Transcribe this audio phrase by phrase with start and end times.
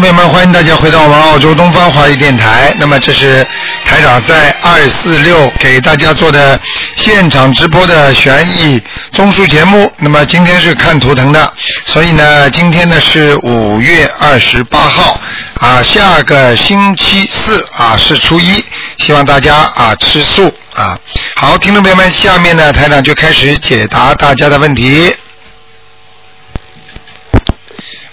[0.00, 2.74] 朋友们，欢迎大家回到我们澳洲东方华语电台。
[2.78, 3.46] 那么这是
[3.84, 6.58] 台长在二四六给大家做的
[6.96, 8.80] 现场直播的悬疑
[9.12, 9.92] 综述节目。
[9.98, 11.52] 那么今天是看图腾的，
[11.84, 15.20] 所以呢，今天呢是五月二十八号
[15.60, 18.64] 啊，下个星期四啊是初一，
[18.96, 20.98] 希望大家啊吃素啊。
[21.36, 25.14] 好，听众朋友们，下面呢台长就开始解答大家的问题。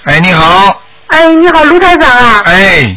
[0.03, 2.41] 哎，你好，哎，你好，卢台长啊！
[2.45, 2.95] 哎，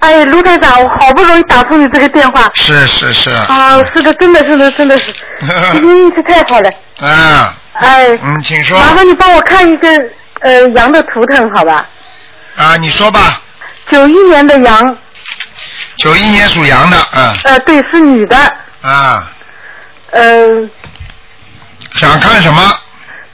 [0.00, 2.50] 哎，卢台长，我好不容易打通你这个电话。
[2.54, 3.30] 是是是。
[3.30, 5.12] 啊，是的，真的是的，真的是，
[5.80, 6.70] 运气太好了。
[7.00, 9.88] 啊，哎，嗯，请说麻烦你帮我看一个
[10.40, 11.86] 呃羊的图腾，好吧？
[12.56, 13.40] 啊，你说吧。
[13.90, 14.96] 九一年的羊，
[15.96, 18.36] 九一年属羊的，嗯呃，对，是女的，
[18.80, 19.30] 啊，
[20.10, 20.68] 呃，
[21.94, 22.78] 想看什么？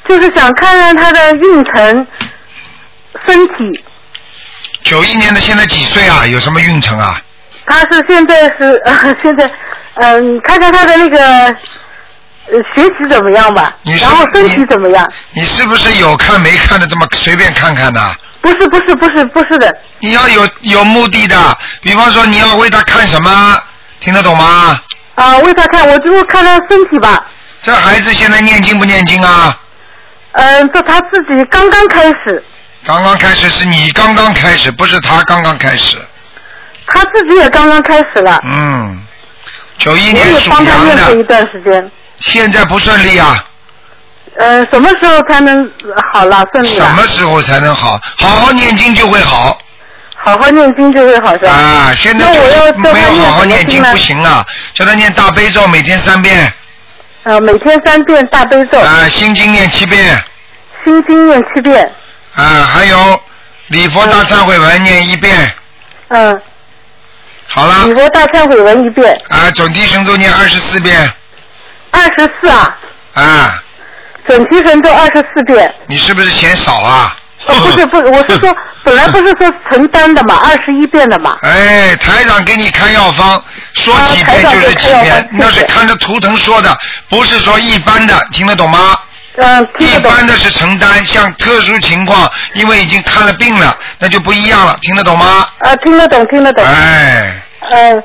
[0.07, 2.07] 就是想看看她的运程、
[3.27, 3.85] 身体。
[4.85, 6.27] 九一年的现在几岁啊？
[6.27, 7.21] 有什么运程啊？
[7.67, 9.51] 他是现在是呃 现在
[10.01, 15.07] 嗯、看看他的那个呃学习怎么样吧你，然后身体怎么样？
[15.33, 18.01] 你是不是有看没看的这么随便看看的？
[18.41, 21.37] 不是不是不是不是的，你要有有目的的，
[21.83, 23.61] 比方说你要为他看什么，
[24.01, 24.81] 听得懂吗？
[25.17, 27.27] 啊，为他看，我就看他身体吧。
[27.63, 29.59] 这孩子现在念经不念经啊？
[30.33, 32.43] 嗯，这他自己刚刚开始，
[32.85, 35.97] 刚刚开始是你刚刚开始，不是他刚刚开始。
[36.87, 38.41] 他自己也刚刚开始了。
[38.45, 39.03] 嗯，
[39.77, 41.91] 九一我也年属帮他羊念过一的，段时间。
[42.17, 43.45] 现在不顺利啊。
[44.37, 46.83] 呃，什么时候才能呃好了顺利什？
[46.93, 48.01] 么时候才能好？
[48.19, 49.59] 好好念经就会好
[50.15, 51.51] 好好念经就会好是吧？
[51.53, 51.95] 啊！
[51.97, 54.45] 现在就是没有好好念经不行啊！
[54.75, 56.53] 叫他念大悲咒，每天三遍
[57.25, 60.23] 呃，每天三遍大悲咒，啊，心经念七遍
[60.85, 61.91] 心经念七遍，
[62.35, 63.21] 啊，还有
[63.69, 65.53] 礼佛大忏悔文念一遍，
[66.09, 66.41] 嗯，
[67.47, 71.11] 好了礼佛大忏悔文一遍，啊，准提神咒念二十四遍
[71.91, 72.77] 二十四啊，
[73.15, 73.63] 啊，
[74.27, 75.75] 准提神咒二十四遍。
[75.87, 77.17] 你是不是嫌少啊？
[77.47, 81.39] 哦，不是不是，我是说 本来不是说承担的嘛，二十一遍的嘛。
[81.43, 83.43] 哎，台长给你开药方，
[83.75, 86.77] 说几遍就是几遍方，那是看着图腾说的，
[87.09, 88.99] 不是说一般的，听得懂吗？
[89.41, 89.99] 嗯，一。
[90.01, 95.47] 般的是承担，像特殊情况，因为已经看了病了，那就不一样了，听得懂吗？
[95.61, 96.65] 啊，听得懂，听得懂。
[96.65, 97.33] 哎，
[97.71, 98.03] 嗯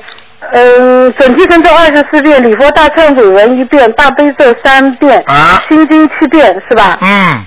[0.52, 6.96] 嗯，准提神咒二十四遍，礼佛大忏悔文一遍，大悲咒三遍，啊心经七遍，是吧？
[7.00, 7.44] 嗯，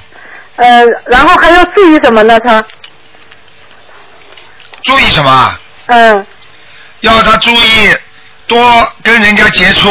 [0.58, 2.40] 呃，然后还要注意什么呢？
[2.40, 2.64] 他，
[4.84, 5.60] 注意什么啊？
[5.88, 6.26] 嗯
[7.02, 7.96] 要他注意
[8.48, 9.88] 多跟人家接触。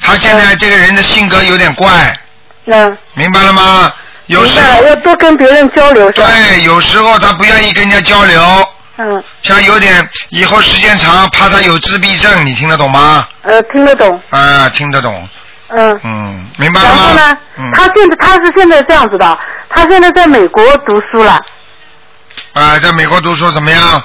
[0.00, 2.12] 他现在这个人的性格有点怪，
[2.66, 3.92] 嗯，明白了吗？
[4.26, 8.40] 有时明白了，候要多跟别人交流，对，有时候他不愿意跟人家交流，
[8.98, 13.26] 嗯，像有点以后时间长，怕他有自闭症，你听得懂吗？
[13.42, 15.28] 呃，听得懂，啊，听得懂，
[15.68, 16.00] 嗯。
[16.04, 16.94] 嗯，明白了吗？
[16.96, 19.38] 然后呢，嗯，他现在他是现在这样子的，
[19.68, 21.40] 他现在在美国读书了。
[22.52, 24.02] 啊，在美国读书怎么样？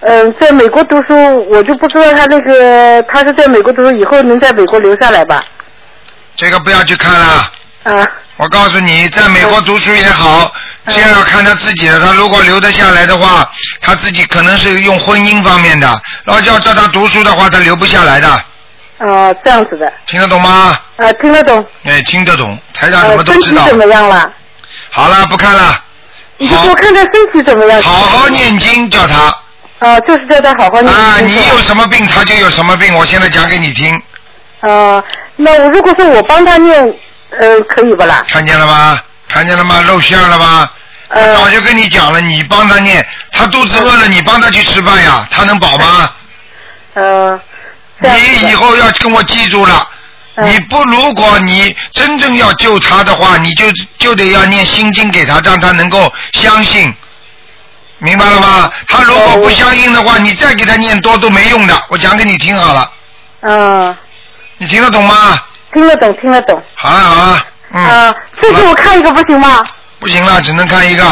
[0.00, 5.44] 嗯，在美国读书，我就不知道他那个他是在美国读书，以后能在美国留下来吧？
[6.34, 7.52] 这个不要去看了。
[7.88, 10.52] 啊，我告诉你，在美国读书也好，
[10.84, 11.98] 嗯这要看他自己的。
[12.00, 13.50] 他如果留得下来的话，
[13.80, 15.86] 他自己可能是用婚姻方面的。
[16.24, 18.28] 然后要叫他读书的话，他留不下来的。
[18.98, 20.78] 啊，这样子的，听得懂吗？
[20.96, 21.64] 啊，听得懂。
[21.84, 22.58] 哎，听得懂。
[22.74, 23.62] 台长什呃么，都知道。
[23.62, 24.30] 身体怎么样了？
[24.90, 25.82] 好了，不看了。
[26.36, 27.82] 你就给我看他身体怎么样。
[27.82, 29.34] 好好念经，叫他
[29.78, 30.94] 啊，就是叫他好好念经。
[30.94, 31.20] 啊！
[31.20, 32.94] 你有什么病，他就有什么病。
[32.94, 33.94] 我现在讲给你听，
[34.60, 35.02] 啊，
[35.36, 36.94] 那我如果说我帮他念，
[37.30, 38.24] 呃，可以不啦？
[38.28, 38.98] 看见了吗？
[39.28, 39.80] 看见了吗？
[39.82, 40.70] 露馅了吗？
[41.10, 46.10] 我呃早就跟你讲了，你帮他念，他肚子饿了，你帮他去吃饭呀，他能饱吗？
[46.94, 47.40] 呃，
[48.00, 49.88] 你以后要跟我记住了，
[50.36, 53.66] 嗯你不如果你真正要救他的话，你就
[53.98, 56.94] 就得要念心经给他，让他能够相信，
[57.98, 58.72] 明白了吗？
[58.86, 61.84] 他如果不相信的话，你再给他念多都没用的。
[61.88, 62.92] 我讲给你听好了，
[63.40, 63.96] 嗯，
[64.58, 65.42] 你听得懂吗？
[65.72, 66.62] 听得懂，听得懂。
[66.74, 69.64] 好了好了，嗯，啊，这次我看一个不行吗？
[70.00, 71.04] 不行了，只能看一个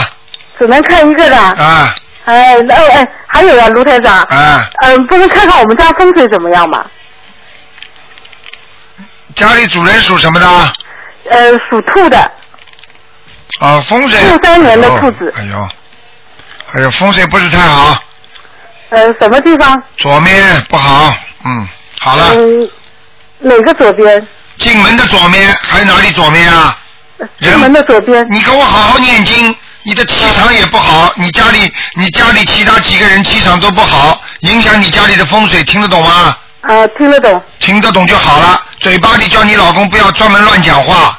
[0.59, 1.37] 只能看一个的。
[1.37, 1.95] 啊
[2.25, 6.85] 哎，那哎，还有啊，卢台长，啊，嗯，不能看看我们家风水怎么样吗？
[9.37, 10.47] 家里主人属什么的？
[11.31, 12.19] 呃，属兔的，
[13.61, 14.21] 啊，风水。
[14.23, 15.69] 六三年的兔子哎呦，
[16.73, 17.97] 哎呦，风水不是太好，
[18.89, 19.81] 呃，什么地方？
[19.97, 21.15] 左面不好，
[21.45, 21.69] 嗯，
[22.01, 22.35] 好了。
[22.35, 22.69] 嗯，
[23.39, 24.27] 哪个左边？
[24.59, 26.77] 进门的左面，还有哪里左面啊？
[27.41, 28.27] 进门的左边。
[28.31, 36.37] 你给我好好念经，你的气场也不好，你家里你家里其他几个人气场都不好，影响你家里的风水，听得懂吗？
[36.63, 37.41] 啊，听得懂。
[37.61, 41.19] 听得懂就好了，嘴巴里叫你老公不要专门乱讲话。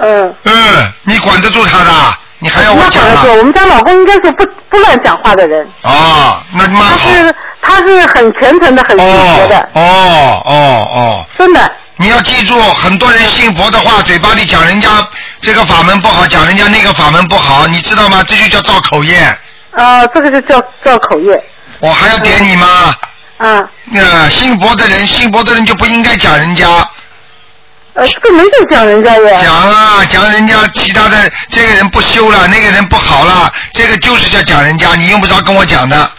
[0.00, 0.34] 嗯。
[0.44, 1.92] 嗯，你管得住他的？
[2.38, 3.12] 你还要我讲啊？
[3.14, 5.66] 那管得住，我们家老公应该是不不乱讲话的人。
[5.82, 6.98] 哦，那妈好。
[7.10, 11.72] 他是他是很虔诚的，很信佛的，哦哦哦，真的。
[11.98, 14.88] 你要记住，很多人信佛的话，嘴巴里讲人家
[15.40, 18.22] 这个法门不好，讲人家那个法门不好，你知道吗？
[18.26, 19.16] 这就叫造口业。
[19.72, 21.44] 啊，这个就叫造口业。
[21.80, 22.94] 我还要点你吗？
[23.38, 23.68] 啊。
[23.94, 26.66] 呃，信佛的人，信佛的人就不应该讲人家。
[27.94, 29.42] 呃，这个没在讲人家呀。
[29.42, 36.10] 讲啊，讲人家其他的，这个人不修了，那个人不好了，这个就是叫讲人家，你用不着跟我讲的，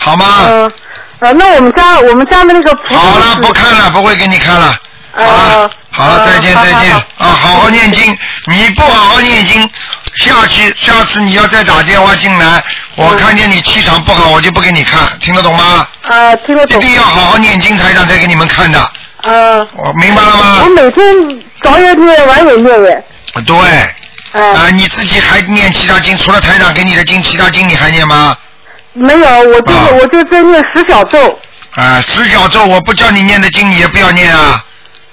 [0.00, 0.46] 好吗？
[0.48, 0.72] 嗯。
[1.20, 2.74] 呃，那我们家我们家的那个。
[2.96, 4.74] 好了，不看了，不会给你看了。
[5.12, 7.02] 好了，好了，再见再见啊！
[7.18, 8.16] 好好念经，
[8.46, 9.68] 你不好好念经，
[10.16, 12.62] 下去下次你要再打电话进来，
[12.94, 15.88] 我看见你气场不好，我就不给你看，听得懂吗？
[16.06, 16.78] 啊，听得懂。
[16.78, 18.78] 一定要好好念经，台长才给你们看的。
[18.78, 19.66] 啊。
[19.74, 20.62] 我明白了吗？
[20.64, 23.04] 我每天早也念，晚也念耶。
[23.44, 23.56] 对。
[24.40, 26.16] 啊，你自己还念其他经？
[26.18, 28.36] 除了台长给你的经，其他经你还念吗？
[28.92, 31.38] 没有，我就我就在念十小咒。
[31.74, 34.62] 啊，十小咒我不叫你念的经，你也不要念啊。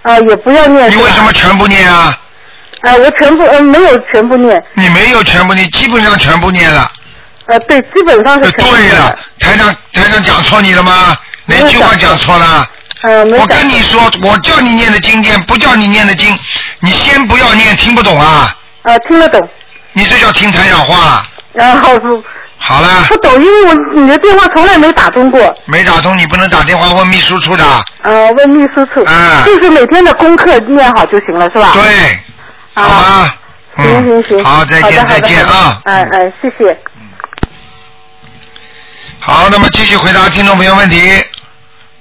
[0.05, 0.91] 啊，也不要念。
[0.91, 2.15] 你为什么全部念啊？
[2.81, 4.63] 啊，我全部呃没有全部念。
[4.75, 6.91] 你没有全部念，基本上全部念了。
[7.47, 11.17] 呃，对，基本上是全部对了，台上台上讲错你了吗？
[11.47, 12.69] 哪句话讲错了？
[13.01, 16.37] 呃，没我跟你说，我叫你念的经典，不叫你念的经，
[16.81, 18.55] 你先不要念，听不懂啊？
[18.83, 19.49] 啊，听得懂。
[19.93, 21.23] 你这叫听台长话。
[21.53, 22.23] 然后是。
[22.67, 23.05] 好了。
[23.07, 25.55] 不懂，因为我你的电话从来没打通过。
[25.65, 27.63] 没打通，你不能打电话问秘书处的。
[28.01, 29.03] 呃，问秘书处。
[29.03, 29.43] 啊。
[29.45, 31.71] 就是每天的功课念好就行了，是吧？
[31.73, 32.19] 对。
[32.73, 33.33] 好吗？
[33.77, 34.43] 行行行。
[34.43, 35.79] 好，再见再见啊。
[35.83, 36.75] 哎哎，谢谢。
[39.19, 41.23] 好，那么继续回答听众朋友问题。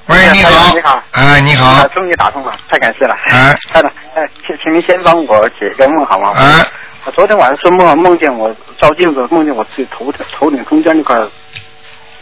[0.07, 0.75] 喂，你好。
[0.75, 1.03] 你好。
[1.13, 1.87] 哎，你好。
[1.89, 3.15] 终于打通了，太感谢了。
[3.27, 3.55] 哎。
[3.71, 6.33] 太了，哎，请请您先帮我解个梦好吗？
[6.39, 6.65] 哎。
[7.05, 11.15] 我昨天晚上做梦，梦见我照镜子，梦见我自己头头顶中间那块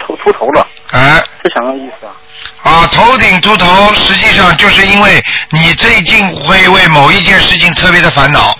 [0.00, 0.66] 头秃头了。
[0.90, 1.22] 哎。
[1.44, 2.12] 是什么意思啊？
[2.62, 8.56] 啊，头顶秃头，实际上就是因为你最近会为某一件事情特别的烦恼。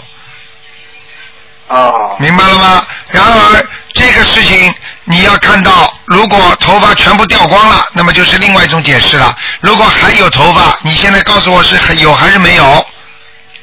[1.69, 2.17] 哦。
[2.21, 2.87] 明白了吗？
[3.09, 4.73] 然而这个事情
[5.05, 9.35] 你要看到，如果头发全部掉光了，那么就是另外一种解释了。
[9.61, 12.87] 如果还有头发，你现在告诉我是还有还是没有？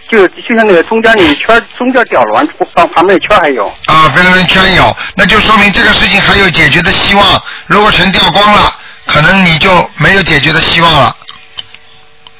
[0.09, 3.67] 就就像那个中间那一圈，中间掉了，完旁旁边那圈还有。
[3.85, 7.41] 啊，边上圈有，那就说明这个事情还有解决的希望。
[7.67, 8.71] 如果全掉光了，
[9.05, 11.15] 可能你就没有解决的希望了。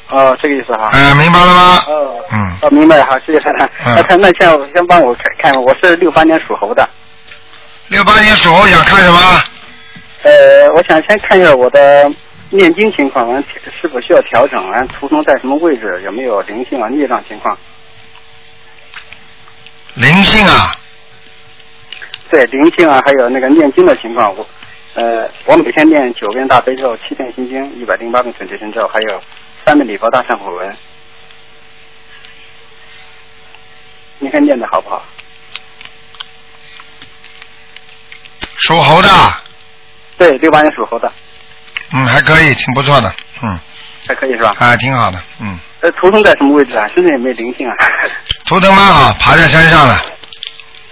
[0.10, 0.89] 哦，这个意思哈。
[0.94, 1.83] 嗯，明白了吗？
[1.88, 2.16] 哦。
[2.31, 2.57] 嗯。
[2.63, 3.69] 哦，明白了，好，谢谢太太。
[3.95, 6.88] 那看，那先先帮我看看，我是六八年属猴的。
[7.89, 9.44] 六八年属猴想看什么？
[10.24, 12.12] 呃，我想先看一下我的
[12.50, 13.44] 念经情况，完
[13.81, 17.57] 是否需要调整，完图腾在什么位置，有没有灵性啊、孽障情况？
[19.94, 20.72] 灵性啊？
[22.30, 24.48] 对，灵性啊，还有那个念经的情况，我
[24.96, 29.22] 呃，我每天念九遍大悲咒，七遍心经，一百零八遍准提神咒，还有
[29.66, 30.78] 三遍礼佛大忏悔文。
[34.18, 35.03] 你看念的好不好？
[38.58, 39.10] 属猴的。
[40.18, 41.12] 对，六八年属猴的。
[41.93, 43.60] 嗯，还可以，挺不错的，嗯。
[44.08, 44.53] 还可以是吧？
[44.58, 45.58] 啊，挺好的，嗯。
[45.81, 46.88] 呃，图腾在什么位置啊？
[46.93, 47.75] 身上有没有灵性啊？
[48.46, 50.01] 图腾蛮好，爬在山上了。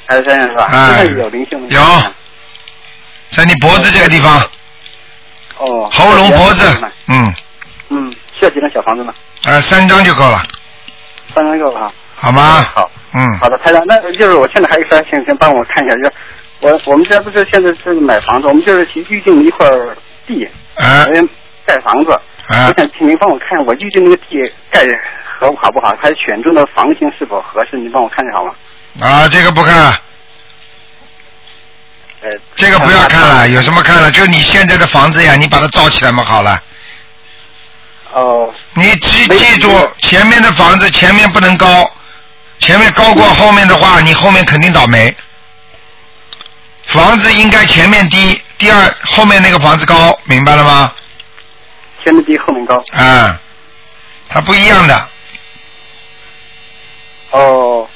[0.08, 0.68] 爬在山上是吧？
[0.72, 1.04] 哎。
[1.06, 1.82] 有灵性有。
[3.32, 4.40] 在你脖子这个地方。
[5.58, 5.90] 哦。
[5.92, 6.64] 喉咙脖子，
[7.08, 7.34] 嗯。
[7.90, 9.14] 嗯，需要几张小房子吗？
[9.46, 10.42] 呃，三张就够了。
[11.34, 11.94] 三张够了哈。
[12.16, 12.66] 好吗？
[12.74, 12.90] 好。
[13.14, 13.38] 嗯。
[13.40, 16.14] 好的，台长，那就是我现在还有事请先帮我看一下，就是
[16.62, 19.68] 我我们现在不是现在是买房子，我们就是预定了一块
[20.26, 21.08] 地，哎，
[21.66, 22.12] 盖房子。
[22.48, 22.68] 啊。
[22.68, 24.24] 我想请您帮我看，我预定那个地
[24.72, 24.86] 盖
[25.40, 25.96] 合好不好？
[26.02, 27.78] 还选中的房型是否合适？
[27.78, 28.54] 您帮我看一下好吗？
[29.06, 29.76] 啊，这个不看。
[32.22, 32.30] 呃。
[32.56, 34.10] 这个不要看了，有什么看了？
[34.12, 36.62] 就你现在的房子呀，你把它造起来嘛，好了。
[38.14, 38.54] 哦。
[38.74, 39.70] 你记记住，
[40.00, 41.92] 前面的房子前面不能高，
[42.60, 45.16] 前面高过后面的话，你后面肯定倒霉。
[46.86, 50.92] 房子应该前面低，第二后面那个房子高，明白了吗？
[52.04, 52.76] 前面低后面高。
[52.94, 53.40] 啊，
[54.30, 55.10] 它不一样的。
[57.32, 57.88] 哦。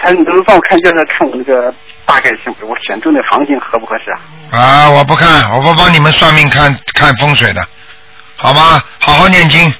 [0.00, 1.74] 他你能不能帮我看，就是看我那个
[2.04, 4.20] 大概性，我选中的房型合不合适啊？
[4.52, 7.66] 啊，我不看，我不帮你们算命看看风水的，
[8.36, 8.82] 好吗？
[9.00, 9.72] 好好念经。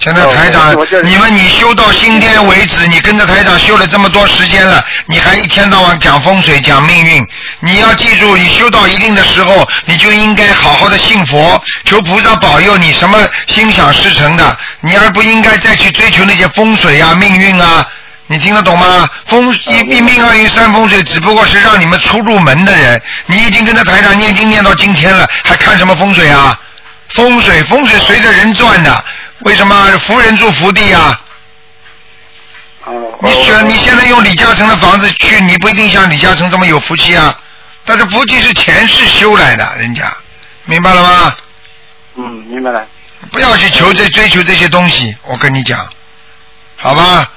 [0.00, 7.26] 现在台长你们你修到今天为止，你跟着台长修了这么多时间了，你还一天到晚讲风水、讲命运。
[7.60, 17.86] 你要记住，你修到一定的时候，你就应该好好的信佛，求菩萨保佑你什么心想事成的，你而不应该再去追求那些风水啊、命运啊。
[18.26, 19.08] 你听得懂吗？
[19.26, 23.00] 风一一命二运三风水，只不过是让你们出入门的人。
[23.26, 26.58] 你已经跟着台长念经念到今天了，还看什么风水啊？
[27.10, 29.04] 风水风水随着人转的，
[29.40, 31.20] 为什么福人住福地啊？
[32.84, 37.38] 哦，你选你现在用李嘉诚的房子去，你不一定像李嘉诚这么有福气啊。
[37.84, 40.04] 但是福气是前世修来的，人家
[40.64, 41.34] 明白了吗？
[42.16, 42.86] 嗯，明白了。
[43.32, 45.86] 不要去求这追求这些东西，我跟你讲，
[46.76, 47.30] 好吧？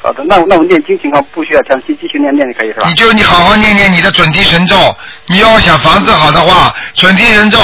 [0.00, 2.94] 好的，那我那我念经情况不需要长期继续念念就可以是吧你？
[2.94, 7.58] 就你好好念念你的准提神咒，你要想房子好的话，准提神咒，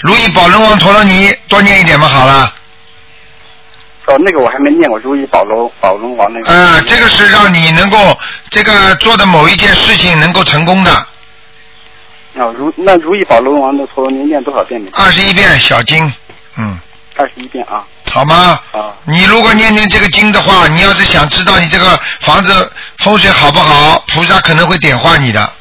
[0.00, 2.52] 如意宝轮王陀罗尼多念一点嘛，好了。
[4.06, 6.48] 哦，那个我还没念过，如意宝龙宝龙王那个。
[6.48, 8.16] 呃，这个是让你能够
[8.50, 10.92] 这个做的某一件事情能够成功的，
[12.34, 14.90] 哦，如那如意宝龙王的陀罗尼念多少遍呢？
[14.94, 16.12] 二十一遍小经，
[16.56, 16.78] 嗯，
[17.16, 17.82] 二十一遍啊。
[18.12, 18.60] 好吗？
[18.72, 18.94] 啊。
[19.04, 25.52] 你如果念念这个经的话，你要是想知道你这个房子风水好不好，菩萨可能会点化你的。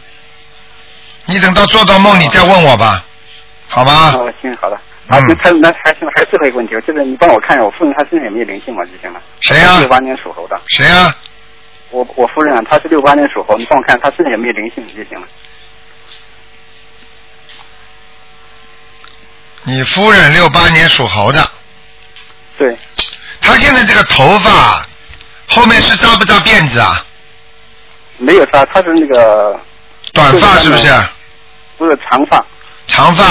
[1.25, 3.03] 你等到做到梦，你再问我吧，
[3.67, 4.13] 好吗？
[4.15, 4.75] 哦，行，好的。
[5.07, 9.21] 啊，嗯那他那还行，还有最后一个问题，就是你帮我看一下我夫人她身上有没有灵性嘛就行了。
[9.41, 11.15] 谁呀六八年属猴的，谁啊？
[11.91, 15.27] 我我夫人啊，她是六八年属猴，你帮我看她身上有没有灵性就行了。
[19.63, 21.43] 你夫人六八年属猴的，
[22.57, 22.75] 对，
[23.41, 24.85] 她现在这个头发
[25.47, 27.05] 后面是扎不扎辫子啊？
[28.17, 29.59] 没有扎，她是那个
[30.13, 30.89] 短发是不是？
[31.77, 32.43] 不是长发，
[32.87, 33.23] 长发，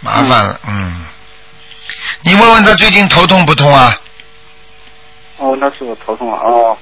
[0.00, 1.06] 麻烦了，嗯。
[2.22, 3.98] 你问问他最近头痛不痛啊？
[5.38, 6.76] 哦，那是我头痛啊，哦，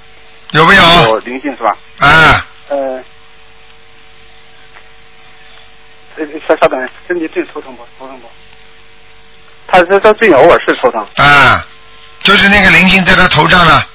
[0.50, 0.82] 有没有？
[1.10, 1.76] 有灵性是吧？
[2.00, 3.02] 啊，呃，
[6.16, 7.86] 呃，稍稍等，身体最头疼不？
[7.98, 8.28] 头疼不？
[9.68, 11.64] 他他他最近偶尔是头疼，啊，
[12.22, 13.86] 就是那个灵性在他头上了，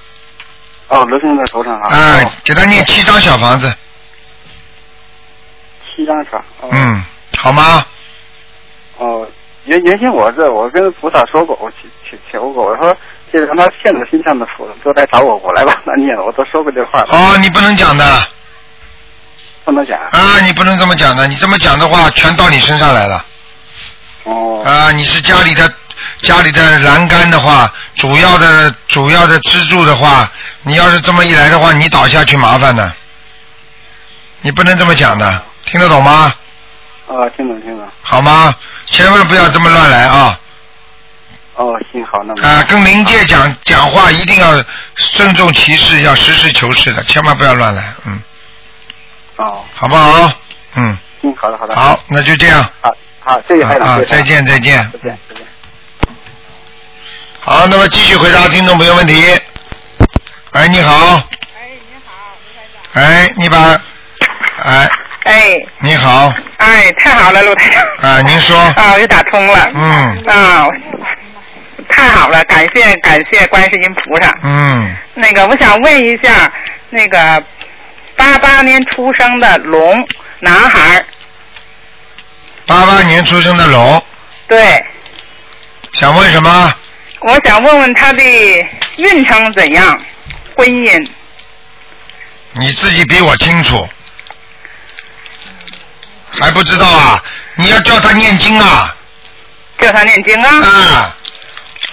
[0.87, 3.75] 哦，流星在头上啊，啊哦，给他念七张小房子，
[5.95, 6.45] 七张是吧？
[6.61, 7.03] 哦、嗯，
[7.37, 7.85] 好吗？
[8.97, 9.27] 哦，
[9.65, 11.71] 原原先我这我跟菩萨说过，我
[12.31, 12.95] 求过，我说
[13.31, 18.27] 这让他现在心上的福都来找我，我来帮他念了，我都说过这话了，哦，你不能讲的，
[19.65, 19.99] 不能讲。
[19.99, 23.25] 啊，你不能这么讲的，你这么讲的话，全到你身上来了，
[24.23, 25.73] 哦，啊，你是家里的
[26.21, 32.93] 家里的栏杆的话，主要的主要的支柱的话，你要是这么一来的话，你倒下去麻烦的，
[34.41, 36.31] 你不能这么讲的，听得懂吗？
[37.07, 37.87] 哦，听懂听懂。
[38.01, 38.55] 好吗？
[38.85, 40.39] 千万不要这么乱来啊！
[41.55, 44.63] 哦，行好，那么啊，跟灵界讲讲话一定要
[44.95, 48.21] 慎重其事，要实事求是的，千万不要乱来，嗯，
[49.35, 50.31] 哦，好不好？
[50.75, 51.75] 嗯，嗯，好的好的。
[51.75, 52.63] 好，那就这样。
[52.81, 55.47] 好，好，谢谢台长，啊再见再见再见再见。
[57.41, 59.39] 好，那么继续回答听众朋友问题。
[60.51, 61.15] 哎，你好。
[61.15, 63.81] 哎，你好，哎，你把，
[64.63, 64.89] 哎，
[65.23, 68.11] 哎，你好，哎，太好了，陆台长。
[68.11, 69.71] 啊，您说，啊，我又打通了。
[69.73, 70.67] 嗯啊，
[71.87, 74.37] 太好了，感谢感谢观世音菩萨。
[74.43, 76.51] 嗯，那个，我想问一下，
[76.89, 77.41] 那个
[78.15, 80.05] 八八年出生的龙
[80.39, 81.05] 男孩儿，
[82.65, 84.03] 八八年出生的龙，
[84.47, 84.83] 对，
[85.93, 86.73] 想问什么？
[87.21, 88.21] 我想问问他的
[88.97, 89.97] 运程怎样，
[90.57, 91.09] 婚姻。
[92.55, 93.87] 你自己比我清楚，
[96.39, 97.21] 还不知道啊？
[97.55, 98.95] 你要叫他念经啊！
[99.79, 100.49] 叫他念经啊。
[100.49, 101.15] 啊，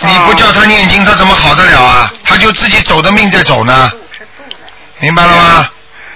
[0.00, 2.12] 你不叫他念经，他怎么好得了啊？
[2.24, 3.92] 他就自己走的命在走呢，
[4.98, 5.70] 明白了吗？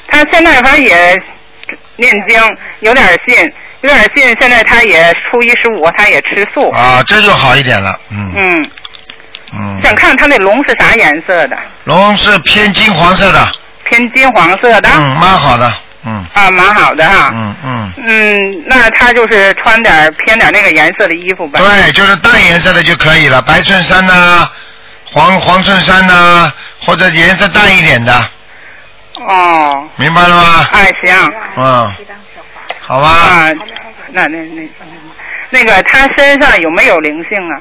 [0.08, 1.14] 他现在反正也
[1.96, 2.40] 念经，
[2.80, 3.52] 有点信，
[3.82, 4.36] 有点信。
[4.40, 6.70] 现在他也初一十五，他也吃素。
[6.70, 8.70] 啊，这就好一点了，嗯嗯，
[9.52, 9.82] 嗯。
[9.82, 11.56] 想看他那龙是啥颜色的？
[11.84, 13.52] 龙是偏金黄色的，
[13.84, 14.88] 偏金黄色的。
[14.88, 15.70] 嗯，蛮好的，
[16.06, 17.30] 嗯啊，蛮好的哈。
[17.34, 21.58] 嗯嗯，嗯，那他就是穿点偏点那个颜色的衣服吧。
[21.60, 24.48] 对，就是淡颜色的就可以了，白衬衫呐、
[25.04, 28.12] 黄黄衬衫呐、或者颜色淡一点的，
[29.26, 30.68] 哦，明白了吗？
[30.72, 31.32] 哎，行。
[31.56, 31.94] 嗯，
[32.80, 33.08] 好吧。
[33.08, 33.52] 啊，
[34.12, 34.68] 那那那
[35.50, 37.60] 那个他身上有没有灵性啊？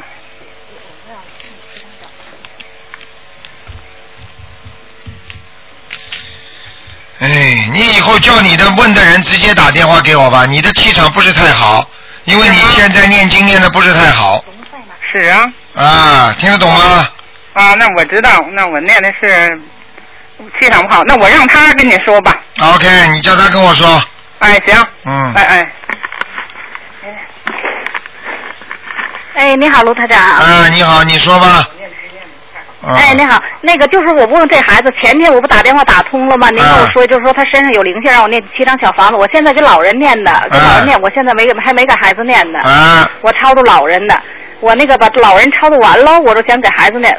[7.24, 11.90] 哎，你以后叫你的问的人直接打电话给我吧，你的气场不是太好，
[12.26, 14.44] 因为你现在念经念的不是太好，
[15.10, 15.50] 是啊。
[15.76, 17.08] 啊，听得懂吗？
[17.54, 19.58] 啊，那我知道，那我念的是
[20.60, 22.36] 气场不好，那我让他跟你说吧。
[22.60, 24.04] OK，你叫他跟我说。
[24.40, 25.72] 哎，行，嗯哎哎，
[29.36, 30.20] 哎，你好，卢台长。
[30.20, 31.66] 啊，你好，你说吧。
[32.82, 36.50] 啊哎，你好，那个就是我问这孩子，前天我不打电话打通了吗？
[36.50, 39.16] 您跟我说，就是说他身上有灵性，让我念七张小房子。
[39.16, 42.60] 我现在给老人念的，给老人念，我现在没给还没给孩子念呢。
[42.60, 44.22] 啊，我超度老人的，
[44.60, 47.18] 我那个把老人超度完了，我就想给孩子念。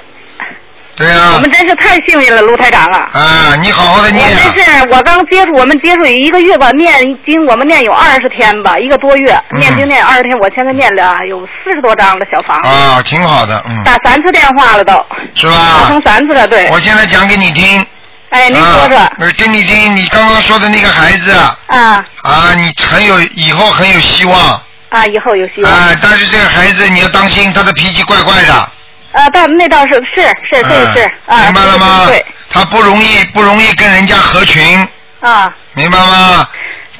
[0.96, 3.10] 对呀、我们真是太幸运了，卢台长啊！
[3.12, 4.52] 啊，你好好的念啊。
[4.54, 6.94] 真是，我刚接触，我们接触一个月吧，念
[7.26, 16.00] 经我们念有二十天吧，一个多月，嗯念经念二十天，我现在念了有四十多张的小房子，啊，挺好的，嗯，打三次电话了都，是打吧通？
[16.02, 16.68] 三次了，对。
[16.70, 17.84] 我现在讲给你听。
[18.30, 21.32] 哎，您说说啊，我跟你听，你刚刚说的那个孩子
[21.66, 24.60] 啊啊，你很有以后很有希望
[24.90, 25.72] 啊，以后有希望。
[25.72, 28.68] 啊，但是这个孩子你要当心，他的脾气怪怪的。
[29.14, 32.24] 啊，但那倒是是是这个是嗯啊，明白了吗对？
[32.50, 34.86] 他不容易不容易跟人家合群，
[35.20, 36.46] 啊明白吗？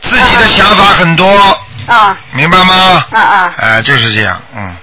[0.00, 1.26] 自己的想法很多，
[1.86, 3.04] 啊明白吗？
[3.12, 4.74] 啊啊哎，就是这样，嗯，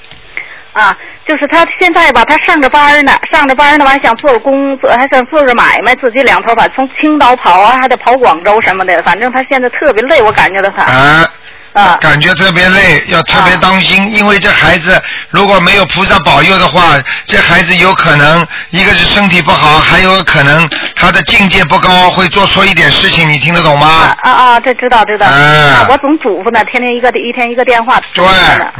[0.73, 0.95] 啊！
[1.27, 11.25] 就是他现在吧，他上着班呢，上着班呢，完还想做工作，还想做着买卖，自己两头跑，从青岛跑啊，还得跑广州什么的，反正他现在特别累，我感觉到他哎，
[11.73, 24.17] 啊感觉特别累，要特别当心，因为这孩子如果没有菩萨保佑的话，这孩子有可能一个是身体不好，还有可能他的境界不高，会做错一点事情，你听得懂吗啊？
[24.21, 24.59] 啊啊！
[24.59, 25.25] 这知道知道。
[25.25, 25.33] 哎
[25.71, 28.01] 啊，我总嘱咐呢，天天一个一天一个电话。
[28.13, 28.25] 对，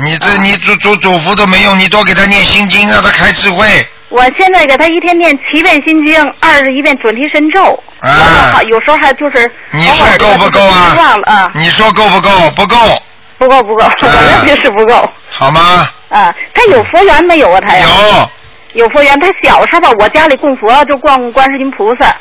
[0.04, 3.88] 你这你嘱嘱嘱咐都没用，你多给他念心经，让他开智慧。
[4.12, 7.82] 我现在给他一天念七遍心经，二十一遍准提神咒。
[8.02, 10.94] 啊有时候还就是你说够不够啊？
[10.98, 12.30] 忘了啊，你说够不够？
[12.56, 12.76] 不够，
[13.38, 15.10] 不够不够， 我认为是不够。
[15.30, 15.88] 好吗？
[16.10, 17.60] 啊，他有佛缘没有啊？
[17.66, 17.88] 他呀？
[18.74, 19.18] 有，有佛缘。
[19.22, 22.14] 他小时候吧，我家里供佛就供观世音菩萨，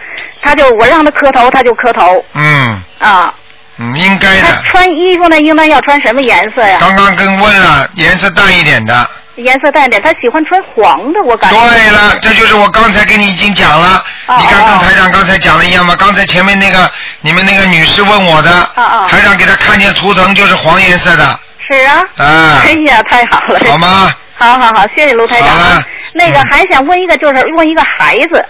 [0.43, 3.35] 他就我让他磕头，他就磕头嗯啊。
[3.79, 4.63] 嗯，应该他的。
[4.71, 6.77] 穿衣服呢，应当要穿什么颜色呀？
[6.79, 9.11] 刚刚跟问了，颜色淡一点的。
[9.37, 11.61] 颜色淡点，他喜欢穿黄的，我感觉。
[11.61, 14.05] 对了，这就是我刚才跟你已经讲了。
[14.27, 15.95] 哦你看跟哦台长刚才讲的一样吗？
[15.99, 16.91] 刚才前面那个
[17.21, 22.05] 你们那个女士问我的，哦台长给她看见图腾就是黄颜色的，是啊。
[22.17, 23.59] 啊哎呀，太好了。
[23.69, 24.13] 好吗？
[24.37, 25.85] 好好好，谢谢卢台长好了啊。
[26.13, 28.45] 那个嗯还想问一个，就是问一个孩子，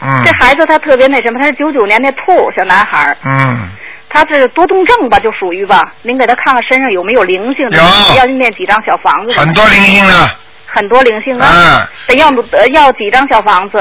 [0.00, 3.68] 嗯这孩子他特别那什么，他是九九年的兔小男孩，嗯，
[4.12, 5.92] 他是多动症吧，就属于吧。
[6.02, 9.38] 您给他看看身上有没有灵性的，有要念几张小房子？
[9.38, 10.30] 很多灵性的，
[10.66, 11.48] 很多灵性啊。
[11.54, 13.80] 嗯，得要得要几张小房子？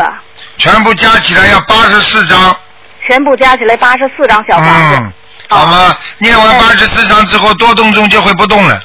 [0.58, 2.56] 全部加起来要八十四张，
[3.08, 4.96] 全部加起来八十四张小房子。
[4.98, 5.12] 嗯，
[5.50, 5.98] 好吗？
[6.20, 8.80] 念完八十四张之后，多动症就会不动了。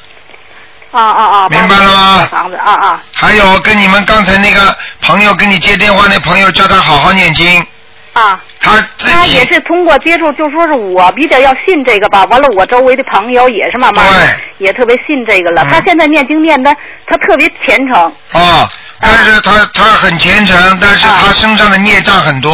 [0.93, 1.49] 啊啊啊！
[1.49, 7.67] 明白了吗小房子啊啊还有跟你们刚才那个朋友跟你接电话那朋友，叫他好好念经，
[8.15, 8.41] 啊！
[8.61, 12.25] 他自他也是通过接触，就说是我比较要信这个吧。
[12.25, 14.13] 完了，我周围的朋友也是慢慢的
[14.59, 15.63] 也特别信这个了。
[15.65, 16.75] 嗯他现在念经念的，
[17.07, 17.95] 他特别虔诚。
[18.33, 18.69] 啊，
[19.01, 22.53] 但是他他很虔诚，但是他身上的孽障很多。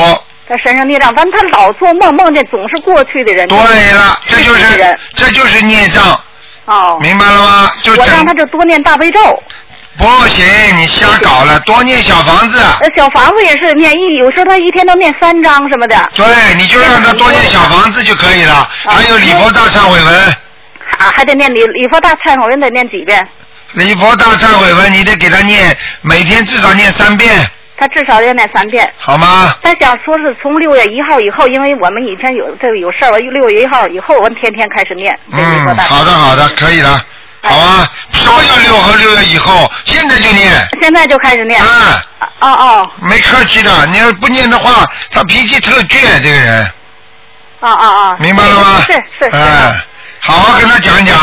[0.49, 3.47] 他身上孽障，反正他老做梦，梦见总是过去的人。
[3.47, 6.21] 对了，这就是这就是孽障，
[6.65, 6.99] 哦。
[7.01, 7.71] 明白了吗？
[7.83, 9.43] 就我让他就多念大悲咒，
[10.01, 10.45] 不行，
[10.79, 12.59] 你瞎搞了，多念小房子。
[12.59, 16.11] 呃，小房子也是念一，有时候他一天都念三张什么的。
[16.15, 16.25] 对，
[16.57, 18.67] 你就让他多念小房子就可以了。
[18.87, 20.25] 还有礼佛大忏悔文，
[20.97, 23.29] 啊，还得念礼礼佛大忏悔文得念几遍？
[23.75, 27.39] 礼佛大忏悔文你得给他念，每天至少念三遍，
[27.77, 28.91] 他至少要念三遍。
[28.97, 29.55] 好吗？
[29.63, 37.01] 他想说是从六月一号以后，因为我们以前有这个有事儿，我六月一号以后，我们天天开始念嗯，好的好的，可以了，
[37.43, 37.91] 好啊。
[38.13, 39.71] 什么叫六和六月以后？
[39.85, 40.69] 现在就念。
[40.81, 41.61] 现在就开始念。
[41.63, 42.03] 啊，
[42.41, 46.65] 哦哦没客气的，你要不念的话，他脾气特倔，这个人，
[47.61, 48.17] 哦哦哦。
[48.19, 48.83] 明白了吗？
[48.87, 49.37] 是是是。
[49.37, 49.75] 哎，
[50.21, 51.17] 好好跟他讲讲，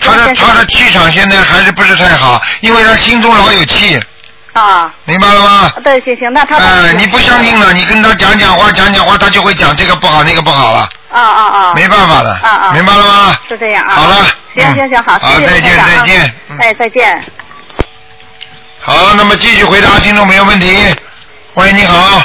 [0.00, 4.00] 他的他的气场现在还是不是太好，因为他心中老有气，
[4.54, 5.72] 啊，明白了吗？
[5.84, 6.56] 对，行行，那他。
[6.56, 11.74] 哎，你不相信了，你跟他讲讲话，讲讲话，他就会讲这个不好，那个不好了，啊啊啊。
[11.74, 12.72] 没办法的，啊啊。
[12.72, 13.36] 明白了吗？
[13.48, 13.94] 是这样啊。
[13.94, 14.16] 好了
[14.56, 17.24] 嗯行行行，好，好谢谢再见再见嗯哎，再见。
[18.80, 20.94] 好，那么继续回答听众朋友问题。
[21.54, 22.22] 喂，你好，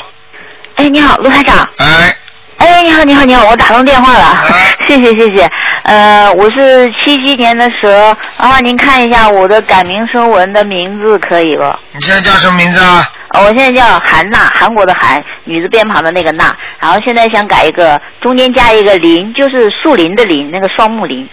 [0.76, 1.68] 哎，你好，卢台长。
[1.78, 2.16] 哎，
[2.60, 5.50] 哎，你好，你好，你好，我打通电话了，哎 谢谢，谢谢。
[5.84, 11.64] 呃，我是七七年的蛇，麻烦您看一下我的改名声纹的名字可以不？
[11.94, 13.10] 你现在叫什么名字啊？
[13.30, 21.28] 呃我现在叫韩娜，韩国的韩，女字边旁的那个娜，然后现在想改一个，中间加一个林，就是树林的林，那个双木林。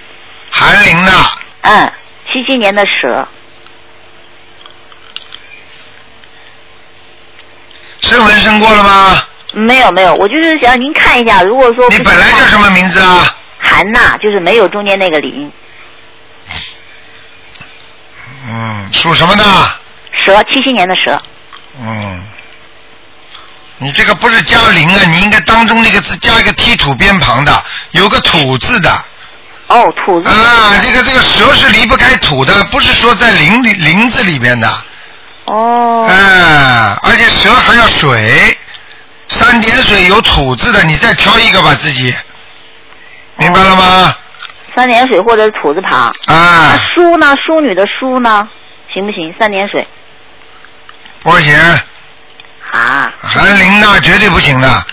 [0.51, 1.11] 韩林呐，
[1.63, 1.93] 嗯，
[2.31, 3.27] 七七年的蛇。
[8.01, 9.23] 是纹身过了吗？
[9.55, 13.37] 没有没有，我就是想让您看一下，如果说你本来叫什么名字啊？
[13.59, 15.51] 韩娜，就是没有中间那个林，
[18.49, 19.45] 嗯，属什么的？
[20.25, 21.21] 蛇，七七年的蛇。
[21.81, 22.23] 嗯，
[23.79, 28.91] 你这个不是加零啊，你应该当中那个字加一个踢土边旁的，有个土字的。
[29.69, 30.29] 哦，土字。
[30.29, 34.69] 啊，这个这个蛇是离不开土的，不是说在林里林子里边的。
[35.47, 36.07] 哦。
[36.09, 38.57] 啊，而且蛇还要水，
[39.29, 42.15] 三点水有土字的，你再挑一个吧，自己。
[43.37, 44.17] 明白了吗？
[44.75, 46.03] 三点水或者是土字旁。
[46.27, 46.73] 啊。
[46.73, 47.35] 那淑呢？
[47.45, 48.49] 淑女的淑呢？
[48.93, 49.35] 行不行？
[49.39, 49.87] 三点水。
[51.23, 51.55] 不行。
[52.71, 53.13] 啊。
[53.21, 54.87] 韩林娜绝对不行的。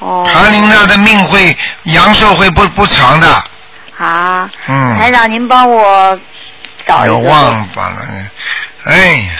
[0.00, 0.24] 哦。
[0.26, 3.28] 韩林娜的命会阳寿会不不长的。
[3.98, 4.50] 啊。
[4.66, 4.98] 嗯。
[4.98, 6.18] 台长，您帮我
[6.86, 7.14] 找一个。
[7.14, 7.98] 有忘把了，
[8.84, 9.30] 哎呀。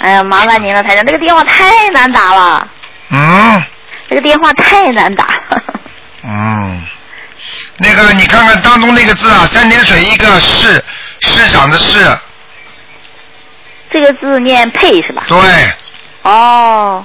[0.00, 2.68] 哎呀，麻烦您了，台长，这个电话太难打了。
[3.10, 3.62] 嗯。
[4.08, 5.62] 这个电话太难打了。
[6.24, 6.82] 嗯，
[7.76, 10.84] 那个你看看当中那个字啊，三点水一个市，
[11.20, 12.04] 市长的市。
[13.92, 15.22] 这个字念佩是吧？
[15.28, 15.38] 对。
[16.22, 17.04] 哦。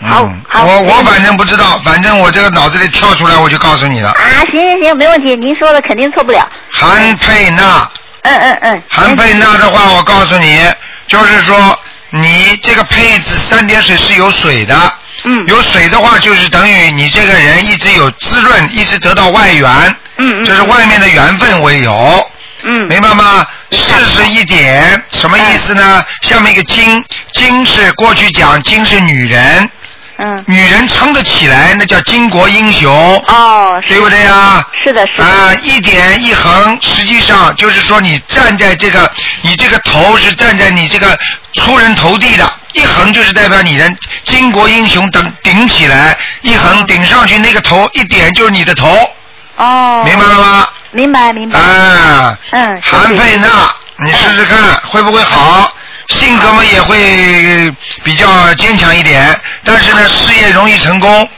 [0.00, 0.64] 好，好。
[0.64, 4.10] 我我反正不知道，反正我这个脑子里跳出来，我就告诉你了。
[4.10, 6.48] 啊，行行行，没问题，您说的肯定错不了。
[6.70, 7.90] 韩佩娜。
[8.22, 8.82] 嗯嗯嗯。
[8.88, 10.72] 韩佩娜的话，我告诉你，
[11.08, 11.56] 就是说
[12.10, 14.92] 你这个配置三点水是有水的。
[15.24, 15.46] 嗯。
[15.46, 19.70] 有水的话，就是等于你这个人一直有滋润，一直得到外援。
[20.18, 20.44] 嗯嗯。
[20.44, 22.30] 就是外面的缘分为有。
[22.64, 22.86] 嗯。
[22.88, 23.46] 明白吗？
[23.70, 26.04] 四十一点，什么意思呢？
[26.22, 29.70] 下面一个金，金是过去讲金是女人。
[30.18, 30.44] 嗯。
[30.46, 32.92] 女人撑得起来，那叫巾帼英雄。
[33.26, 33.80] 哦。
[33.86, 34.64] 对不对呀？
[34.84, 35.24] 是的，是的。
[35.24, 39.10] 啊，一点一横，实际上就是说你站在这个，
[39.42, 41.18] 你这个头是站在你这个
[41.54, 43.88] 出人头地的，一横就是代表你的
[44.24, 48.88] 巾帼英雄等顶起来，一横顶上去，那个头一点就是你的头。
[49.56, 50.02] 哦。
[50.04, 50.68] 明白了吗？
[50.90, 51.58] 明白明白。
[51.60, 52.38] 啊。
[52.50, 52.82] 嗯。
[52.82, 53.46] 韩佩娜，
[53.98, 55.70] 你试试看会不会好？
[56.08, 57.70] 性格嘛也会
[58.02, 61.28] 比较坚强一点，但是呢，事业容易成功。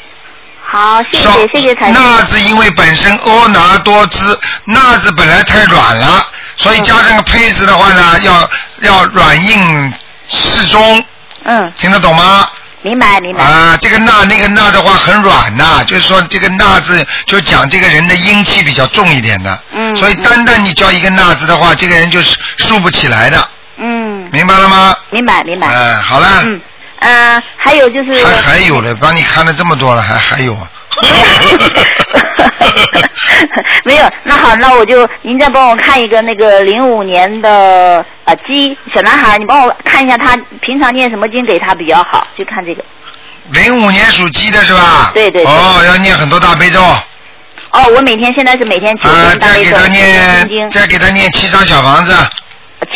[0.63, 2.03] 好，谢谢谢谢台长。
[2.03, 6.25] 纳字因为本身婀娜多姿，那字本来太软了，
[6.57, 8.49] 所以加上个胚字的话呢，要
[8.83, 9.93] 要软硬
[10.29, 11.05] 适中。
[11.45, 11.73] 嗯。
[11.77, 12.49] 听得懂吗？
[12.83, 13.43] 明白明白。
[13.43, 19.63] 啊，这个纳那个纳的话很软呐，就是说这个纳字就讲这个人的阴气比较重一点的。
[19.75, 19.97] 嗯。
[19.97, 23.49] 所以单单你叫一个纳字的话，这个人就是竖不起来的。
[24.31, 24.37] 嗯。
[24.37, 24.97] 明白了吗？
[25.11, 25.67] 明白明白。
[25.69, 26.29] 嗯，好了。
[26.47, 26.61] 嗯。
[27.01, 28.25] 嗯，还有就是。
[28.25, 30.71] 还还有嘞，帮你看了这么多了，还还有啊。
[33.85, 42.85] 没有，那好，那我就您再帮我看一个那个零五年的啊鸡小男孩，你帮我看一下他平常念什么经给他比较好，就看这个。
[43.51, 45.11] 零五年属鸡的是吧？
[45.15, 45.43] 对对。
[45.45, 46.83] 哦，要念很多大悲咒。
[46.83, 49.89] 哦，我每天现在是每天九啊，遍大悲咒，再给他
[50.47, 52.15] 念，再给他念七张小房子。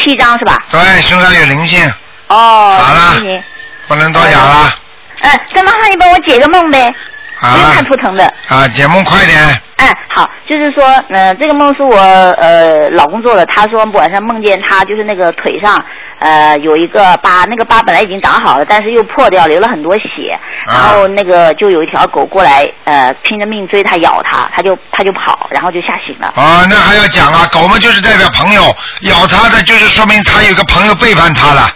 [0.05, 0.63] 七张是吧？
[0.71, 1.93] 对，身上有灵性，
[2.29, 3.43] 哦，好了谢谢。
[3.89, 4.73] 不能多讲了。
[5.21, 6.95] 哎，再麻烦你帮我解个梦呗，
[7.41, 8.25] 不用啊看图腾的。
[8.49, 9.37] 啊，解梦快点。
[9.77, 13.45] 哎，好，就是说，呃，这个梦是我呃老公做的。
[13.47, 15.85] 他说晚上梦见他就是那个腿上
[16.19, 20.39] 呃有一个疤，那个疤本来已经长好了，但是又破掉，流了很多血。
[20.67, 26.29] 然后那个就有一条狗过来，呃，拼着命追他，咬他，他就他就跑，然后就吓醒了。
[26.37, 31.71] 啊，那还要讲啊，狗嘛就是代表朋友，咬他的就是说明他有个朋友背叛他了，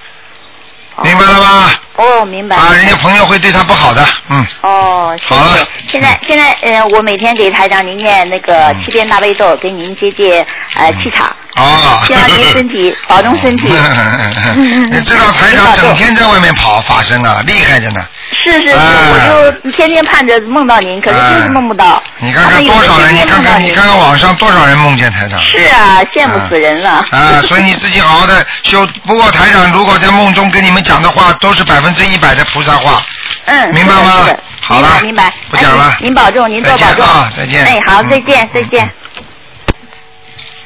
[1.02, 1.70] 明白了吗？
[1.98, 2.56] 哦，明白。
[2.56, 4.46] 啊，人家朋友会对他不好的，嗯。
[4.62, 5.34] 哦，谢谢。
[5.34, 11.26] 好了现在现在呃，我每天给台长您念那个七遍大悲咒，给您接接呃气场。
[11.56, 12.00] 哦。
[12.06, 13.64] 希望您身体保重身体。
[14.90, 18.06] 你知道台长 整天在外面跑法身啊，厉害着呢。
[18.44, 22.02] 是是我就天天盼着梦到您，可是就是梦不到。
[22.18, 25.40] 你看看多少人，你看看你看看网上多少人梦见台长。
[25.44, 27.04] 是啊，羡慕死人了。
[27.10, 28.86] 啊，所以你自己好好的修。
[29.06, 33.02] 不过台长如果在梦中跟你们讲的话，都是百分之一百的菩萨话。
[33.46, 34.26] 嗯，明白吗？
[34.60, 35.32] 好了，明白。
[35.50, 38.90] 不讲了哎您保重，您多再见保重啊再见哎，好，嗯再见，再见。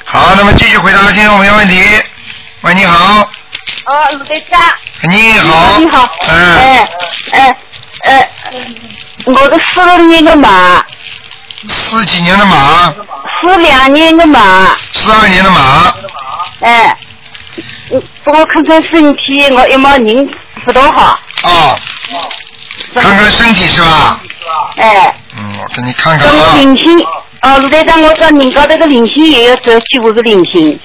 [0.05, 1.83] 好，那么继续回答听众朋友问题。
[2.63, 3.29] 喂，你好，
[3.87, 4.61] 哦，鲁队长。
[5.03, 6.09] 你好，你好。
[6.29, 6.89] 嗯，哎
[7.33, 7.57] 哎
[8.03, 8.31] 哎，
[9.27, 10.85] 我的四六年的马，
[11.69, 12.93] 四几年的马，
[13.41, 15.95] 四两年的马，四二年的马，
[16.61, 16.97] 哎，
[17.91, 20.29] 我帮我看看身体，我有没有人
[20.65, 21.19] 不多好？
[21.43, 21.79] 哦，
[22.95, 24.21] 看看身体是吧？
[24.77, 27.07] 哎，嗯，我给你看看这个啊，灵性，
[27.43, 30.79] 哦，卢队长，我说你搞这个灵性也要走起，我是灵性。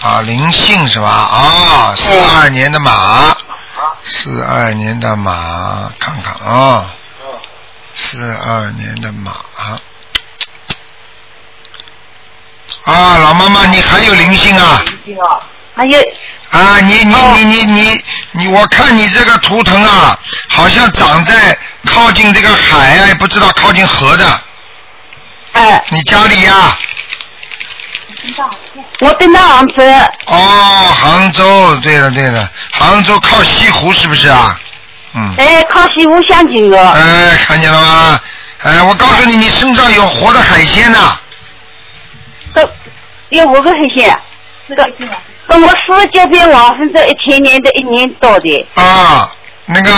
[0.00, 1.08] 啊，灵性是吧？
[1.08, 3.36] 啊，四二年的马，
[4.04, 6.86] 四二年的马，看看啊，
[7.94, 9.32] 四二年的马。
[12.84, 15.40] 啊，老妈妈，你还有灵性啊灵性啊？
[15.74, 15.98] 还有
[16.50, 21.56] 啊，你你哦你你你你，我看你这个图腾啊，好像长在
[21.86, 24.40] 靠近这个海啊，也不知道靠近河的。
[25.52, 26.76] 哎，你家里呀、
[29.00, 29.82] 我在那杭州，
[30.26, 30.36] 哦，
[31.00, 34.58] 杭州，对了对了，杭州靠西湖是不是啊？
[35.14, 35.34] 嗯。
[35.38, 38.20] 哎，靠西湖相近的，哎，看见了吗？
[38.62, 41.18] 哎，我告诉你，你身上有活的海鲜呐、
[42.54, 42.68] 这
[43.30, 44.18] 有五个海鲜，
[44.68, 44.84] 这个
[45.52, 49.30] 跟我四九遍往生咒一千年的一年多的，啊，
[49.66, 49.90] 那个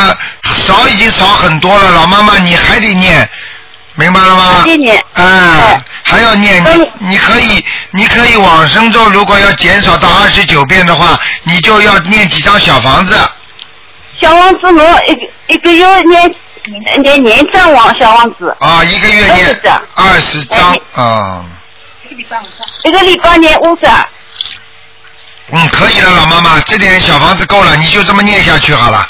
[0.42, 3.28] 少已经少很多了，老妈妈你还得念，
[3.94, 4.42] 明白了吗？
[4.62, 4.96] 还得念。
[5.14, 13.16] 哎哎，还要念，嗯你你可以，你可以往生咒，如果要减少到二十九遍的话，你就要念几张小房子。
[14.20, 16.34] 小王子我一个一个月念
[17.00, 19.82] 念年张王小王子，啊，一个月念二十张。
[19.94, 21.44] 二十张哎啊，
[22.82, 24.08] 一个礼拜念五张，
[25.50, 29.08] 嗯，可以了，老妈妈，这点小房子够了，你就这么念下去好了。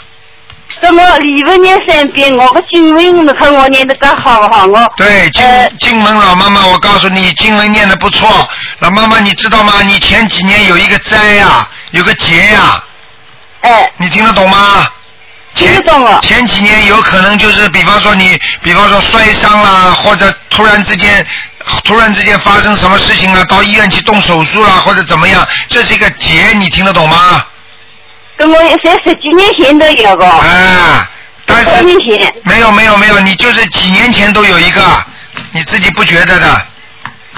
[0.80, 4.64] 什么礼佛念三遍，我个经文你看我念的个好不好？
[4.66, 8.48] 我对，经呃经文老妈妈，我告诉你，经文念的不错。
[8.80, 9.82] 老妈妈，你知道吗？
[9.82, 12.82] 你前几年有一个灾呀、有个劫呀、
[13.60, 14.88] 哎，你听得懂吗？
[15.54, 21.24] 听得懂了前几年有可能就是，比方说你，比方说摔伤啦，或者突然之间，
[21.84, 27.44] 突然之间发生什么事情了，到医院去动手术了，或者怎么样，这是一个劫，你听得懂吗？
[28.36, 31.08] 跟我在十几年前都有个，啊，
[31.46, 34.82] 但十是年前，没有没有没有，你就是几年前都有一个，
[35.52, 36.66] 你自己不觉得的。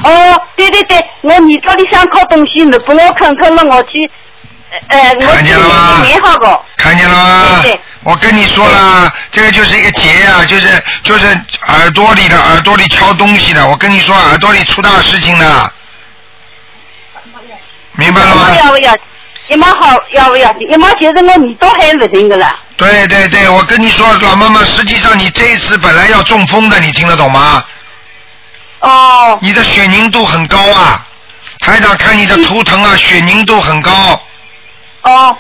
[0.03, 4.11] 哦，对对对，我你这里想靠东西，你不我看看了，我去，
[4.89, 7.61] 呃，呃我看去见了吗念好个，看见了吗？
[7.63, 11.27] 对对我跟你说了，这个就是一个结啊，就是就是
[11.67, 13.67] 耳朵里的耳朵里敲东西的。
[13.67, 15.73] 我跟你说，耳朵里出大事情的，
[17.95, 18.55] 明白了吗？
[18.63, 18.97] 要不要？
[19.49, 20.71] 一毛好要不要紧？
[20.71, 22.57] 一毛就是我你都还不定的了。
[22.77, 27.65] 对对对，我跟你说，老妈妈，实际上你这一次本来要中风的，你听得懂吗？
[28.79, 31.05] 哦，你的血凝度很高啊，
[31.59, 33.93] 台长看你的图腾啊，血凝度很高
[35.03, 35.37] 哦，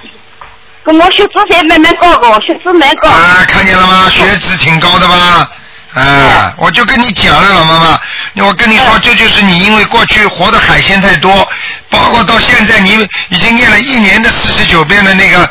[0.94, 3.08] 我血脂才慢慢高个，血脂蛮高。
[3.08, 4.08] 啊，看见了吗？
[4.08, 5.50] 血脂挺高的吧？
[5.94, 7.98] 啊，我就跟你讲了，老妈妈，
[8.46, 11.48] 我跟你说，嗯这就是你因为过去活的海鲜太多，
[11.88, 15.48] 包括到现在你已经念了一年的四十九遍的那个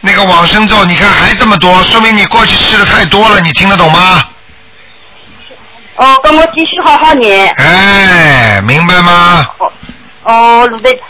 [0.00, 4.22] 那个往生咒，你看还这么多，说明你过去吃的太多了，你听得懂吗？
[5.96, 7.48] 哦，跟我继续好好念。
[7.54, 9.48] 哎，明白吗？
[9.58, 9.72] 哦，
[10.26, 10.68] 哦，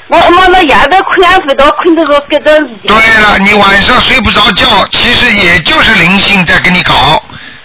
[0.08, 2.86] 我我那夜到困得着搿段时间。
[2.86, 7.22] 对了，你晚上睡不着觉，其实也就是灵性在给你搞。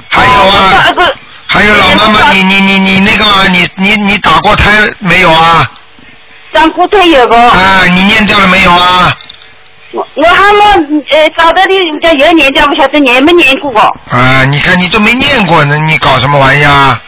[0.08, 1.14] 还有啊，哦，
[1.48, 5.70] 还有老妈妈，你你你你那个嘛，你你你打过胎没有啊？
[6.54, 9.14] 打过胎有个，啊，你念掉了没有啊？
[9.92, 13.80] 我我还没呃找到的人家有念掉不晓得念没念过个。
[14.10, 17.02] 啊，你看你都没念过呢，你搞什么玩意啊？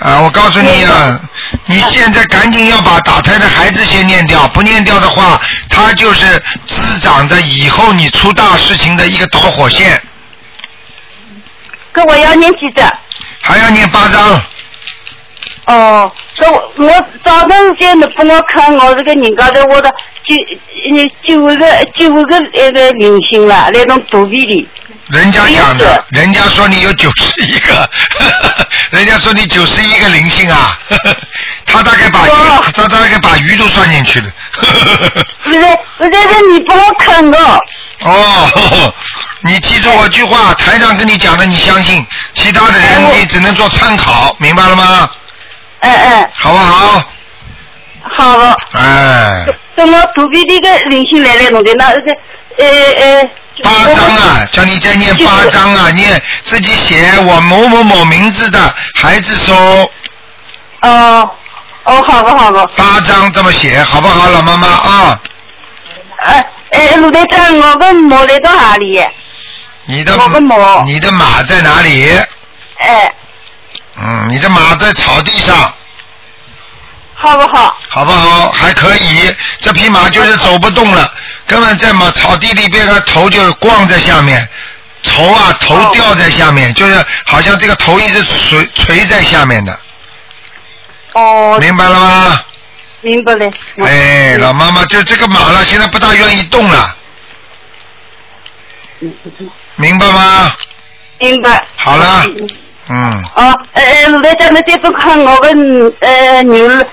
[0.00, 1.18] 啊，我告诉你啊，
[1.66, 10.02] 你现在赶紧要把打胎的孩子先念掉，不念掉的话，他就是滋长着以后你出大事情的一个导火线，
[11.94, 12.90] 搿我要念几张？
[13.40, 14.42] 还要念八张。
[15.66, 19.90] 哦，搿我我早晨间你帮我看我这个人家头我的
[20.24, 20.34] 九
[20.90, 24.68] 呃九个九个那个零星了，那种肚皮里。
[25.08, 27.88] 人家讲的，人家说你有九十一个，
[28.90, 30.78] 人家说你九十一个灵性啊，
[31.66, 32.30] 他大概把鱼，
[32.74, 34.30] 他大概把鱼都算进去了。
[34.56, 35.58] 不是
[35.98, 37.38] 不是，是你帮我看的。
[38.00, 38.92] 哦，
[39.44, 45.10] 你记住我句话，台长跟你讲的你相信，其他的人你只能做参考，明白了吗？
[45.80, 47.04] 嗯嗯，好不好？
[48.16, 48.56] 好了。
[48.72, 49.44] 哎，
[49.76, 52.12] 怎么肚皮里个灵性来来弄的，那个
[52.58, 53.30] 呃呃。
[53.62, 59.54] 八张啊，叫你再念八张啊，念自己写我某某某名字的孩子收
[60.80, 61.30] 哦
[61.84, 62.66] 哦，好的好的。
[62.76, 65.20] 八张这么写，好不好，老妈妈啊？
[66.18, 69.04] 哎哎，卢队长，我个毛来到哪里？
[69.84, 72.10] 你的我的马你的马在哪里？
[72.78, 73.12] 哎，
[73.96, 75.72] 嗯，你的马在草地上，
[77.24, 77.76] 好不好？
[77.88, 78.52] 好不好？
[78.52, 81.10] 还可以，这匹马就是走不动了，
[81.46, 84.46] 根本在马草地里边，它头就光在下面，
[85.02, 89.78] 头啊头掉在下面，就是好像这个头一直垂垂在下面的，
[91.14, 92.40] 哦，明白了吗？
[93.00, 93.50] 明白了。
[93.80, 96.96] 哎，老妈妈就这个马了，现在不大愿意动了，
[99.76, 100.52] 明白吗？
[101.18, 101.66] 明白。
[101.76, 102.26] 好了，
[102.88, 105.48] 嗯，哦，呃，卢台长，那这个看我个
[106.00, 106.86] 呃女儿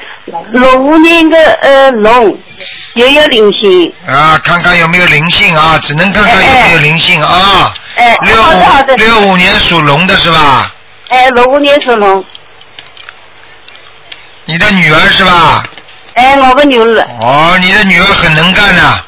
[0.52, 2.38] 六五年的呃龙，
[2.94, 3.94] 也有灵性。
[4.08, 7.74] 啊，看看有没有灵性啊，只能看看有没有灵性啊。
[7.96, 8.98] 哎，六好的好的五。
[8.98, 10.74] 六五年属龙的是吧？
[11.10, 12.24] 哎，六五年属龙。
[14.46, 15.63] 你的女儿是吧？
[16.13, 17.08] 哎，我个女儿。
[17.22, 19.04] 哦，你的女儿很能干的。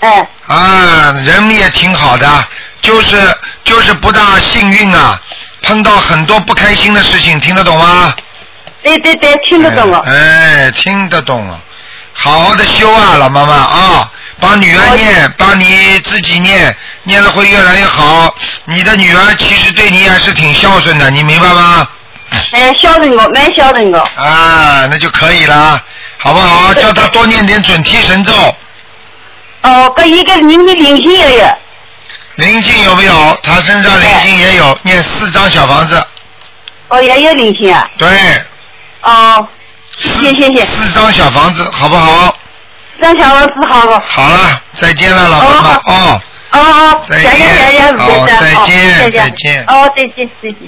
[0.00, 0.28] 哎。
[0.46, 2.44] 啊，人也挺好的，
[2.82, 3.16] 就是
[3.64, 5.20] 就是不大幸运啊，
[5.62, 8.14] 碰到很多不开心的事情，听得懂吗？
[8.86, 10.00] 对对对，听得懂了。
[10.06, 11.58] 哎，听得懂了，
[12.12, 18.32] 好好的修啊，老妈妈啊，帮女儿念，帮你自己念，念了会越来越好。
[18.66, 21.88] 你的女儿其实对你还是挺孝顺的，你明白吗？
[22.52, 23.98] 哎，孝顺我，蛮孝顺我。
[23.98, 25.82] 啊，那就可以了，
[26.18, 26.72] 好不好？
[26.74, 28.32] 叫她多念点准提神咒。
[29.62, 31.46] 哦，跟一个人的灵性也有。
[32.36, 33.36] 灵性有没有？
[33.42, 36.00] 她身上灵性也有，念四张小房子。
[36.88, 37.88] 哦，也有灵性啊。
[37.98, 38.08] 对，
[39.06, 39.48] 哦，
[39.98, 40.62] 谢谢谢。
[40.62, 42.36] 四张小房子，好不好？
[42.96, 44.02] 四张小房子好了。
[44.06, 46.20] 好了，再见了，老妈妈哦。
[46.52, 47.38] 哦哦，再见，再
[47.72, 50.58] 见再见再见哦，再见再见。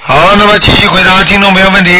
[0.00, 1.90] 好，那么继续回答听众朋友问题。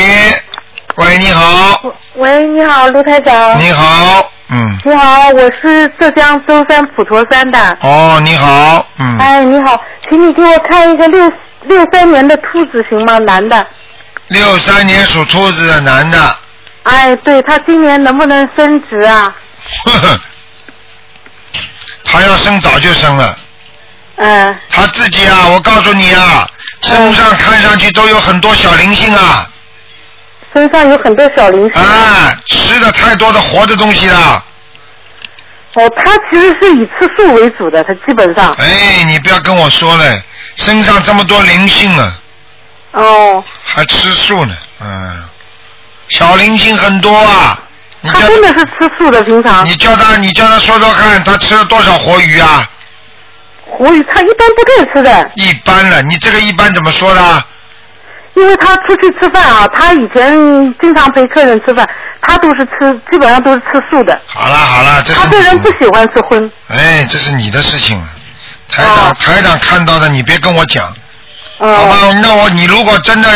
[0.97, 1.81] 喂，你好，
[2.15, 3.59] 喂，你好，卢台长。
[3.59, 7.79] 你好，嗯，你好，我是浙江舟山普陀山的。
[7.81, 11.33] 哦，你好，嗯，哎，你好，请你给我看一个六
[11.65, 13.19] 六三年的兔子行吗？
[13.19, 13.67] 男的。
[14.29, 16.37] 六三年属兔子的男的，
[16.85, 19.35] 哎，对他今年能不能升职啊？
[19.85, 20.21] 呵呵，
[22.05, 23.39] 他要升早就升了，
[24.17, 24.59] 嗯。
[24.71, 26.49] 他自己啊，我告诉你啊，
[26.83, 29.49] 身上看上去都有很多小灵性啊，
[30.53, 31.83] 身上有很多小灵性。
[31.83, 34.45] 啊，吃的太多的活的东西了，
[35.75, 38.53] 哦，他其实是以吃素为主的，他基本上。
[38.55, 40.23] 哎，你不要跟我说了，
[40.57, 42.19] 身上这么多灵性啊，
[42.95, 43.45] 哦。
[43.65, 45.25] 还吃素呢，嗯，
[46.09, 47.59] 小灵性很多啊，
[48.01, 49.65] 你叫他真的是吃素的，平常。
[49.65, 52.69] 你叫他，你叫他说说看，他吃了多少活鱼啊？
[53.67, 57.45] 活鱼他一般不太吃的，一般了，你这个一般怎么说的？
[58.35, 60.35] 因为他出去吃饭啊，他以前
[60.81, 61.89] 经常陪客人吃饭，
[62.21, 64.21] 他都是吃，基本上都是吃素的。
[64.27, 66.51] 好了好了，这是他这人不喜欢吃荤。
[66.69, 68.03] 哎，这是你的事情，
[68.69, 70.93] 台哦长、台长看到的，你别跟我讲，
[71.65, 71.75] 嗯。
[71.77, 71.97] 好吧？
[72.21, 73.29] 那我你如果真的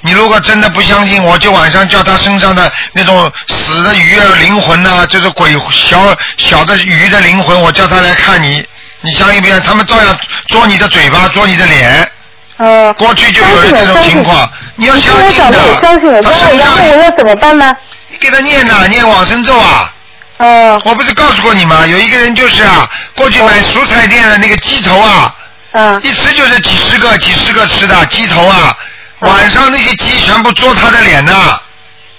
[0.00, 8.64] 你如果真的不相信，我就晚上叫他身上的那种死的鱼啊灵魂呐、就是鬼小小的鱼的灵魂，我叫他来看你，
[9.02, 9.66] 你相信不相信？
[9.66, 10.18] 他们照样
[10.48, 12.10] 捉你的嘴巴，捉你的脸。
[12.58, 12.92] 嗯。
[12.94, 17.74] 过去就有这种情况，你要相信的我长得也相信，他然后身上然后我要怎么办呢？
[18.08, 19.92] 你给他念呐，念往生咒啊。
[20.38, 20.80] 嗯。
[20.84, 21.86] 我不是告诉过你吗？
[21.86, 25.34] 有一个人就是啊，过去买蔬菜店的那个鸡头啊，
[25.76, 26.00] 嗯。
[26.02, 28.76] 一吃就是几十个、几十个吃的鸡头啊，
[29.20, 31.60] 晚上那些鸡全部啄他的脸呐，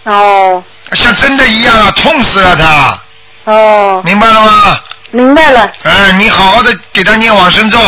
[0.04, 4.80] 哦像真的一样啊，痛死了他，哦，明白了吗？
[5.12, 5.72] 明白了。
[5.84, 7.80] 哎，你好好的给他念往生咒，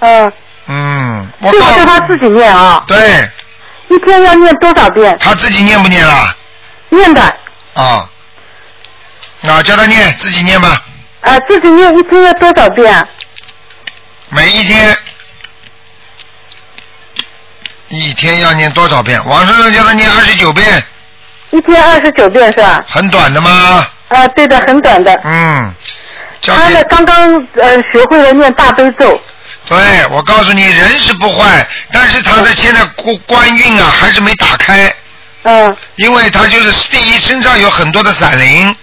[0.00, 0.32] 嗯。
[0.70, 3.26] 嗯，我这个告诉是他自己念啊，对
[3.88, 5.16] 一天要念多少遍？
[5.18, 6.36] 他自己念不念了？
[6.90, 7.22] 念的，
[7.74, 8.06] 啊，
[9.48, 10.82] 啊，叫他念，自己念吧，
[11.22, 13.08] 啊，自己念一天要多少遍？
[14.30, 14.96] 每一天。
[17.90, 19.18] 一天要念多少遍？
[19.26, 20.66] 往生咒叫他念二十九遍，
[21.50, 22.84] 一天二十九遍是吧？
[22.86, 23.88] 很短的吗？
[24.08, 25.10] 啊，对的，很短的。
[25.24, 25.74] 嗯，
[26.42, 29.18] 他呢，刚刚呃学会了念大悲咒。
[29.66, 34.94] 对，我告诉你，人是不坏，但是他的现在官官运啊还是没打开。
[35.44, 35.74] 嗯。
[35.96, 38.76] 因为他就是第一身上有很多的散灵。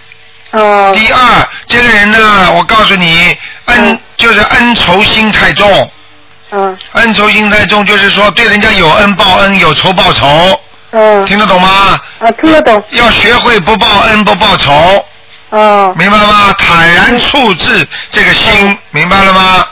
[0.56, 0.92] 哦。
[0.94, 5.90] 第二，这个人呢，我告诉你，恩、就是恩仇心太重。
[6.50, 6.76] 嗯。
[6.92, 10.60] 恩仇心太重，就是说对人家有恩报恩，有仇报仇。
[10.90, 11.24] 嗯。
[11.26, 12.00] 听得懂吗？
[12.20, 12.82] 啊，听得懂。
[12.90, 15.04] 要学会不报恩不报仇。
[15.50, 15.94] 哦。
[15.96, 16.54] 明白了吗？
[16.58, 19.66] 坦然处置这个心，明白了吗？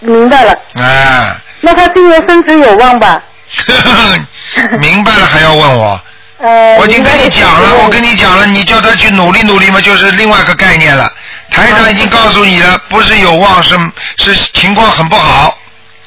[0.00, 0.54] 明白了。
[0.76, 3.22] 哎，那他今年升职有望吧？
[4.80, 6.00] 明白了还要问我？
[6.40, 6.76] 呃。
[6.78, 11.12] 我已经跟你讲了，我跟你讲了，你叫他去努力努力嘛，就是另外一个概念了。
[11.50, 13.76] 台长已经告诉你了，不是有望，是
[14.18, 15.58] 是情况很不好，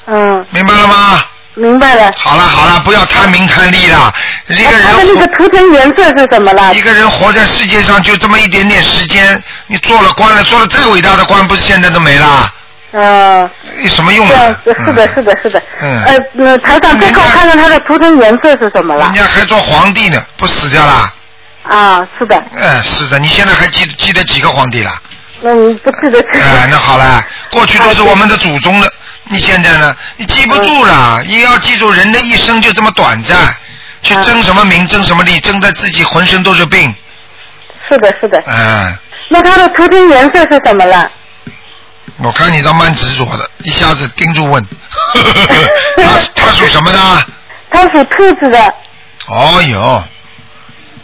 [0.08, 0.46] 嗯。
[0.52, 1.24] 明白了吗？
[1.56, 2.12] 明白了。
[2.18, 4.12] 好了好了，不要贪名贪利了。
[4.48, 6.74] 一个人他的那人个图腾颜色是怎么了？
[6.74, 12.52] 一个人活在世界上就这么一点点时间，你做了官了，做了再伟大的官，不是现在都没了？
[12.94, 13.50] 嗯。
[13.84, 14.60] 有什么用这样啊？
[14.64, 15.62] 子，是的，是的，是的。
[15.82, 19.14] 嗯呃，呃台长，再给我看看他的图腾颜色是什么了人？
[19.14, 21.14] 家还做皇帝呢，不死掉啦？
[21.64, 22.42] 啊，是的。
[22.56, 24.92] 嗯，是的，你现在还记记得几个皇帝了？
[25.44, 26.20] 嗯，不记得。
[26.32, 27.22] 哎，那好了，
[27.52, 28.92] 过去都是我们的祖宗的，
[29.26, 29.96] 你现在呢？
[30.16, 33.38] 你记不住了，嗯也要记住人的一生就这么短暂，
[34.02, 36.94] 去争什么名，争什么利，争得自己浑身都是病。
[37.88, 38.42] 是的，是的。
[38.48, 38.96] 嗯，
[39.30, 41.10] 那它的图腾颜色是什么了？
[42.18, 44.64] 我看你倒蛮执着的，一下子盯住问。
[45.98, 46.04] 他
[46.36, 47.00] 他属什么的？
[47.72, 48.74] 他属兔子的，
[49.28, 50.04] 哦哟，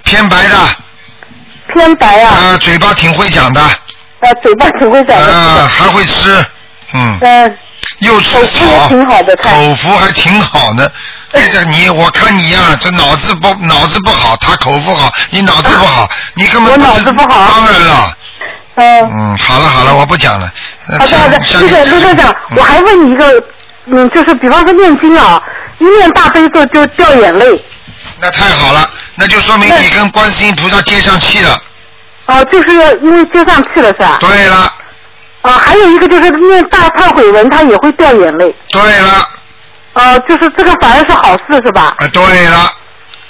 [0.04, 0.58] 偏白的，
[1.74, 3.62] 偏白啊，啊，嘴巴挺会讲的，
[4.20, 5.34] 呃，嘴巴挺会讲的。
[5.34, 6.46] 啊，还会吃，
[6.94, 7.58] 嗯，嗯，
[8.00, 10.88] 又吃口福挺好的，口福还挺好呢。
[11.34, 18.18] 哎呀，你我看你呀、这脑子不脑子不好，他口福好，你脑子不好， 你根本我脑子不好当然了，
[18.80, 20.52] 嗯，嗯，好了好了，我不讲了。
[20.88, 23.44] 呃好的好的，像那个卢科长，嗯我还问你一个，
[23.88, 25.42] 嗯，就是比方说念经啊，
[25.80, 27.62] 一念大悲咒就掉眼泪，
[28.20, 31.58] 那太好了，那就说明你跟观世音菩萨接上气了。
[32.28, 32.70] 哦、就是
[33.02, 34.18] 因为接上气了是吧？
[34.20, 34.72] 对了，
[35.42, 38.56] 啊、还有一个就是念大忏悔文，他也会掉眼泪。
[38.72, 39.28] 对了，
[39.94, 41.96] 呃，就是这个反而是好事是吧？
[41.98, 42.72] 啊，对了，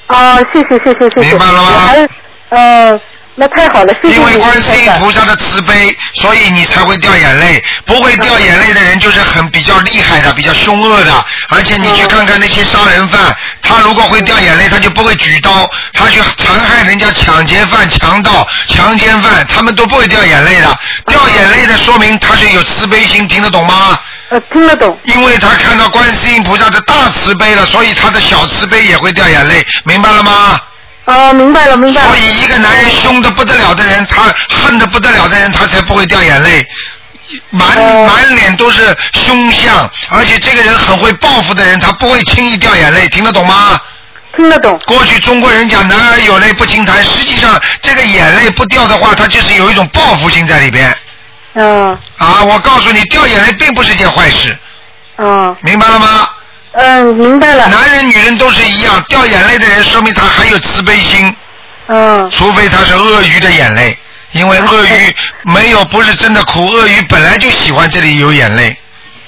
[0.07, 1.29] 啊、谢谢谢谢谢谢。
[1.29, 2.09] 明白了吗我还，
[2.49, 2.99] 嗯、
[3.39, 7.63] 那太好了，谢谢因为观世音菩萨的慈悲，所以你才会掉眼泪。
[7.85, 11.25] 不会掉眼泪的人就是很比较厉害的，比较凶恶的。
[11.47, 20.77] 而且你去看看那些杀人犯，他如果会掉眼泪，他就不会举刀，他去残害人家抢劫犯、强盗、强奸犯，他们都不会掉眼泪的。
[21.07, 23.97] 掉眼泪的说明他是有慈悲心，听得懂吗？
[24.31, 24.99] 呃听得懂。
[25.05, 30.59] 因为他看到观世音菩萨的大慈悲了，所以他的小慈悲也会掉眼泪，明白了吗？
[31.09, 32.17] 哦，明白了明白了所。
[32.17, 36.65] 以一个男人凶的不得了的人，他恨的不得了的人，他才不会掉眼泪。
[37.51, 43.79] 满哦满脸都是凶相，而且这个人很会报复的人，他不会轻易掉眼泪，听得懂吗？
[44.35, 44.79] 听得懂。
[44.85, 50.95] 过去中国人讲男儿有泪不轻弹，实际上这个眼泪不掉的话，他就是有一种报复心在里边
[51.53, 52.43] 嗯啊！
[52.43, 54.57] 我告诉你，掉眼泪并不是件坏事，
[55.17, 56.29] 嗯明白了吗？
[56.73, 57.67] 嗯，明白了。
[57.67, 61.35] 男人女人都是一样，掉眼泪的人说明他还有慈悲心，
[61.87, 63.97] 嗯除非他是鳄鱼的眼泪，
[64.33, 68.77] 因为鳄鱼没有不是真的苦，鳄鱼本来就喜欢这里有眼泪，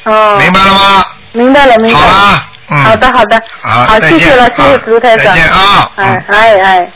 [0.04, 0.38] 哦。
[0.40, 1.06] 明白了吗？
[1.34, 2.06] 明白了明白了。
[2.06, 3.42] 好啊，嗯，好的好的。
[3.62, 5.26] 好，好再见谢谢了，谢谢啊卢台长。
[5.36, 6.88] 再见啊嗯哎哎哎。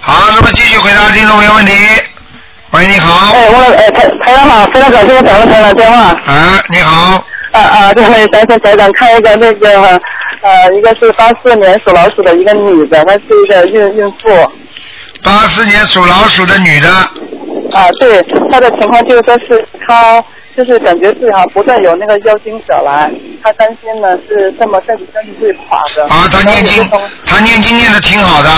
[0.00, 1.72] 好，那么继续回答听众朋友问题。
[2.70, 6.16] 喂，你好，哎，我哎台台长好，非常感谢我打了台长电话。
[6.26, 10.00] 哎，你好，啊啊，对，想请台长看一个那个
[10.42, 14.28] 呃，一个是八四年属老鼠的一个女的，她是一个孕孕妇。
[15.22, 16.88] 八四年属老鼠的女的，
[17.70, 20.24] 啊，对，她的情况就是说是她
[20.56, 23.10] 就是感觉自己好像不断有那个妖精者来，
[23.42, 26.02] 她担心呢是这么身体身体会垮的。
[26.04, 26.82] 啊，她念经
[27.24, 28.48] 她念经念的挺好的，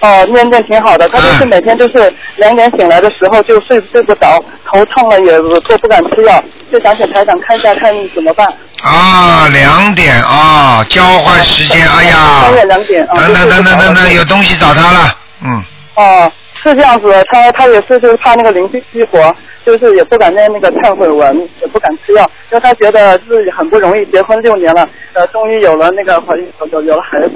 [0.00, 8.46] 哦，念念挺好的，他就是嗯每天就是两点醒来的时候就睡睡不着，头痛了也都不敢吃药，就想请台长看一下看怎么办。
[8.82, 13.14] 啊，两点啊，交换时间，哎呀，半夜两点啊。
[13.14, 16.30] 等等等等等等，有东西找他了，嗯，哦，
[16.62, 19.34] 是这样子，他他也是就是怕那个灵性激活，
[19.64, 27.32] 就是也不敢念那个忏悔文，也不敢吃药，因为他觉得自己很不容易，结婚六年了，呃，终于有了那个怀孕有有有了孩子。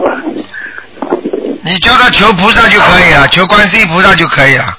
[1.63, 4.75] 你叫他求菩萨就可以了，求观世音菩萨就可以了。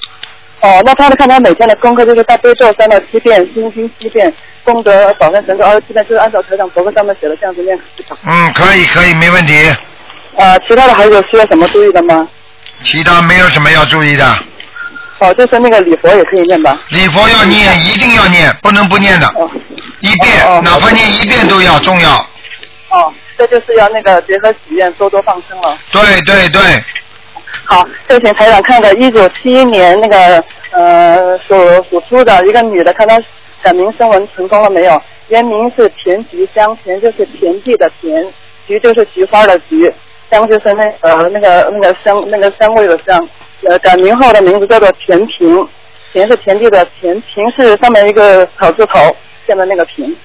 [0.60, 4.32] 哦，那他看他每天的功课就是大悲咒三到七遍，心经七遍，
[4.64, 7.78] 功德宝山神咒二十七遍，就是按照台长博客上面写的这样子念。
[8.24, 9.54] 嗯，可以可以，没问题。
[10.36, 12.26] 呃，其他的还有需要什么注意的吗？
[12.80, 14.24] 其他没有什么要注意的，
[15.18, 16.80] 哦，就是那个礼佛也可以念吧？
[16.90, 19.48] 礼佛要念，一定要念，不能不念的，哦
[20.00, 22.10] 一遍哦哦，哪怕念一遍都要重要。
[22.88, 23.12] 哦，
[23.46, 25.76] 这就是要那个结合许愿，多多放生了。
[25.90, 26.60] 对对对，
[27.64, 31.56] 好，就请台长看个一九七一年那个呃属
[31.90, 33.18] 属猪的一个女的，看她
[33.60, 35.02] 改名声纹成功了没有？
[35.28, 38.24] 原名是田菊香，田就是田地的田，
[38.68, 39.92] 菊就是菊花的菊，
[40.30, 43.28] 香就是那呃那个那个香那个香味的香。
[43.68, 45.68] 呃，改名后的名字叫做田平，
[46.12, 48.98] 田是田地的田，平是上面一个草字头，
[49.48, 50.16] 下面那个平。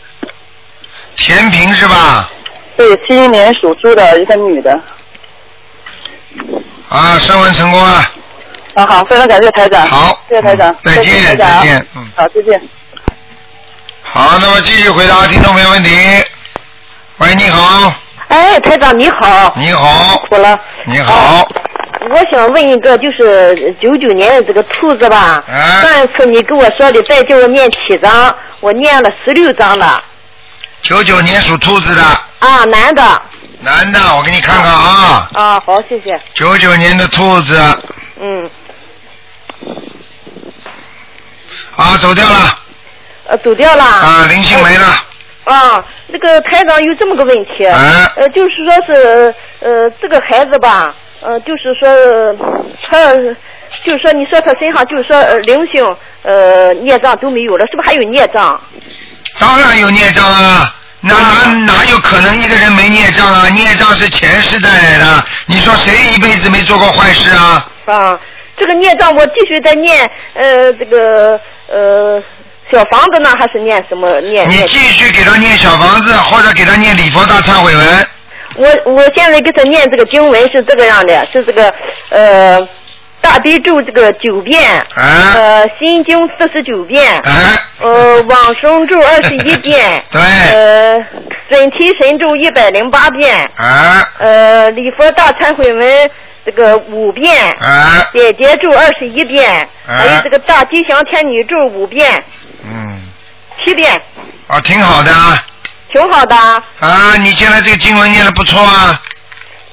[1.16, 2.32] 田平是吧？
[2.78, 4.80] 对，七一年属猪的一个女的。
[6.90, 8.10] 啊，升温成功了。
[8.76, 9.88] 啊，好，非常感谢台长。
[9.88, 10.72] 好谢谢台长。
[10.72, 12.62] 嗯再见再见嗯好，再见。
[14.04, 15.90] 好，那么继续回答听众朋友问题。
[17.18, 17.92] 喂，你好，
[18.28, 19.54] 哎，台长你好。
[19.58, 20.60] 你好，我了。
[20.86, 21.48] 你好，
[22.10, 25.44] 我想问一个，就是九九年的这个兔子吧。
[25.48, 30.04] 哎上一次你跟我说的，再叫我念七章，我念了十六章了。
[30.84, 32.02] 九九年属兔子的
[32.40, 33.22] 啊，男的。
[33.60, 36.20] 男的，我给你看看啊，啊，好，谢谢。
[36.34, 37.60] 九九年的兔子，
[38.20, 38.50] 嗯。
[41.76, 42.60] 啊，走掉了。
[43.28, 43.84] 呃，走掉了。
[43.84, 44.86] 啊，灵性没了。
[45.46, 52.36] 啊，那个台长有这么个问题，啊呃，就是说是呃这个孩子吧，呃，就是说呃
[52.84, 53.16] 他，
[53.84, 55.84] 就是说你说他身上就是说呃灵性
[56.24, 58.62] 呃孽障都没有了，是不是还有孽障？
[59.40, 63.48] 当然有孽障啊，哪哪哪有可能一个人没孽障啊？
[63.50, 67.70] 孽障是前世带来的，你说谁一辈子没做过坏事啊？
[67.86, 68.20] 啊，
[68.58, 71.40] 这个孽障我继续在念呃这个
[71.70, 72.22] 呃
[72.72, 74.48] 小房子呢，还是念什么念？
[74.48, 78.08] 你继续给他念小房子，或者给他念礼佛大忏悔文。
[78.56, 81.72] 我我现在给他念这个经文是这个样的，是这个
[82.10, 82.68] 呃
[83.22, 87.32] 大悲咒这个九遍，啊呃心经四十九遍，啊
[87.82, 90.77] 呃往生咒二十一遍， 对呃
[91.50, 94.08] 准提神咒一百零八遍，啊。
[94.20, 96.12] 呃礼佛大忏悔文
[96.46, 98.08] 这个五遍，啊。
[98.14, 99.94] 解结咒二十一遍，啊。
[99.98, 102.24] 还有这个大吉祥天女咒五遍，
[102.64, 103.02] 嗯，
[103.64, 104.02] 七遍，
[104.48, 105.44] 啊，挺好的啊。
[105.92, 106.36] 挺好的。
[106.36, 109.02] 啊，你现在这个经文念的不错啊。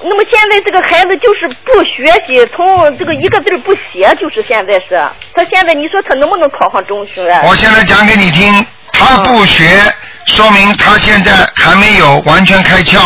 [0.07, 5.01] 那么现在这个孩子就是不学习，从这个一个字不写，就是现在是。
[5.33, 7.27] 他现在你说他能不能考上中学？
[7.29, 8.65] 啊我现在讲给你听，
[8.97, 9.93] 他不学，
[10.25, 12.99] 说明他现在还没有完全开窍。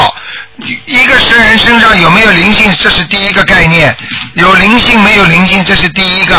[0.85, 3.91] 一个生人身上有没有灵性，这是第一个概念；
[4.33, 6.35] 有灵性没有灵性，这是第一个。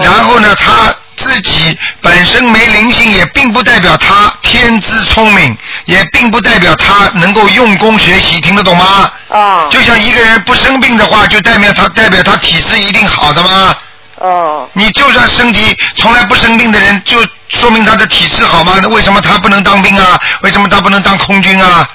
[0.00, 9.10] 然后呢，他自己本身没灵性，也并不代表他天资聪明，也并不代表他能够用功学习，听得懂吗？
[9.28, 9.66] 啊。
[9.70, 13.74] 就像一个人不生病的话，就代表他代表他体质一定好的吗？
[14.22, 14.68] 哦。
[14.72, 17.18] 你就算身体从来不生病的人，就
[17.48, 18.78] 说明他的体质好吗？
[18.80, 20.18] 那为什么他不能当兵啊？
[20.42, 21.88] 为什么他不能当空军啊？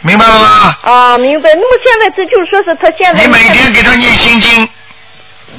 [0.00, 0.76] 明白了吗？
[0.82, 1.48] 啊，明白。
[1.54, 4.68] 那么现在这就是说是他现在你每天给他念心经，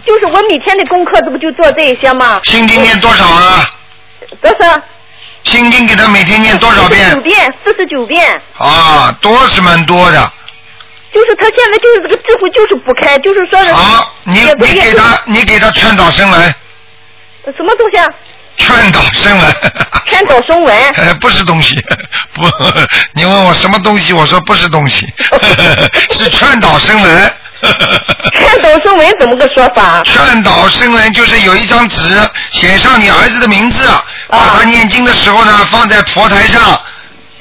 [0.06, 2.42] 就是我每天的功课，这不就做这些吗？
[2.44, 3.70] 心经念多少啊？
[4.42, 4.82] 多少？
[5.44, 7.22] 心经给他每天念多少遍九？
[7.22, 8.40] 遍，四十九遍。
[8.58, 10.32] 啊，多是蛮多的。
[11.16, 16.54] 就是他现在就是这个智慧就是不开，就是说是好，你你给他你给他劝导声闻，
[17.56, 18.06] 什么东西啊？
[18.58, 19.56] 劝导声闻。
[20.06, 20.78] 劝导声闻。
[20.96, 21.82] 呃，不是东西，
[22.34, 22.44] 不，
[23.14, 25.08] 你问我什么东西，我说不是东西，
[26.12, 27.34] 是劝导声闻。
[28.34, 30.04] 劝导声闻怎么个说法？
[30.04, 31.98] 劝导声闻就是有一张纸
[32.52, 33.88] 写上你儿子的名字，
[34.28, 36.62] 把他念经的时候呢放在佛台上，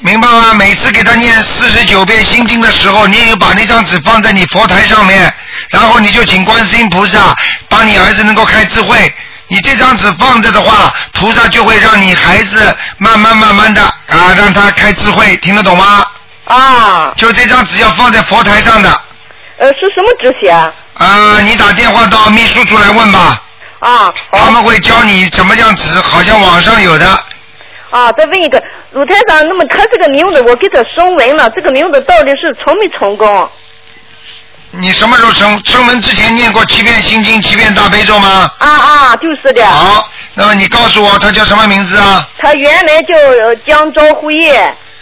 [0.05, 0.53] 明白吗？
[0.53, 5.33] 每次给他念四十九遍心经的时候，你也把那张纸放在你佛台上面，
[5.69, 7.35] 然后你就请观世音菩萨
[7.67, 9.11] 帮你儿子能够开智慧。
[9.47, 16.05] 你这张纸放着的话，菩萨就会让你孩子慢慢慢慢的啊，让他开智慧，听得懂吗？
[16.45, 17.11] 啊。
[17.17, 19.01] 就这张纸要放在佛台上的。
[19.57, 20.71] 呃，是什么纸写啊？
[20.99, 23.41] 啊，你打电话到秘书处来问吧。
[23.79, 24.13] 啊。
[24.33, 27.23] 他们会教你怎么样纸，好像网上有的。
[27.95, 33.49] 啊，再问一个，鲁台长，那么他这个名字我给他声纹了，这个名字到底是成没成功？
[34.71, 38.51] 你什么时候成成文之前念过七遍心经、七遍大悲咒吗？
[38.57, 39.65] 啊啊，就是的。
[39.65, 42.27] 好，那么你告诉我他叫什么名字啊？
[42.37, 44.51] 他原来叫呃江昭辉，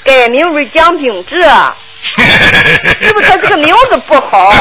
[0.04, 1.42] 改名为江秉志，
[3.02, 4.54] 是不是他这个名字不好？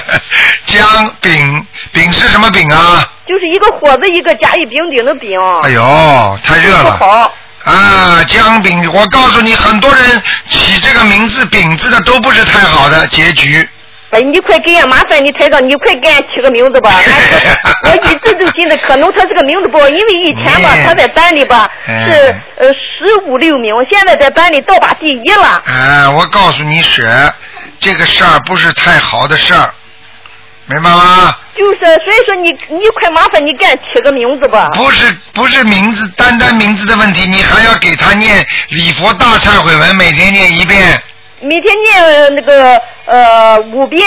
[0.64, 3.06] 江丙丙是什么丙啊？
[3.26, 5.38] 就是一个火字一个甲乙丙丁的丙。
[5.60, 6.84] 哎呦，太热了。
[6.84, 7.30] 不好。
[7.66, 13.68] 啊，姜饼，我告诉你，很多人起这个名字饼字的都不是太好的结局。
[14.10, 16.94] 哎，你快给俺麻烦你台长，你快给俺起个名字吧。
[17.82, 25.60] 俺我一直都记得，可能他这个名字不好，因为以前吧，他在班里吧哎是呃十五六名，现在在班里倒把第一了。
[25.66, 27.04] 啊，我告诉你，雪，
[27.80, 29.74] 这个事儿不是太好的事儿，
[30.68, 31.36] 明白吗？
[31.56, 34.68] 就是，所以说你你快麻烦你给俺起个名字吧。
[34.74, 41.00] 不是不是名字，单单名字的问题，你还要给他念礼佛大忏悔文，每天念一遍。
[41.40, 44.04] 每天念那个呃五遍。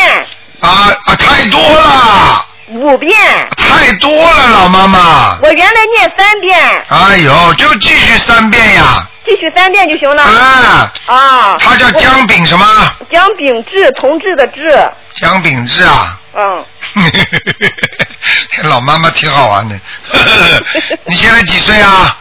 [0.59, 0.69] 啊
[1.05, 2.45] 啊，太多了。
[2.71, 3.17] 五遍。
[3.57, 5.37] 太多了，老妈妈。
[5.41, 9.08] 我原来念三遍，哎呦，就继续三遍呀。
[9.25, 10.23] 继续三遍就行了。
[10.23, 10.91] 啊。
[11.07, 11.55] 啊。
[11.57, 12.65] 他叫姜炳什么？
[13.11, 14.91] 姜炳志，同志的志。
[15.15, 16.19] 姜炳志啊。
[16.35, 16.65] 嗯。
[18.69, 19.79] 老妈妈挺好玩的。
[21.05, 22.17] 你现在几岁啊？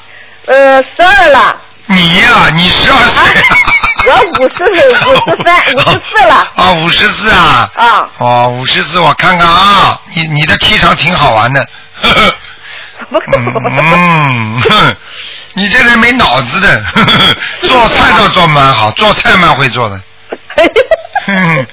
[0.46, 1.56] 呃，十二了。
[1.90, 3.42] 你呀、你十二岁、
[4.06, 4.66] 我五十五
[5.30, 6.34] 十三 五十四了。
[6.54, 7.66] 啊，五十四啊。
[7.76, 8.10] 啊。
[8.18, 11.66] 哦，五十四，我看看啊，你你的气场挺好玩的。
[12.02, 12.30] 嗯，
[14.60, 14.96] 哼
[15.58, 20.00] 你这人没脑子的，呵呵做菜倒做蛮好，做菜蛮会做的。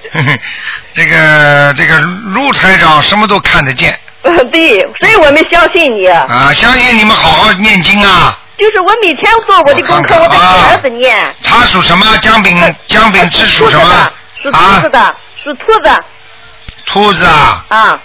[0.94, 3.98] 这个这个陆台长什么都看得见。
[4.52, 6.08] 对，所以我们相信你。
[6.08, 8.38] 啊，相信你们好好念经啊。
[8.58, 11.36] 就是我每天做我的功课，我在给儿子念。
[11.44, 12.18] 他属什么？
[12.22, 14.12] 姜饼姜饼是属什么？
[14.42, 16.04] 属兔子的，属兔子。
[16.86, 17.66] 兔子啊。
[17.70, 18.00] 啊。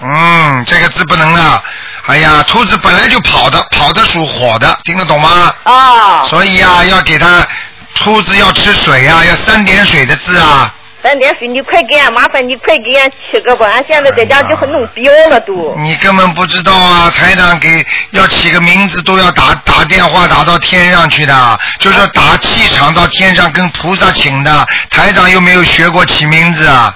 [0.00, 1.62] 嗯，这个字不能啊。
[2.06, 5.54] 哎呀，兔子本来就跑的，跑的属火的，听得懂吗？
[5.62, 6.22] 啊。
[6.24, 7.46] 所以呀，要给它
[7.94, 10.74] 兔子要吃水呀，要三点水的字啊。
[11.02, 15.74] 三点水，你快给俺麻烦，你快给俺起个吧，俺现在在家就很弄标了都。
[15.78, 24.66] 你根本不知道啊，台长给要起个名字都要打打电话打到天上去的，就是打气场到天上跟菩萨请的。
[24.90, 26.94] 台长又没有学过起名字啊，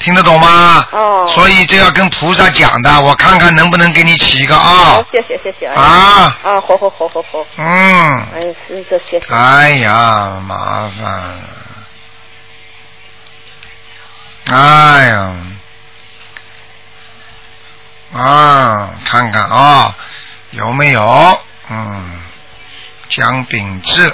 [0.00, 0.88] 听得懂吗？
[0.90, 1.26] 哦。
[1.28, 4.62] 所以这要跟菩萨讲的，我看看能不能给你起一个啊。
[4.64, 5.66] 好，谢谢谢谢。
[5.66, 6.36] 啊。
[6.42, 7.46] 啊，好好好好好。
[7.56, 7.64] 嗯。
[8.34, 9.34] 哎，是这谢谢。
[9.34, 11.40] 哎呀，麻烦。
[14.52, 15.32] 哎呀，
[18.12, 19.94] 啊，看看啊，
[20.50, 21.40] 有没有？
[21.68, 22.20] 嗯，
[23.08, 24.12] 姜饼志，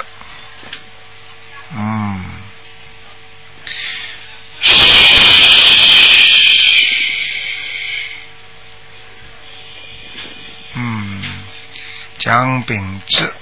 [12.27, 13.33] 姜饼志。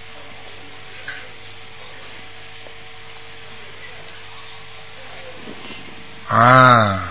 [6.30, 7.02] 啊，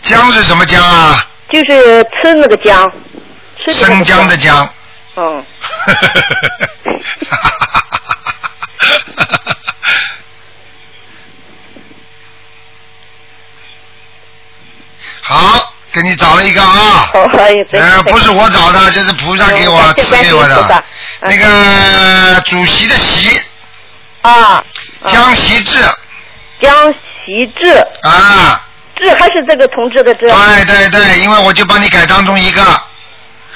[0.00, 1.26] 姜是什么姜啊？
[1.50, 2.88] 就是吃那个姜，
[3.58, 4.72] 吃生姜的姜。
[5.16, 5.44] 嗯。
[15.96, 17.08] 给你找了一个啊。
[17.14, 17.30] 哦，
[17.72, 20.84] 呃，不是我找的，这是菩萨给我赐给我的。
[21.22, 23.40] 那个主席的席。
[24.20, 24.62] 啊。
[25.06, 25.78] 江习志。
[26.60, 26.92] 江
[27.24, 27.82] 习志。
[28.02, 28.60] 啊。
[28.96, 30.26] 志还是这个同志的志。
[30.26, 32.62] 对对对，因为我就帮你改当中一个。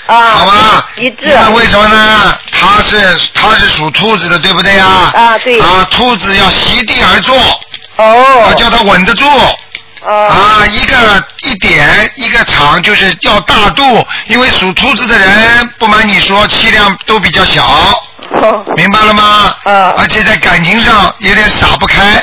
[0.07, 0.30] 啊。
[0.30, 0.88] 好吧。
[0.97, 1.26] 一致。
[1.26, 2.38] 那为为什么呢？
[2.53, 5.12] 他是他是属兔子的，对不对啊？
[5.14, 5.61] 啊，对。
[5.61, 7.36] 啊，兔子要席地而坐。
[7.97, 8.45] 哦。
[8.47, 9.26] 啊叫他稳得住。
[10.03, 10.27] 哦。
[10.29, 17.65] 啊，一个一点一个长就是要大度，因为属兔子的人，不瞒你说，气量都比较小。
[18.77, 19.55] 明白了吗？
[19.65, 19.95] 啊。
[19.99, 22.23] 而且在感情上有点撒不开。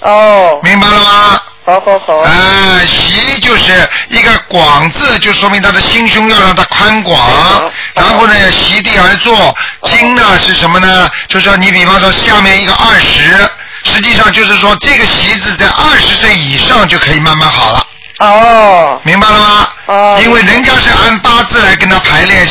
[0.00, 0.58] 哦。
[0.62, 1.40] 明白了吗？
[1.66, 2.16] 好好好。
[2.16, 7.70] 啊，席就是一个广字，就说明他的心胸要让他宽广。
[7.92, 9.54] 然后呢，席地而坐。
[9.82, 11.10] 经呢是什么呢？
[11.28, 13.50] 就说你比方说下面一个二十，
[13.84, 17.86] 实际上就是说这个席子在二十岁以上就可以慢慢好了。
[18.18, 19.00] 哦。
[19.04, 19.68] 明白了吗？
[19.86, 20.20] 哦。
[20.22, 22.46] 因为人家是按八字来跟他排列，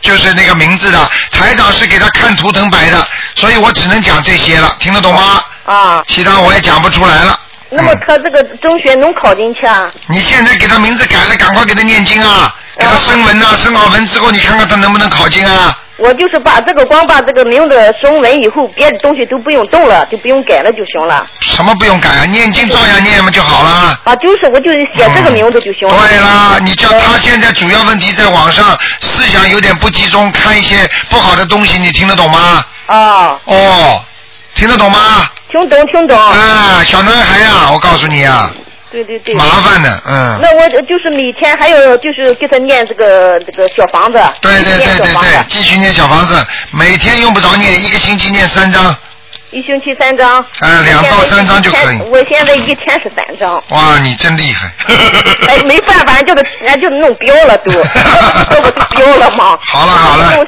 [0.00, 1.10] 就是那个名字的。
[1.30, 3.06] 台长是给他看图腾摆的，
[3.36, 5.42] 所以我只能讲这些了，听得懂吗？
[5.64, 6.02] 啊。
[6.06, 7.38] 其他我也讲不出来了。
[7.74, 9.90] 那么他这个中学能考进去啊？
[10.06, 15.78] 你现在给他名字改了，赶快给他念经啊，给他升文呐、升好文之后，你看看他能不能考进啊？
[16.02, 21.24] 我就是把这个光把这个名字升文以后，别的东西都不用动了，就不用改了就行了。
[21.40, 22.24] 什么不用改啊？
[22.24, 23.96] 念经照样念嘛就好了。
[24.02, 25.94] 啊，就是我就是写这个名字就行了。
[26.08, 32.64] 对啦，你叫他现在主要问题在网上思想有点不集中，看一些不好的东西，你听得懂吗？
[32.86, 33.38] 啊。
[33.44, 34.04] 哦，
[34.56, 35.30] 听得懂吗？
[35.52, 36.18] 听懂听懂。
[36.18, 38.50] 啊，小男孩呀、我告诉你啊，
[38.92, 39.34] 对对对。
[39.34, 40.38] 麻烦的，嗯。
[40.40, 44.20] 那我就是每天还有就是给他念这个这个小房子。
[44.40, 48.94] 对对对对对，继续念小房子，每天用不着念，一个星期念三张。
[49.50, 50.44] 一星期三张。
[50.60, 52.00] 嗯，两到三张就可以。
[52.10, 53.62] 我现在一天是三张。
[53.68, 54.70] 哇，你真厉害！
[55.48, 57.70] 哎，没办法，俺就是俺就弄标了都，
[58.50, 59.58] 这标了吗？
[59.66, 60.46] 好了好了。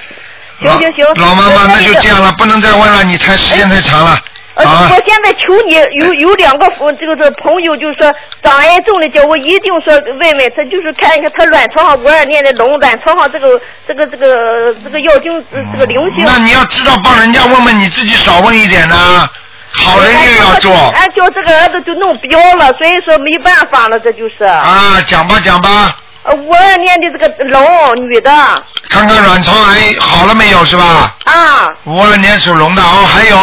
[0.60, 1.04] 行行行。
[1.16, 4.18] 老妈妈，那就这样了，不能再问了，你太时间太长了。
[4.54, 16.24] 呃，我现在求你，有有两个夫这个这朋友，就是说长癌症的，叫我一定说问问他，就是看一看他卵巢上五二年的龙，卵巢上这个这个这个这个药精呃这个灵性。
[16.24, 19.28] 那你要知道帮人家问问，你自己少问一点呢。
[19.76, 20.72] 好人又要做。
[20.72, 24.44] 俺叫这个儿子就弄标了，所以说没办法了，这就是。
[24.44, 28.30] 啊，讲吧讲吧，呃，五二年的这个龙女的
[28.88, 31.16] 看看卵巢癌好了没有是吧？
[31.24, 33.36] 啊，五二年属龙的哦，还有。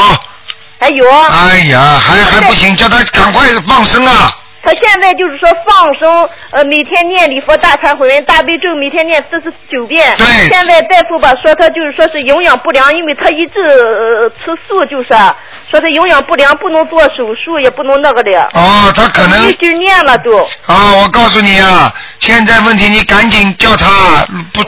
[0.81, 1.07] 还有。
[1.07, 4.31] 哎呀，还还不行，叫他赶快放生啊！
[4.63, 10.15] 他现在就是说放生，呃，每天念礼佛大忏悔文、大悲咒，每天念四十九遍。
[10.17, 15.35] 对现在大夫吧说他就是说是营养不良，因为他一直、呃、吃素，就是啊
[15.69, 18.31] 说他营养不良，不能做手术，也不能那个的。
[18.53, 20.37] 哦，他可能一直念了都。
[20.65, 24.63] 啊，我告诉你啊，现在问题你赶紧叫他不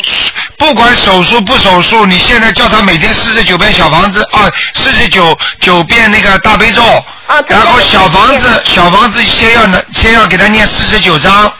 [0.57, 6.81] 不管手术不手术，你现在叫他每天四十九遍小房子啊，四十九九遍那个大悲咒，
[7.27, 11.51] 啊，然后小房子，小房子先要呢，先要给他念四十九章，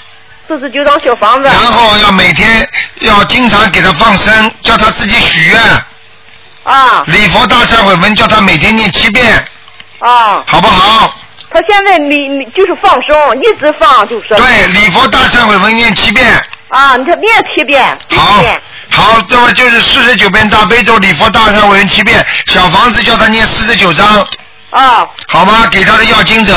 [0.48, 1.48] 四十九张小房子。
[1.48, 2.68] 然后要每天
[3.00, 5.62] 要经常给他放生，叫他自己许愿。
[6.64, 7.04] 啊。
[7.08, 9.34] 礼佛大忏悔文叫他每天念七遍，
[10.00, 10.44] 啊。
[10.48, 11.16] 好不好？
[11.50, 14.36] 他现在你你就是放生，一直放就是。
[14.36, 16.30] 对，礼佛大忏悔文念七遍。
[16.70, 18.44] 啊，你看念七遍，好。
[18.90, 24.28] 好，这么就是四十九遍大悲咒，礼佛大忏悔文七遍，小房子叫他念四十九章。
[24.74, 25.08] 啊。
[25.28, 25.68] 好吗？
[25.72, 26.56] 给他的要经者。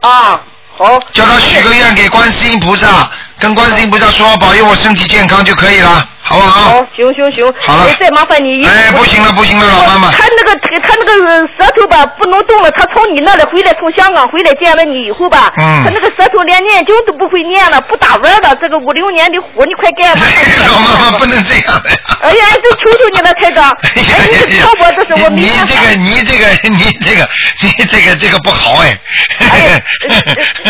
[0.00, 0.40] 啊。
[0.76, 0.98] 好。
[1.12, 3.10] 叫他许个愿给观世音菩萨，
[3.42, 6.60] 跟观世音菩萨说保佑我身体健康就可以了，好不好？
[6.70, 7.52] 好，行行行。
[7.58, 8.64] 好了哎再麻烦你一。
[8.64, 18.54] 哎不行了不行了老妈妈他那个他那个舌头吧不能动了，他从你那里回来，从香港回来见了你以后吧，嗯他那个舌头连念经都不会念了，不打弯了。
[18.60, 20.22] 这个五六年的活，你快干吧。
[20.70, 21.90] 老妈妈不能这样的。
[22.20, 23.68] 哎呀，这求求你了，台长。
[23.82, 27.28] 哎，你超我这是我你这个 你这个你这个
[27.60, 28.96] 你这个这个不好哎。
[29.50, 29.82] 哎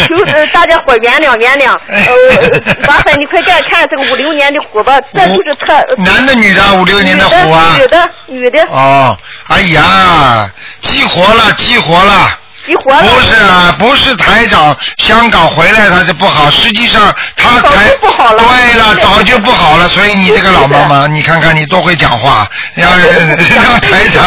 [0.08, 5.80] 求呃大家伙原谅原谅，呃， 麻烦你快看看这个五六年的虎吧，这就是他。
[6.02, 9.16] 男的女的五六年的虎啊女的女的哦，
[9.48, 10.50] 哎呀，
[10.80, 12.38] 激活了，激活了。
[12.64, 13.02] 激活了。
[13.02, 19.88] 不是啊，不是台长香港回来他就不好，实际上他台不好了对了， 早就不好了。
[19.88, 24.24] 所以你这个老妈妈，你看看你多会讲话，让 让台长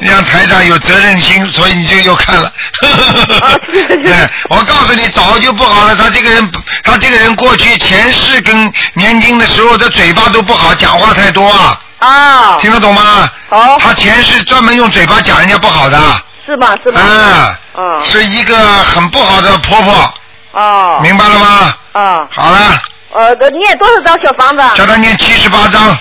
[0.00, 2.52] 让台长有责任心，所以你就又看了。
[4.02, 5.94] 对，我告诉你，早就不好了。
[5.96, 6.50] 他这个人，
[6.84, 11.80] 他这个人过去前世跟年轻的时候的嘴巴都不好，讲话太多啊。
[11.98, 12.56] 啊。
[12.60, 13.28] 听得懂吗？
[13.48, 13.78] 好。
[13.78, 15.98] 他前世专门用嘴巴讲人家不好的。
[16.48, 16.98] 是吧是吧？
[17.00, 17.58] 啊。
[17.74, 18.00] 嗯。
[18.00, 20.14] 是一个很不好的婆婆，
[20.52, 20.98] 哦。
[21.02, 21.74] 明白了吗？
[21.92, 22.26] 啊。
[22.30, 22.80] 好了，
[23.12, 24.62] 呃，这念多少张小房子？
[24.74, 25.96] 叫他念七十八张，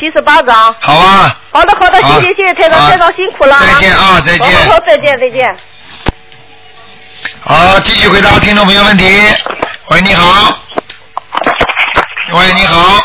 [0.00, 0.74] 七十八张。
[0.80, 1.36] 好啊？
[1.52, 3.56] 好的好的，好谢谢谢谢台长，好台长辛苦了。
[3.60, 5.56] 再见啊再见好，再见再见。
[7.40, 9.04] 好，继续回答听众朋友问题。
[9.88, 10.58] 喂，你好。
[12.32, 13.04] 喂，你好，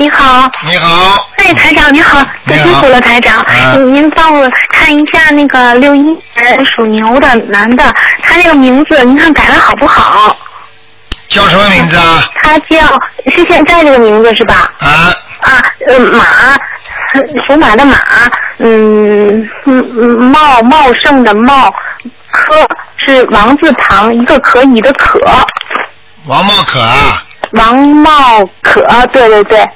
[0.00, 3.36] 你好，你好，哎，台长你好，辛苦了，台长。
[3.42, 7.84] 啊您您帮我看一下那个六一年属牛的男的，
[8.22, 10.34] 他那个名字您看改的好不好？
[11.28, 12.24] 叫什么名字啊？
[12.42, 12.78] 他叫
[13.26, 14.72] 是现在这个名字是吧？
[14.78, 15.12] 啊。
[15.40, 16.24] 啊，呃，马，
[17.46, 17.98] 属马的马，
[18.58, 21.70] 嗯嗯嗯，茂茂盛的茂，
[22.30, 22.54] 科
[22.96, 25.20] 是王字旁一个可以的可，
[26.26, 27.22] 王茂可啊，
[27.52, 28.10] 王茂
[28.62, 28.82] 可，
[29.12, 29.66] 对对对，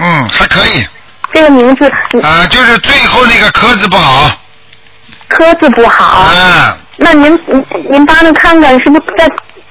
[0.00, 0.86] 嗯，还可以。
[1.32, 1.84] 这个名字
[2.22, 4.30] 啊，就是最后那个科字不好。
[5.28, 6.04] 科字不好。
[6.04, 6.76] 啊。
[6.96, 9.26] 那您您您帮着看看，是不是再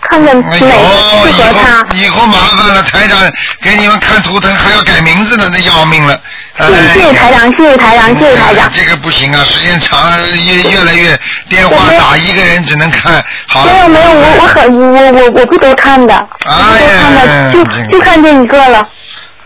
[0.09, 1.93] 看看哪个适合他？
[1.93, 3.19] 以后麻烦了，台长
[3.61, 6.17] 给你们看图腾还要改名字呢，那要命了。
[6.57, 8.69] 哎谢谢台长，谢谢台长，谢谢台长。
[8.71, 11.19] 这个不行啊，时间长了越越来越
[11.49, 13.71] 电话打一个人只能看好了。
[13.73, 16.15] 没有没有，我我很我我我不都看的，
[16.45, 18.87] 我不都看的，就就看见一个了。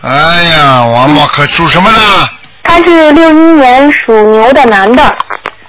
[0.04, 2.28] 哎呀，王茂可属什么呢？
[2.62, 5.16] 他是六一年属牛的男的，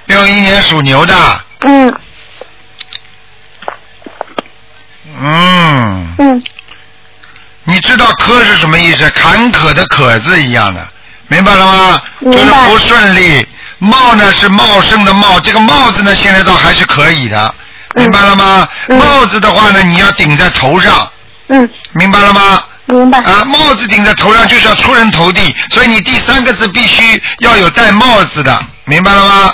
[0.08, 1.16] 六一年属牛的，
[1.62, 1.94] 嗯
[5.22, 6.16] 嗯。
[6.18, 6.44] 嗯。
[7.64, 9.10] 你知道“科”是什么意思？
[9.12, 10.86] 坎坷的“坷”字一样的，
[11.30, 12.02] 明白了吗？
[12.22, 13.48] 就是不顺利。
[13.78, 17.56] 茂呢是茂盛的茂，这个茂字呢现在倒还是可以的，
[17.96, 18.68] 明白了吗？
[18.90, 21.10] 帽子的话呢，你要顶在头上。
[21.48, 21.70] 嗯。
[21.94, 22.62] 明白了吗？
[22.86, 23.20] 明白。
[23.20, 29.54] 啊，帽子顶在头上就是要出人头地，所以你第三个字必须要有戴帽子的，明白了吗？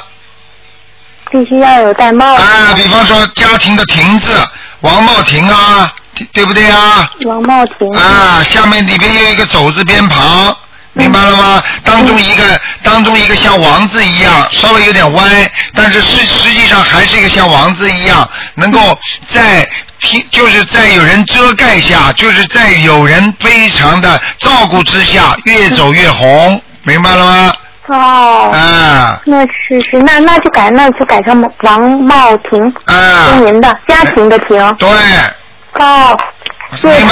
[1.31, 2.41] 必须要有戴帽子。
[2.41, 4.37] 啊，比方说家庭的亭字，
[4.81, 7.09] 王茂亭啊，对对不对啊？
[7.25, 7.87] 王茂亭。
[7.97, 10.55] 啊，下面里边有一个走字边旁，
[10.93, 11.63] 明白了吗？
[11.85, 12.43] 当中一个
[12.83, 18.97] 当中一个像王字一样，稍微有点歪，但是实实际上还是一个像王字一样，能够
[19.29, 19.67] 在
[19.99, 27.53] 听就是在有人遮盖下，就是在有人非常的照顾之下，越走越红，明白了吗？
[27.87, 28.51] 哦。
[28.53, 29.21] 啊。
[29.25, 32.59] 那是是，那那就改那就改成王茂庭。
[32.85, 33.29] 啊。
[33.29, 34.75] 是您的家庭的庭。
[34.75, 34.89] 对。
[35.73, 36.19] 哦。
[36.79, 37.05] 谢谢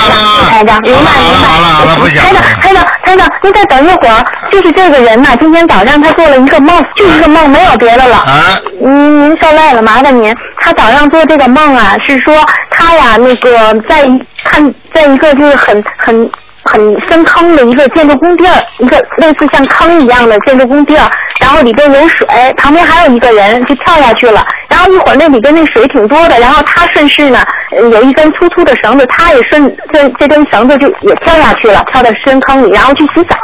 [0.49, 1.11] 台长，明白明白。
[1.47, 8.17] 好了好了，不讲台长台长台长，您再等一会儿，就是这个人呐，今天早上他做了一个梦，就一个梦，没有别的了。
[8.17, 8.43] 啊。
[8.81, 10.35] 您您受累了，麻烦您。
[10.59, 12.35] 他早上做这个梦啊，是说
[12.69, 16.31] 他呀那个在一看在一个就是很很。
[16.71, 21.09] 很深坑的一个建筑工地儿，一个类似像坑一样的建筑工地儿，
[21.39, 33.37] 然后里边有水，旁边还有一个人就跳下去了，然后一会儿那里边那水挺多的，然后他顺势呢呃有一根粗粗的绳子，他也顺这这根绳子就也跳下去了，跳到深坑里，然后去洗澡。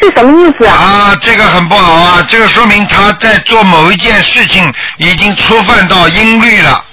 [0.00, 0.74] 是什么意思啊？
[0.74, 6.84] 啊，这个很不好啊，这个说明他在做某一件事情已经触犯到阴律了，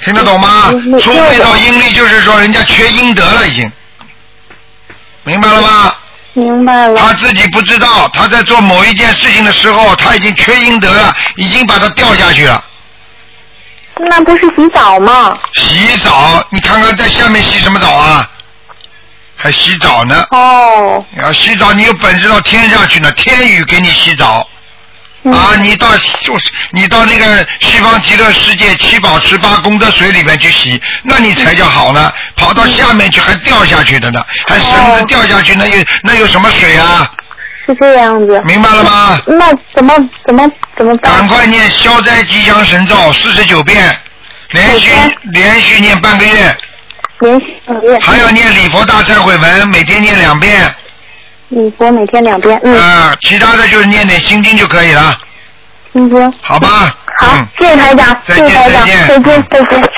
[0.00, 0.70] 听得懂吗？
[0.70, 3.70] 嗯触犯到阴律就是说人家缺阴德了已经，
[5.28, 5.94] 明白了吗？
[6.32, 6.96] 明白了。
[6.96, 12.64] 他自己不知道，他在做某一件事情的时候，他已经缺阴德了，已经把他掉下去了。
[13.96, 15.38] 那不是洗澡吗？
[15.54, 18.30] 洗澡，你看看在下面洗什么澡啊？
[19.36, 20.26] 还洗澡呢？
[20.30, 21.04] 哦。
[21.18, 24.48] 要洗澡，你有本事到天上去呢，天宇给你洗澡。
[25.24, 25.88] 嗯啊，你到
[26.22, 32.12] 就是你到那个西方极乐世界七宝十八功德水里面去洗，那你才叫好呢。
[32.36, 37.10] 跑到下面去还掉下去的呢，还绳子掉下去，那有那有什么水啊？
[37.66, 38.40] 是这样子。
[38.46, 39.20] 明白了吗？
[39.26, 39.92] 那怎么
[40.24, 41.12] 怎么怎么办？
[41.12, 43.94] 赶快念消灾吉祥神咒四十九遍，
[44.52, 44.90] 连续
[45.32, 46.56] 连续念半个月，
[47.20, 47.98] 连续半个月。
[48.00, 50.72] 还要念礼佛大忏悔文，每天念两遍。
[51.48, 55.16] 礼佛每天两遍，嗯，啊，其他的就是念点心经就可以了，
[55.92, 56.32] 心经。
[56.42, 56.94] 好吧？
[57.18, 59.90] 好，谢谢台长，谢再见谢台长，再见再见，再见。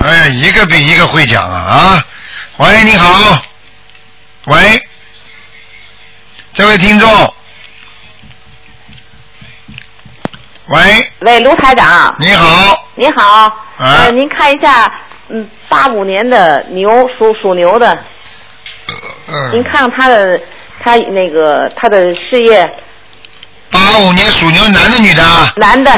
[0.00, 2.04] 哎呀，一个比一个会讲啊啊！
[2.56, 3.38] 喂，你好，
[4.46, 4.82] 喂，
[6.52, 7.34] 这位听众，
[10.66, 12.12] 喂，喂，卢台长。
[12.18, 12.88] 你好。
[12.96, 13.22] 你好。
[13.28, 14.92] 啊呃，您看一下，
[15.28, 18.02] 嗯，八五年的牛属属牛的，您
[19.32, 20.40] 嗯，看看他的
[20.82, 22.68] 他那个他的事业。
[23.70, 25.52] 八五年属牛，男的女的啊？
[25.56, 25.90] 男的。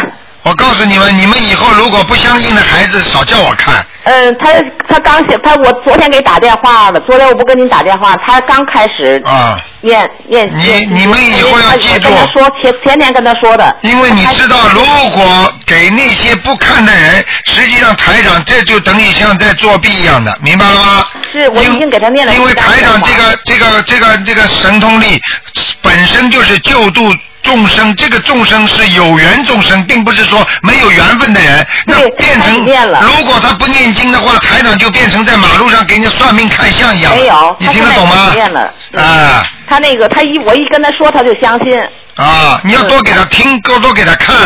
[0.42, 3.84] 我告诉你们，你们以后如果不相信的孩子，少叫我看。
[4.04, 4.52] 嗯，他
[4.88, 9.58] 他刚写，他我昨天给打电话了，昨天我不跟您打电话，他刚开始啊。
[9.80, 10.50] 念念。
[10.58, 13.76] 你你们以后要记住我跟他说前前天跟他说的。
[13.82, 21.06] 因为你知道，如果给那些不看的人，实际上台长这就等于像在作弊一样的，明白了吗？
[21.30, 22.34] 是我已经给他念了。
[22.34, 25.20] 因为台长这个这个这个这个神通力
[25.82, 27.10] 本身就是救度
[27.44, 31.64] 众生，这个众生是有缘众生，并不是说没有缘分的人。
[31.86, 32.56] 那变成
[33.00, 37.14] 如果他不念经的话，台长就变成在马路上给人家算命看相一样。
[37.14, 38.32] 没有，你听得懂吗？
[38.34, 38.72] 念了。
[38.96, 41.78] 啊他那个，他一我一跟他说，他就相信。
[42.16, 42.60] 啊！
[42.64, 44.36] 你要多给他听，多多给他看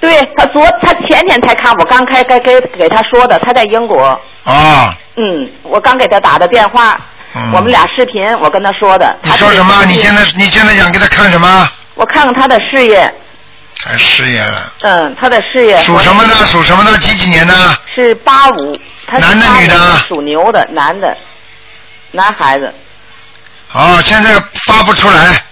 [0.00, 4.20] 对他昨他前天才看，我刚开该给给他说的，他在英国。
[4.44, 4.94] 啊。
[5.16, 7.00] 嗯，我刚给他打的电话，
[7.34, 9.16] 嗯我们俩视频，我跟他说的。
[9.22, 9.84] 你说什么？
[9.86, 11.68] 你现在你现在想给他看什么？
[11.96, 13.12] 我看看他的事业，
[13.82, 14.72] 看事业了。
[14.82, 15.80] 嗯，他的事业。
[15.82, 16.34] 属什么呢？
[16.46, 16.96] 属什么呢？
[16.98, 17.54] 几几年的？
[17.94, 18.78] 是八五，
[19.18, 21.16] 男的女的属牛的，男的，
[22.12, 22.72] 男孩子，
[23.72, 24.34] 哦，现在
[24.66, 25.42] 发不出来，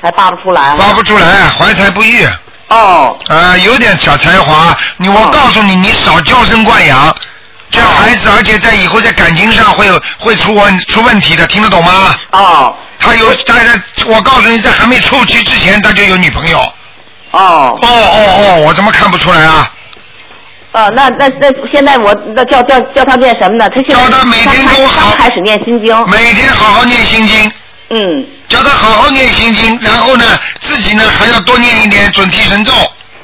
[0.00, 0.76] 还发不出来。
[0.76, 2.26] 发不出来，怀才不遇。
[2.68, 3.16] 哦。
[3.28, 7.16] 呃、有点小才华，你我告诉你，你少娇生惯养，
[7.70, 12.16] 这孩子，而且在以后在感情上会有会出问出问题的，听得懂吗？
[12.30, 12.74] 哦。
[12.98, 16.58] 他有，他在，我告诉你，在还没出去之前，他就有女朋友。
[17.30, 17.78] 哦。
[17.80, 19.70] 哦哦哦，我怎么看不出来啊？
[20.72, 23.68] 哦，那那那现在我那叫叫叫他念什么呢？
[23.70, 26.08] 他现在叫他每天刚跟我好刚开始念心经。
[26.08, 27.52] 每天好好念心经。
[27.90, 28.26] 嗯。
[28.48, 30.24] 叫他好好念心经，然后呢，
[30.60, 32.72] 自己呢还要多念一点准提神咒。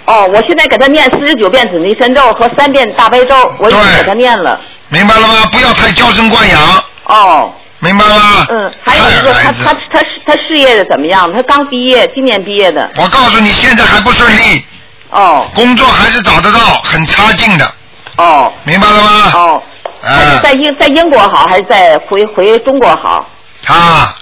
[0.07, 4.61] 哦，我现在给他念四十九遍准提神咒和三遍大悲咒，我已经给他念了。
[4.89, 5.49] 明白了吗？
[5.51, 6.61] 不要太娇生惯养。
[7.07, 7.53] 哦。
[7.81, 8.47] 明白了吗？
[8.51, 11.31] 嗯，还有一个他他他他事业的怎么样？
[11.33, 12.91] 他刚毕业，今年毕业的。
[12.97, 14.65] 我告诉你，现在还不顺利。
[15.11, 15.47] 哦。
[15.55, 17.73] 工作还是找得到，很差劲的。
[18.17, 18.53] 哦。
[18.65, 19.33] 明白了吗？
[19.35, 19.63] 哦。
[20.03, 23.27] 他是在英在英国好，还是在回回中国好？
[23.69, 24.15] 啊。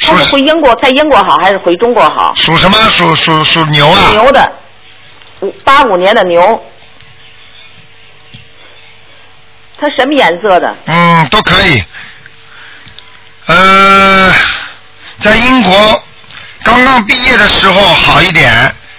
[0.00, 2.34] 他是回英国，在英国好，还是回中国好？
[2.34, 2.76] 属什么？
[2.90, 4.10] 属属属牛啊？
[4.10, 4.52] 牛的，
[5.40, 6.64] 五八五年的牛。
[9.78, 10.76] 他什么颜色的？
[10.86, 11.82] 嗯，都可以。
[13.46, 14.32] 呃，
[15.20, 16.02] 在英国
[16.62, 18.52] 刚刚毕业的时候好一点，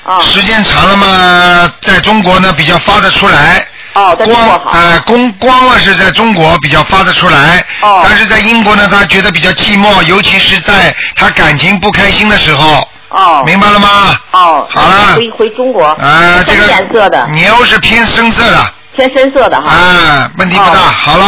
[0.04, 3.66] 啊时间长了嘛，在中国呢比较发得出来。
[3.94, 12.88] 哦，在中国光呃，光光嘛是在中国比较发得出来，哦但是在英国呢，他觉得比较寂寞，尤其是在他感情不开心的时候。
[13.10, 13.44] 哦。
[13.46, 13.88] 明白了吗？
[14.32, 14.68] 哦。
[14.68, 15.86] 好了回回中国。
[15.86, 17.28] 啊，这个颜色的？
[17.28, 18.74] 牛是偏深色的。
[18.96, 19.70] 偏深色的哈。
[19.70, 20.80] 啊，问题不大。
[20.80, 21.26] 好了。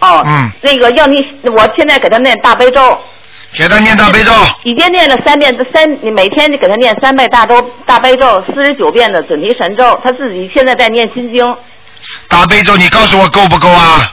[0.00, 0.22] 哦。
[0.24, 1.18] 嗯，那个要你，
[1.54, 2.98] 我现在给他念大悲咒。
[3.52, 4.32] 给他念大悲咒。
[4.64, 11.56] 已经念了三遍，三你每天就给他念三遍大咒大悲咒，四十九遍的准提神咒，他自己现在在念心经。
[12.28, 14.12] 大悲咒，你告诉我够不够啊？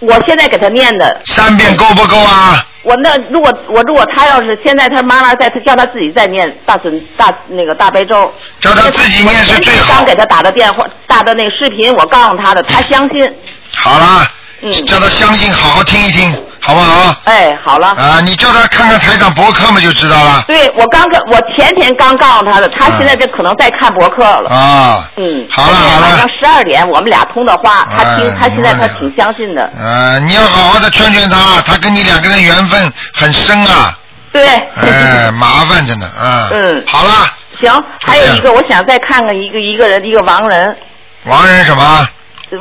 [0.00, 1.20] 我现在给他念的。
[1.24, 2.66] 三遍够不够啊？
[2.82, 8.30] 我那如果我如果他要是现在他妈妈在，他叫他自己再念大准大那个大悲咒。
[8.60, 13.34] 叫他自己念是最好刚给他打的电话打的那个视频，我告诉他的，他相信。
[13.74, 14.30] 好了，
[14.64, 17.14] 嗯叫他相信，好好听一听，好不好？
[17.24, 17.88] 哎，好了。
[17.88, 20.44] 啊，你叫他看看台长博客嘛，就知道了。
[20.46, 24.48] 对，我刚跟我前天刚告诉他的，他现在这可能在看博客了。
[24.50, 29.70] 啊，嗯，好了好了晚上十二点我们俩通的话，他听哎他现在他挺相信的。
[29.78, 33.98] 呃，你要好好的劝劝他，他跟你两个人缘分很深啊。
[34.32, 34.46] 对。
[34.46, 36.48] 哎，麻烦着呢，啊。
[36.52, 36.82] 嗯。
[36.86, 37.12] 好了，
[37.60, 37.70] 行，
[38.02, 40.76] 还有一个，我想再看看一个一个人，一个亡人，
[41.24, 42.08] 王人什么？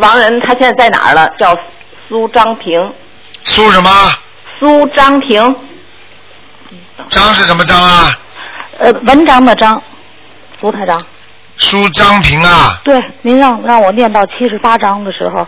[0.02, 1.30] 亡人他现在在哪儿了？
[1.38, 1.56] 叫
[2.10, 2.94] 苏张平，
[3.46, 3.90] 苏什么？
[4.60, 5.56] 苏张平，
[7.10, 8.18] 张是什么张啊？
[8.80, 9.82] 呃，文章的章，
[10.60, 11.02] 苏台长。
[11.58, 12.80] 苏张平啊。
[12.84, 15.48] 对，您让让我念到七十八章的时候，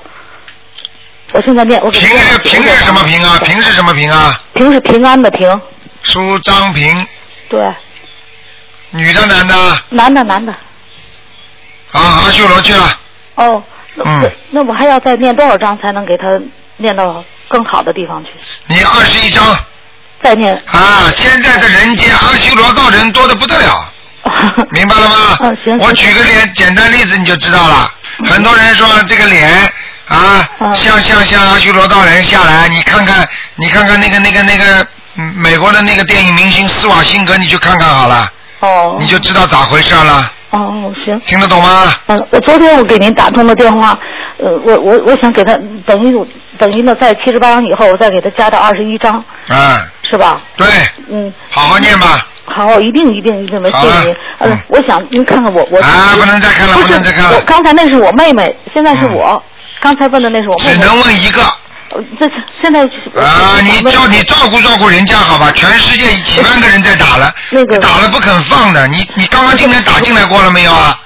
[1.34, 3.38] 我现在念，我平是平是什么平啊？
[3.40, 4.40] 平是什么平啊？
[4.54, 5.62] 平是平安的平，
[6.04, 7.08] 苏张平，
[7.50, 7.74] 对，
[8.92, 9.56] 女的男的？
[9.90, 10.54] 男的男的。
[11.92, 13.00] 啊，阿修罗去了。
[13.36, 13.64] 哦，
[14.04, 16.28] 嗯，那我还要再念多少章才能给他
[16.78, 18.32] 念到更好的地方去？
[18.68, 19.58] 你二十一章。
[20.22, 20.54] 再念。
[20.72, 23.92] 啊，现在的人间阿修罗道人多的不得了。
[24.72, 25.38] 明白了吗？
[25.42, 25.78] 嗯，行。
[25.78, 27.92] 我举个简简单例子你就知道了。
[28.26, 29.52] 很多人说这个脸
[30.08, 38.32] 啊，嗯像像像阿修罗道人下来，你看看，你看看那个那个那个，嗯，美国的那个电影明星施瓦辛格，你去看看好了。
[38.62, 38.98] 哦。
[39.00, 40.32] 你就知道咋回事了。
[40.60, 41.20] 哦，行。
[41.22, 41.94] 听得懂吗？
[42.08, 43.98] 嗯，我昨天我给您打通了电话，
[44.38, 46.28] 呃，我我我想给他等于
[46.58, 49.56] 等于呢，在七十八章以后，我再给他加到二十一章，嗯，
[50.10, 50.42] 是吧？
[50.56, 50.68] 对，
[51.10, 51.32] 嗯。
[51.50, 52.28] 好好念吧。
[52.46, 54.16] 好，一定一定一定的，谢谢您。
[54.40, 55.80] 嗯，我想您看看我我。
[55.80, 59.42] 啊不能再看了不是不能再看了嗯我刚才那是我妹妹，现在是我。
[59.82, 60.74] 刚才问的那是我妹妹。
[60.74, 61.42] 只能问一个。
[61.96, 62.94] 呃这是现在是。
[63.18, 65.52] 啊，你照你照顾照顾人家好吧？
[65.54, 68.88] 全世界几万个人在打了，那个打了不肯放的。
[68.88, 71.00] 你你刚刚今天打进来过了没有啊？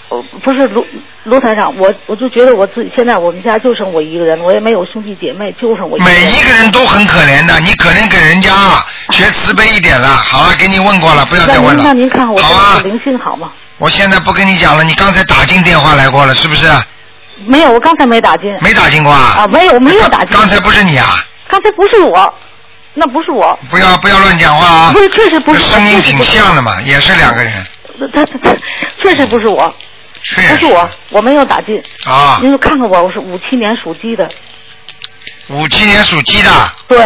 [0.43, 0.85] 不是卢
[1.25, 6.19] 卢台长，我我就觉得我自己现在我们家就剩我一个人，我也没有兄弟姐妹，就剩我一个人。
[6.19, 10.07] 每一个人都很可怜的，你可怜给人家啊，学慈悲一点了。
[10.07, 11.83] 好了，给你问过了，不要再问了。
[11.83, 13.51] 那您看我好啊灵性好吗？
[13.77, 16.67] 我现在不跟你讲了，你刚才打进电话来过了，是不是？
[17.45, 18.55] 没有，我刚才没打进。
[18.61, 19.37] 没打进过啊？
[19.39, 20.35] 啊，没有没有打进。
[20.37, 21.25] 刚才不是你啊？
[21.47, 22.33] 刚才不是我，
[22.93, 23.57] 那不是我。
[23.69, 24.91] 不要不要乱讲话啊！
[24.93, 27.65] 不是，确实不是声音挺像的嘛，也是两个人。
[28.13, 28.55] 他他他
[29.01, 29.73] 确实不是我，
[30.23, 31.81] 确不是我，我没有打进。
[32.05, 34.29] 啊，您就看看我，我是五七年属鸡的。
[35.49, 36.51] 五七年属鸡的，
[36.87, 36.99] 对，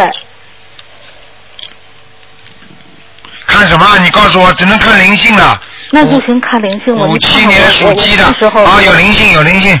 [3.46, 3.98] 看什么？
[4.00, 5.58] 你告诉我，只能看灵性了。
[5.90, 7.06] 那就行，看灵性了。
[7.06, 9.80] 五七年属鸡的啊，有灵性有灵性。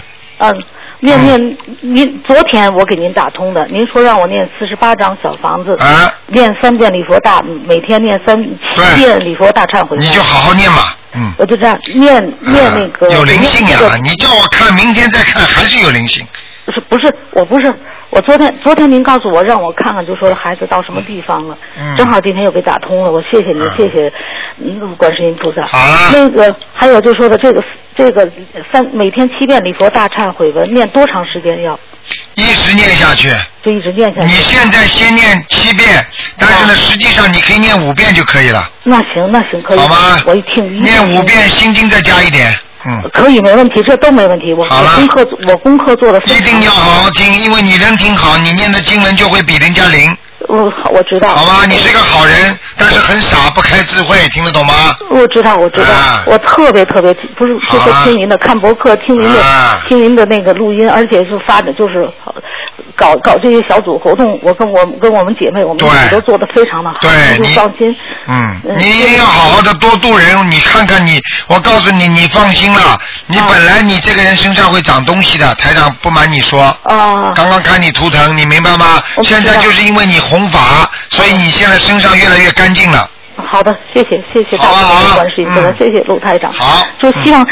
[0.50, 0.62] 嗯，
[1.00, 9.96] 念念您昨天我给您打通的，您说让我念四十八张小房子，啊，念三遍礼佛大，每天念三七遍礼佛大忏悔。
[9.98, 11.32] 你就好好念嘛，嗯。
[11.38, 13.08] 我就这样念念那个。
[13.10, 16.26] 有灵性呀、你叫我看，明天再看还是有灵性。
[16.64, 17.72] 不是不是，我不是，
[18.10, 24.12] 我昨天昨天您告诉我让我看看，就说孩子到什么地方了，嗯正好今天又给打通了，我谢谢您，谢谢
[24.58, 25.66] 嗯观世音菩萨。
[25.66, 27.62] 好了那个还有就说的这个
[27.96, 28.30] 这个
[28.72, 31.78] 三每天七遍礼佛大忏悔文，念多长时间要？
[32.34, 33.30] 一直念下去。
[33.62, 34.26] 就一直念下去。
[34.26, 35.88] 你现在先念七遍，
[36.38, 39.78] 但是呢，实际上你可以念五遍就可以了，那行那行可以。
[39.78, 40.22] 好吗？
[40.26, 42.52] 我一听念五遍心经再加一点，
[42.86, 43.10] 嗯。
[43.12, 44.52] 可以没问题，这都没问题。
[44.52, 50.16] 我好了我功课我功课做的非一定要好好听，因为你人挺好，你念的经文就会比人家灵。
[50.46, 51.30] 我我知道。
[51.30, 54.94] 好吧，你是个好人，但是很傻，不开智慧，听得懂吗？
[55.08, 62.34] 我知道，我知道，啊我特别特别不是就是听您的看博客，听您的、啊听您的那个录音，而且是发的，就是呃
[62.96, 67.10] 搞搞这些小组活动，我跟我跟我们姐妹，我们对一起都做的非常的好，对
[67.40, 67.94] 你就放心。
[68.26, 70.50] 嗯，嗯你一定要好好的多度人。
[70.50, 76.62] 你看看你，我告诉你，你放心了，你啊本来你这个人身上会长东西的，台长不瞒你说。
[76.82, 77.32] 啊。
[77.34, 79.02] 刚刚看你图腾，你明白吗？
[79.22, 83.08] 现在就是因为你弘法，所以你现在身上越来越干净了。
[83.54, 86.50] 好的，谢谢谢谢大家的观世音菩萨，谢谢陆台长。
[86.50, 87.46] 嗯好，就希望、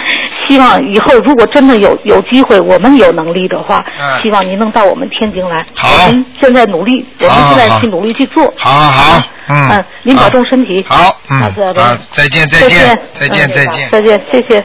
[0.48, 5.64] 希望以后如果真的有有机会，我们有能力的话，嗯希望您能到我们天津来。
[5.76, 8.52] 好我们现在努力，我们现在去努力去做。
[8.56, 9.68] 好好好，嗯。
[9.70, 10.84] 嗯，您保重身体。
[10.88, 13.88] 好，嗯，再好，再见，再再见，再嗯见，再见。
[13.92, 14.64] 再见，谢谢。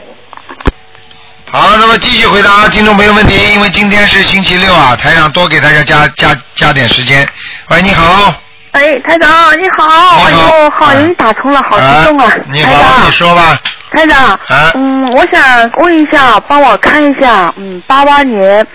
[1.52, 7.24] 好，那么继续回答听众朋友问题，因为今天是星期六啊，台长多给大家加加加点时间。
[7.68, 8.34] 喂，你好，
[8.72, 12.32] 哎，台长你好，哎呦，好容易打通了，好激动啊！
[12.50, 13.58] 你好，你说吧。
[13.92, 18.66] 台长，啊嗯，我想问一下，帮我看一下，嗯，八八年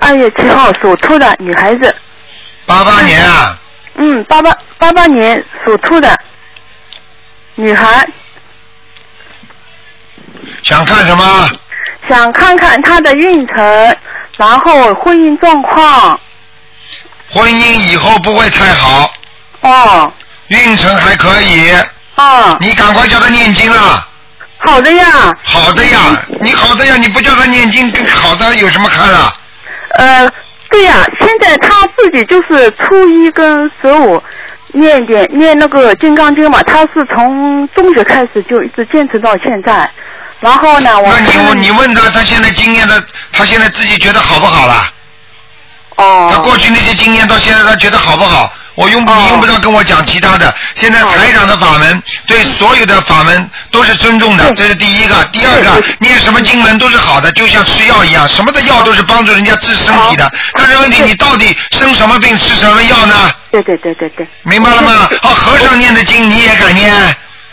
[0.00, 1.94] 二月七号属兔的女孩子。
[2.64, 3.58] 八八年啊，
[3.96, 6.16] 嗯，八八八八年属兔的
[7.56, 8.06] 女孩，
[10.62, 11.50] 想看什么？
[12.08, 13.96] 想看看她的运程，
[14.38, 16.18] 然后婚姻状况。
[17.32, 19.12] 婚姻以后不会太好，
[19.60, 20.12] 哦。
[20.48, 21.72] 运程还可以。
[22.16, 22.56] 哦。
[22.60, 24.06] 你赶快叫他念经了。
[24.58, 25.04] 好的呀。
[25.44, 25.98] 好的呀，
[26.40, 29.32] 你好的呀，你不叫他念经，跟好的有什么看啊？
[29.96, 30.30] 呃，
[30.68, 34.22] 对呀，现在他自己就是初一跟十五
[34.72, 39.90] 念点念那个金刚经嘛，他是从中学开始就一直坚持到现在。
[40.40, 43.02] 然后呢，我那你你问他，他现在经验的，
[43.32, 44.74] 他现在自己觉得好不好了？
[45.96, 46.28] 哦。
[46.30, 48.52] 他过去那些经验到现在他觉得好不好？
[48.74, 50.54] 我用哦你用不着跟我讲其他的。
[50.74, 55.24] 现在台长的法门对所有的法门都是尊重的，这是第一个。
[55.32, 60.30] 第二个，念什么经文都是好的，就像吃药一样，什么的药都是帮助人家治身体的。
[60.54, 63.30] 但是问题，你到底生什么病吃什么药呢？
[63.50, 64.26] 对对对对对。
[64.44, 65.08] 明白了吗？
[65.22, 66.92] 哦，和尚念的经你也敢念？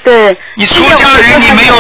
[0.04, 0.38] 对。
[0.56, 1.76] 你出家人你没有，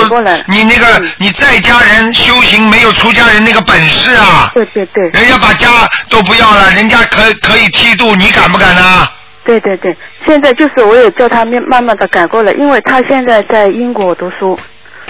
[0.47, 4.51] 你那个你在家人修行没有出家人那个本事啊。
[4.53, 5.09] 对对对。
[5.11, 5.69] 人家把家
[6.09, 9.07] 都不要了，人家可可以剃度，你敢不敢呢？
[9.47, 9.95] 对对对，
[10.25, 14.59] 现在就是我也叫他慢慢慢的改过来，因为他现在在英国读书，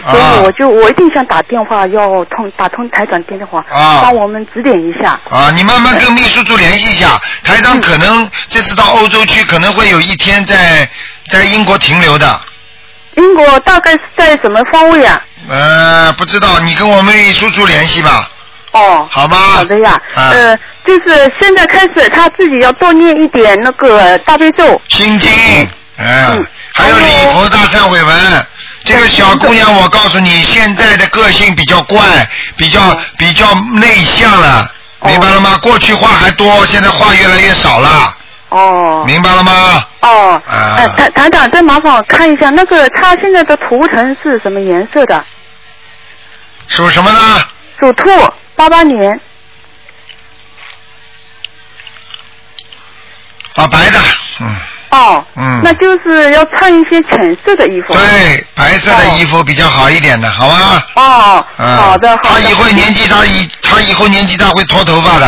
[0.06, 5.20] 啊所以我就我一定想打电话要通打通台长电话，啊帮我们指点一下。
[5.30, 10.88] 啊，你慢慢跟秘书处联系一下，台长可能这次到欧洲去，可能会有一天在
[11.32, 12.40] 在英国停留的。
[13.16, 15.20] 英国大概是在什么方位啊？
[15.50, 18.30] 呃，不知道，你跟我们秘书处联系吧。
[18.72, 19.08] 哦。
[19.10, 19.38] 好吧。
[19.38, 24.80] 好的呀，啊呃，就是现在开始他自己要多念一点那个大悲咒。
[24.90, 25.32] 心经，
[25.98, 28.48] 嗯，还有礼佛大忏悔文。
[28.84, 32.00] 这个小姑娘，我告诉你，现在的个性比较怪，
[32.56, 32.80] 比较
[33.18, 35.60] 比较内向了，明白了吗？
[35.62, 38.16] 过去话还多，现在话越来越少了。
[38.50, 39.04] 哦。
[39.06, 39.84] 明白了吗？
[40.02, 40.42] 哦。
[40.48, 45.22] 啊呃，台台长，再麻烦我看一下那个她现在的图腾是什么颜色的？
[46.70, 47.42] 属什么呢？
[47.80, 48.10] 属兔，
[48.58, 49.20] 八八年。
[53.56, 54.00] 啊，白的，
[54.42, 54.56] 嗯。
[54.90, 55.26] 哦。
[55.36, 55.62] 嗯。
[55.64, 57.94] 那就是要穿一些浅色的衣服。
[57.94, 60.84] 对，白色的衣服比较好一点的，好吗？
[60.96, 61.46] 哦。
[61.58, 61.78] 嗯。
[61.78, 62.30] 好的，好的。
[62.30, 65.28] 他以后年纪大，以他以后年纪大会脱头发的。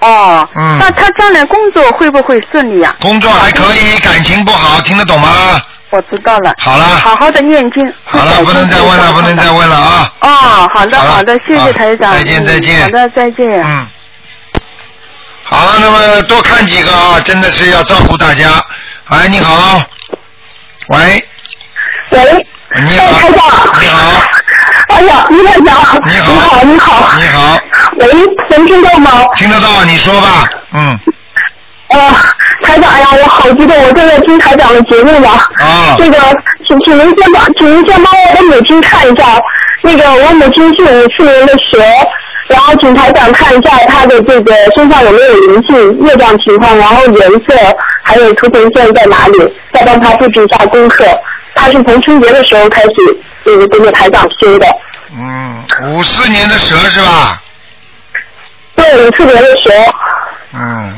[0.00, 0.48] 哦。
[0.54, 5.60] 嗯那他将来工作会不会顺利啊、工作还可以，感情不好，听得懂吗？
[5.94, 6.52] 我知道了。
[6.58, 7.94] 好了好好的念经。
[8.04, 10.12] 好了，不能再问了，不能再问了啊！
[10.22, 10.28] 哦，
[10.74, 12.12] 好的，好的，谢谢台长。
[12.12, 13.62] 再见嗯再见好的，再见。
[13.62, 13.86] 嗯。
[15.44, 18.48] 好，那么多看几个啊，真的是要照顾大家。
[19.06, 19.80] 哎，你好，
[20.88, 21.24] 喂，
[22.10, 22.46] 喂，
[22.82, 23.44] 你好，台长。
[23.80, 24.22] 你好，
[24.88, 26.00] 哎呀，卢台长。
[26.08, 27.12] 你好你好，你好。
[27.18, 27.60] 你好，
[27.98, 28.06] 喂，
[28.50, 29.10] 能听到吗？
[29.36, 30.98] 听得到，你说吧，嗯，
[31.94, 32.10] 呃，
[32.60, 35.28] 台长呀，我好激动，我正在听台长的节目呢。
[35.28, 36.18] 啊这个，
[36.66, 39.40] 请请您先帮，请您先帮我的母亲看一下，
[39.84, 41.78] 那个我母亲是五四年的蛇，
[42.48, 47.54] 然后请台长看一下她的这个身上有没有灵性、业障情况，然后颜色，
[48.02, 49.38] 还有图腾线在哪里，
[49.72, 51.04] 再帮她布置一下功课。
[51.54, 52.90] 她是从春节的时候开始，
[53.46, 54.66] 就是跟着台长修的。
[55.16, 57.40] 嗯，五四年的蛇是吧？
[58.74, 59.70] 对，五四年的蛇。
[60.56, 60.94] 嗯，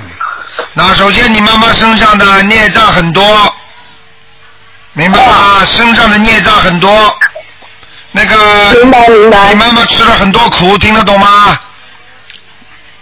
[0.75, 3.55] 那首先你妈妈身上的孽障很多，
[4.93, 5.65] 明白吗？
[5.65, 7.17] 身上的孽障很多，
[8.13, 9.49] 那个明白明白。
[9.49, 11.59] 你妈妈吃了很多苦，听得懂吗？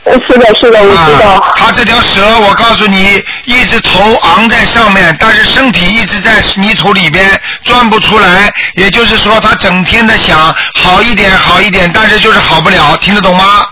[0.04, 1.30] 是的，是的，我知道。
[1.30, 8.52] 啊，它这条蛇，我告诉你，一直头昂在上面，但是身体一直在泥土里边钻不出来。
[8.74, 13.66] 也就是说，他整天的想好一点，好一点，但是就是好不了，听得懂吗？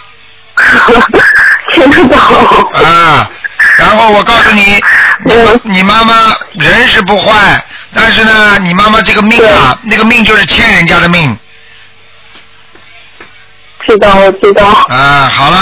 [1.75, 2.19] 听得懂。
[2.83, 3.31] 啊，
[3.79, 4.81] 然后我告诉你，
[5.25, 7.63] 你 妈你妈妈人是不坏，
[7.95, 11.37] 但是呢，你妈妈这个命啊，那个命就是欠人家的命。
[13.85, 14.65] 知道，我知道。
[14.89, 15.61] 啊，好了，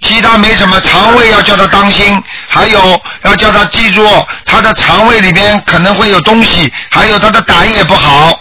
[0.00, 4.06] 其其他没什么，肠胃要叫他当心，还有要叫他记住，
[4.44, 8.38] 他的肠胃里边可能会有东西，还有他的胆也不好。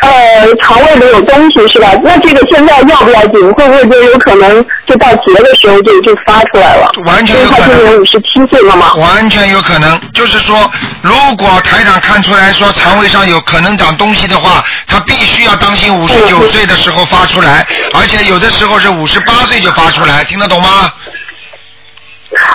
[0.00, 1.92] 呃，肠胃里有东西是吧？
[2.04, 3.52] 那这个现在要不要紧？
[3.54, 6.90] 会不会就有可能就到结的时候就就发出来了？
[7.06, 8.92] 完全有可能五十七岁了吗。
[8.94, 10.70] 完全有可能，就是说，
[11.00, 20.92] 如果台长看出来说肠胃上有可能长东西的话，他必须要当心五十九岁的时候发出来，而且有的时候是五十八岁就发出来，听得懂吗？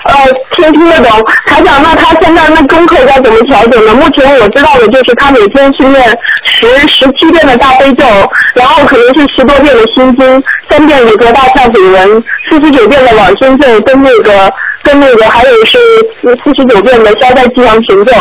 [0.05, 0.13] 呃，
[0.55, 1.23] 听听得懂。
[1.45, 3.93] 台长，那他现在那功课该怎么调整呢？
[3.93, 8.05] 目前我知道的就是他每天训练十十七遍的大悲咒，
[8.53, 14.53] 然后可能是十多遍的心经，三遍礼佛大忏悔文，四十九遍的往生咒，跟那个
[14.83, 15.77] 跟那个还有是
[16.23, 18.11] 四十九遍的消灾吉祥神咒。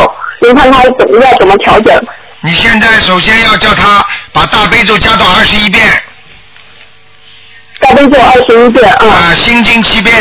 [0.41, 1.99] 您看他怎么要怎么调整？
[2.41, 5.83] 你现在首先要叫他把大悲咒加到二十一遍。
[7.79, 9.05] 大悲咒二十一遍啊。
[9.07, 10.15] 啊，心经七遍。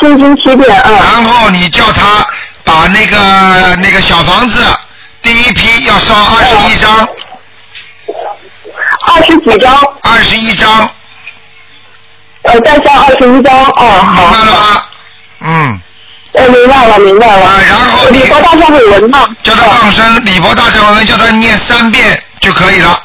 [0.00, 0.94] 心心经七遍，嗯。
[0.94, 2.26] 然后你叫他
[2.64, 4.62] 把那个那个小房子
[5.22, 7.08] 第一批要烧二十一张。
[9.08, 9.74] 二十几张。
[10.02, 10.90] 二十一张。
[12.42, 14.22] 呃，再烧二十一张，哦，好。
[14.22, 14.82] 明白了吗？
[15.40, 15.80] 嗯。
[16.32, 17.46] 我明白了，明白了。
[17.46, 19.28] 啊，然后礼佛大忏悔文呢？
[19.42, 23.02] 叫他放生，礼佛大忏悔文叫他念三遍就可以了。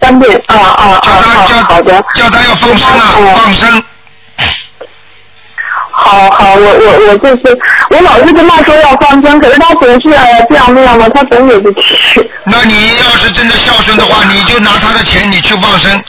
[0.00, 1.00] 三遍，啊啊啊！
[1.02, 2.04] 好好的。
[2.14, 3.82] 叫他要放生了，放生。
[5.96, 7.58] 好好，我我我就是，
[7.90, 10.00] 我老是跟他说要放生，可是他总是
[10.48, 12.30] 这样那样的，他总也不去。
[12.44, 16.02] 那你要是真的孝顺的话，你就拿他的钱，你去放生。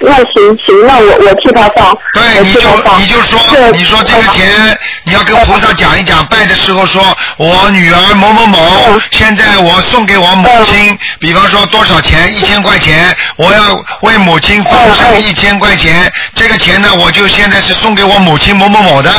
[0.00, 1.96] 那行行，那我我替他放。
[2.14, 2.60] 对，你就
[2.98, 3.38] 你就说，
[3.72, 19.12] 你说这个钱你要跟菩萨讲一讲，拜的时候说，我女儿某某某，现在我送给我母亲，比方说多少钱，一千块钱，我要为母亲奉上一千块钱，这个钱呢，我就现在是送给我母亲某某某的。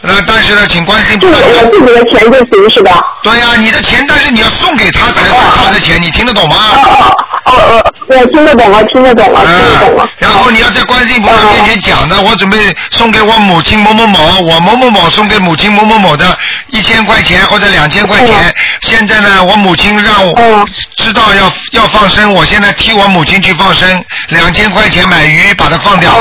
[0.00, 1.38] 呃，但是呢，请观世音菩萨。
[1.38, 3.02] 我自己的钱就行是吧？
[3.22, 6.56] 对呀、你的钱，但是你要送给他才是他的钱，你听得懂吗？
[6.76, 7.16] 哦
[7.46, 10.08] 哦，我听得懂了，听得懂了，听得懂了。
[10.18, 12.56] 然后你要在观世音菩萨面前讲的，我准备
[12.92, 16.36] 送给我母亲某某某，我某某某送给母亲某某某的
[16.68, 18.54] 一千块钱或者两千块钱。
[18.82, 20.64] 现在呢，我母亲让我
[20.96, 26.12] 知道要要放生，我现在替我母亲去放生，两千块钱买鱼把它放掉，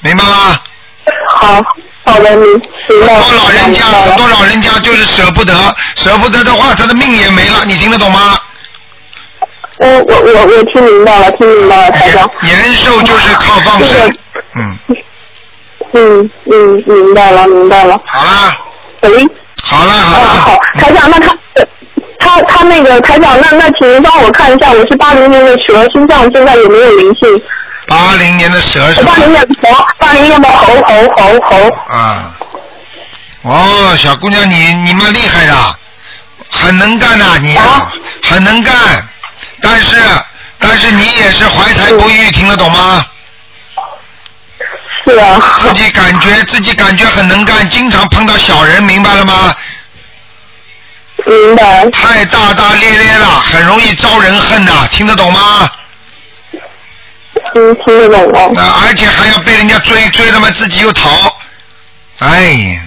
[0.00, 0.58] 明白吗？
[1.38, 1.62] 好。
[2.04, 3.14] 好的，明明白。
[3.14, 5.52] 很多老人家，很多老人家就是舍不得，
[5.96, 8.38] 舍不得的话，他的命也没了，你听得懂吗？
[9.82, 12.28] 嗯我我我听明白了，听明白了，台长。
[12.42, 14.14] 延寿就是靠放生。
[14.56, 14.78] 嗯。
[15.92, 17.98] 嗯嗯，明白了，明白了。
[18.06, 18.56] 好啦。
[19.02, 19.26] 喂。
[19.62, 20.26] 好了好了。
[20.28, 21.36] 好，台长，那他
[22.18, 27.42] 他他那个台长，那那请您帮我看一下，我是八零年的蛇，身上现在有没有灵性？
[27.90, 29.14] 八零年的蛇是吧？
[29.16, 31.92] 八零年的猴，八零年的猴猴猴猴。
[31.92, 32.36] 啊。
[33.42, 35.52] 哦，小姑娘，你你蛮厉害的，
[36.52, 37.58] 很能干呐、你、
[38.22, 38.72] 很能干，
[39.60, 39.96] 但是
[40.60, 43.04] 但是你也是怀才不遇，听得懂吗？
[45.04, 45.40] 是啊。
[45.58, 49.52] 自己感觉自己感觉很能干，经常碰到小人，明白了吗？
[51.26, 51.90] 明白。
[51.90, 55.68] 太大大咧咧了，很容易招人恨呐、听得懂吗？
[57.54, 58.60] 嗯，听得懂了。
[58.60, 61.36] 啊，而且还要被人家追，追了嘛自己又逃，
[62.18, 62.80] 哎呀，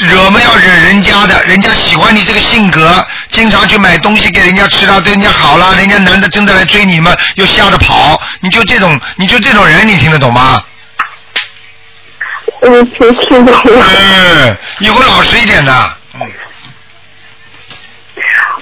[0.00, 10.62] 惹嘛要惹人家的，人家喜欢你这个性格，经常去买东西给人家吃了，对人家好了，人家男的真的来追你嘛，又吓得跑，你就这种，你就这种人，你听得懂吗？
[12.62, 13.86] 嗯，听听懂了。
[13.86, 15.96] 嗯，以后老实一点的。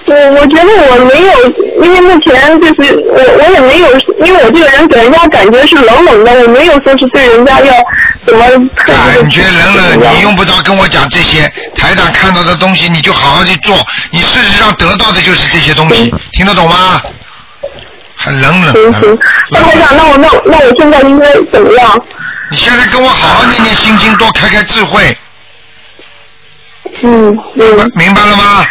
[0.08, 7.74] 我我觉得我没有，因为目前就是我我也没有，因为我这个人给人家感觉是冷冷的，我没有说是对人家要
[8.24, 8.46] 怎么
[8.76, 9.22] 特别的。
[9.22, 11.52] 感觉冷冷，你用不着跟我讲这些。
[11.74, 13.76] 台长看到的东西，你就好好去做。
[14.10, 17.02] 你事实上得到的就是这些东西，听得懂吗？
[18.16, 18.72] 很冷冷。
[18.72, 19.18] 行行，
[19.50, 22.02] 那台长，那我那那我现在应该怎么样？
[22.50, 25.16] 你现在跟我好好念念心经，多开开智慧。
[27.02, 27.92] 嗯嗯。
[27.96, 28.66] 明白了吗？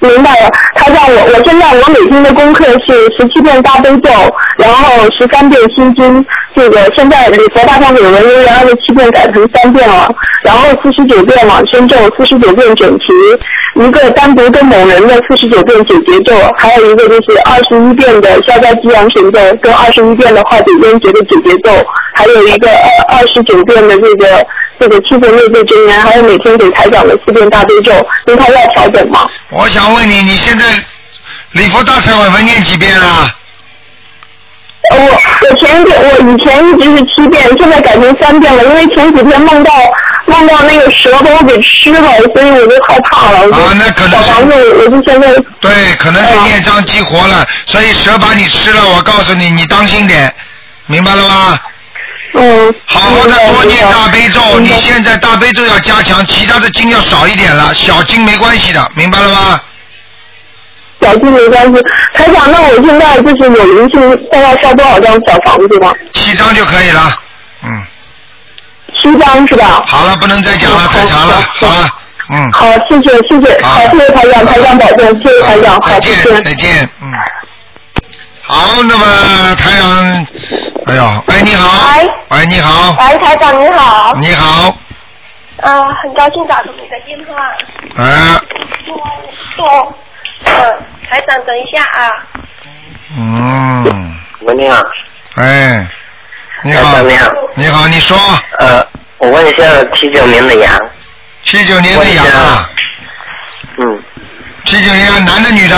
[0.00, 4.10] 明白了，他让，我我现在我每天的功课是十七遍大悲咒，
[4.56, 10.08] 然后十三遍心经，这个现在礼佛大忏悔文由原来的七遍改成三遍了，
[10.42, 13.06] 然后四十九遍往生咒，四十九遍准提，
[13.82, 21.72] 一个单独跟某人的四十九遍解结咒，还有一个就是二十一遍的消灾吉祥神咒，跟二十一遍的化解冤结的解结咒，
[22.14, 24.46] 还有一个二二十九遍的这个
[24.80, 27.92] 这个七佛灭罪真言，还有每天给台长的四遍大悲咒，
[28.26, 29.28] 您看要调整吗？
[29.50, 30.64] 我想问你，你现在
[31.52, 33.34] 礼佛大忏悔文念几遍了？
[34.90, 39.72] 我我前一遍我以前一直是七遍，现在改成三遍了，因为前几天梦到
[40.26, 42.00] 梦到那个蛇把我给吃了，
[42.32, 43.40] 所以我就害怕了。
[43.54, 48.88] 啊，那可能小房子我就现在对，可能是孽障激活了，所以蛇把你吃了。
[48.88, 50.32] 我告诉你，你当心点，
[50.86, 51.60] 明白了吗？
[52.34, 52.74] 嗯。
[52.86, 59.60] 好好的多念大悲咒，你现在大悲咒要加强，其他的经要少一点了，小经没关系的，明白了吗？
[61.00, 61.82] 小经没关系。
[62.14, 65.92] 台长，那我现在就是有灵性，大概烧多少张小房子吗？
[66.12, 67.20] 七张就可以了。
[67.62, 67.86] 嗯。
[69.00, 69.84] 七张是吧？
[69.86, 71.34] 好了，不能再讲了，太长了。
[71.54, 71.88] 好了，
[72.30, 72.52] 嗯。
[72.52, 76.42] 好，谢谢谢谢，好，谢谢台长，台长保重，谢谢台长，好，谢谢。
[76.42, 77.12] 再见，嗯。
[78.50, 80.26] 好，那么台长，
[80.86, 81.86] 哎呦，哎，你好。
[81.98, 82.10] 喂。
[82.30, 82.96] 喂，你好。
[82.98, 84.14] 喂，台长你好。
[84.18, 84.74] 你好。
[85.60, 88.02] 啊，很高兴打通你的电话。
[88.02, 88.40] 啊，
[89.54, 89.94] 说，
[90.44, 90.52] 嗯，
[91.10, 92.08] 台长等一下啊。
[93.18, 94.80] 嗯，喂，你好。
[95.34, 95.86] 哎，
[96.62, 97.30] 你好长你好。
[97.54, 98.16] 你好，你说。
[98.60, 98.82] 呃，
[99.18, 99.62] 我问一下
[99.94, 100.72] 七九年的羊。
[101.44, 102.70] 七九年的羊啊。
[103.76, 104.02] 嗯。
[104.64, 105.76] 七九年男的女的？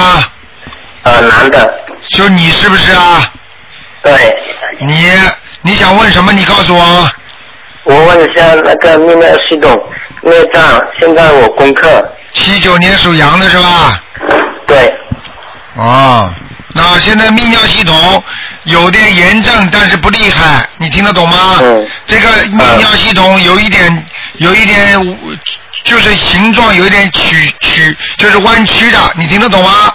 [1.03, 1.81] 呃，男的。
[2.17, 3.33] 就你是不是啊？
[4.03, 4.13] 对。
[4.87, 5.11] 你
[5.63, 6.33] 你想问什么？
[6.33, 7.11] 你告诉我。
[7.85, 9.79] 我问一下那个泌尿系统
[10.23, 10.63] 孽障，
[11.01, 12.05] 现在我功课。
[12.33, 14.01] 七九年属羊的是吧？
[14.67, 14.95] 对。
[15.77, 16.33] 哦，
[16.75, 18.23] 那现在泌尿系统
[18.65, 21.59] 有点炎症，但是不厉害，你听得懂吗？
[21.63, 21.89] 嗯。
[22.07, 24.07] 这个泌尿系统有一点，
[24.37, 25.19] 有一点，
[25.85, 29.95] 就是形状有一点曲曲，就是弯曲的，你听得懂吗？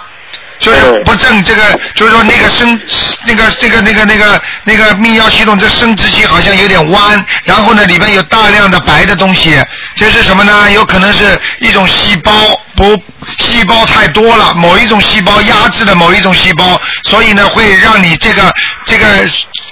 [0.58, 1.62] 就是不正，这个
[1.94, 2.80] 就是说那个生
[3.26, 9.62] 那个这个那个那个那个泌尿系统这生殖器好像有点弯，然后呢里面有大量的白的东西，
[9.94, 10.70] 这是什么呢？
[10.72, 12.32] 有可能是一种细胞
[12.74, 13.00] 不
[13.38, 18.52] 细胞太多了，某一种细胞压制了某一种细胞，所以呢会让你这个
[18.84, 19.06] 这个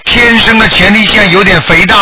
[0.05, 1.97] 天生的前列腺有点肥大。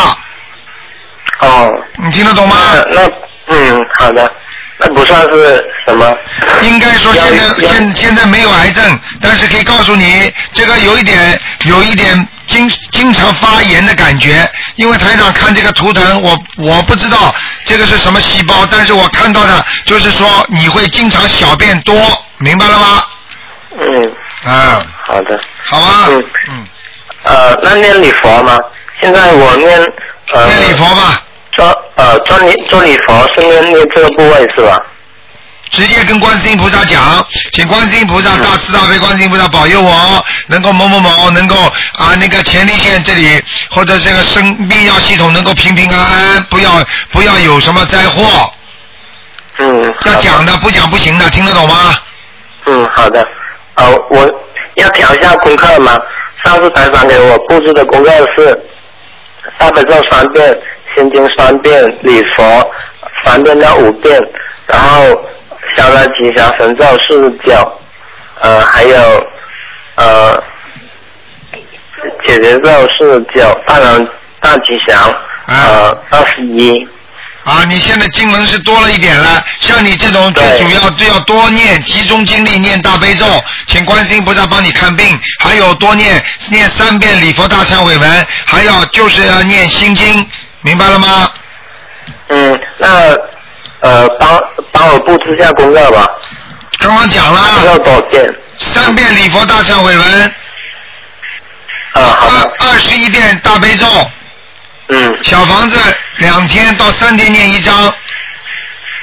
[1.39, 1.73] 哦。
[2.03, 2.57] 你听得懂吗？
[2.91, 3.09] 那
[3.47, 4.31] 嗯，好的。
[4.77, 6.17] 那不算是什么？
[6.61, 14.49] 应该说现在现现在没有癌症，但是可以告诉你，这个有一点有一点经经常发炎的感觉。
[14.75, 17.33] 因为台长看这个图腾，我我不知道
[17.65, 21.95] 这个是什么细胞，但是我看到的就是说你会经常小便多，
[22.39, 23.03] 明白了吗？
[23.79, 24.11] 嗯。
[24.43, 24.85] 啊。
[25.05, 25.39] 好的。
[25.63, 26.05] 好啊。
[26.09, 26.67] 嗯嗯。
[27.23, 28.59] 呃，那念礼佛吗？
[28.99, 29.79] 现在我念
[30.33, 30.45] 呃。
[30.47, 31.21] 念礼佛吧。
[31.51, 34.77] 做呃做礼做礼佛是念念这个部位是吧？
[35.71, 41.55] 直接跟观世音菩萨讲，请观世音菩萨大慈大悲观世音菩萨保佑我能够某某某能够
[41.97, 43.41] 啊那个前列腺这里
[43.71, 46.69] 或者这个生泌尿系统能够平平安安，不要
[47.11, 48.53] 不要有什么灾祸。
[49.57, 49.91] 嗯。
[50.05, 51.97] 要讲的不讲不行的，听得懂吗？
[52.65, 53.27] 嗯，好的。
[53.73, 54.29] 呃，我
[54.75, 55.99] 要调一下功课嘛？
[56.45, 58.55] 上次台长给我布置的功课是
[59.57, 60.55] 大悲咒三遍。
[60.95, 62.71] 心经三遍，礼佛
[63.23, 64.19] 三遍到五遍，
[64.67, 65.05] 然后
[65.75, 67.79] 消灾吉祥神咒四十九，
[68.41, 69.27] 呃，还有
[69.95, 70.43] 呃
[72.23, 74.07] 解结咒四十九，大人
[74.39, 75.13] 大吉祥
[75.47, 76.87] 呃二十一。
[77.43, 83.25] 啊，你现在经文是多了一点了，像你这种最主要就要多念，集中精力念大悲咒，
[83.67, 90.25] 请观世音菩萨帮你看病，还有多念念三遍礼佛大忏悔文，还要就是要念心经。
[90.63, 91.29] 明白了吗？
[92.29, 92.87] 嗯，那
[93.81, 94.39] 呃，帮
[94.71, 96.07] 帮我布置一下功课吧。
[96.79, 97.65] 刚刚讲了。
[97.65, 98.33] 要多少遍？
[98.57, 100.33] 三遍礼佛大忏悔文。
[101.93, 103.85] 啊，好二二十一遍大悲咒。
[104.87, 105.17] 嗯。
[105.21, 105.77] 小房子
[106.17, 107.93] 两天到三天念一张。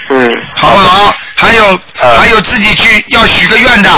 [0.09, 0.43] 嗯。
[0.55, 1.15] 好不好？
[1.37, 3.91] 还有还有自己去要许个愿的，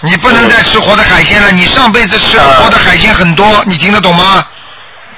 [0.00, 1.50] 你不能再吃活的海鲜了。
[1.50, 4.46] 你上辈子吃活的海鲜很多，你听得懂吗？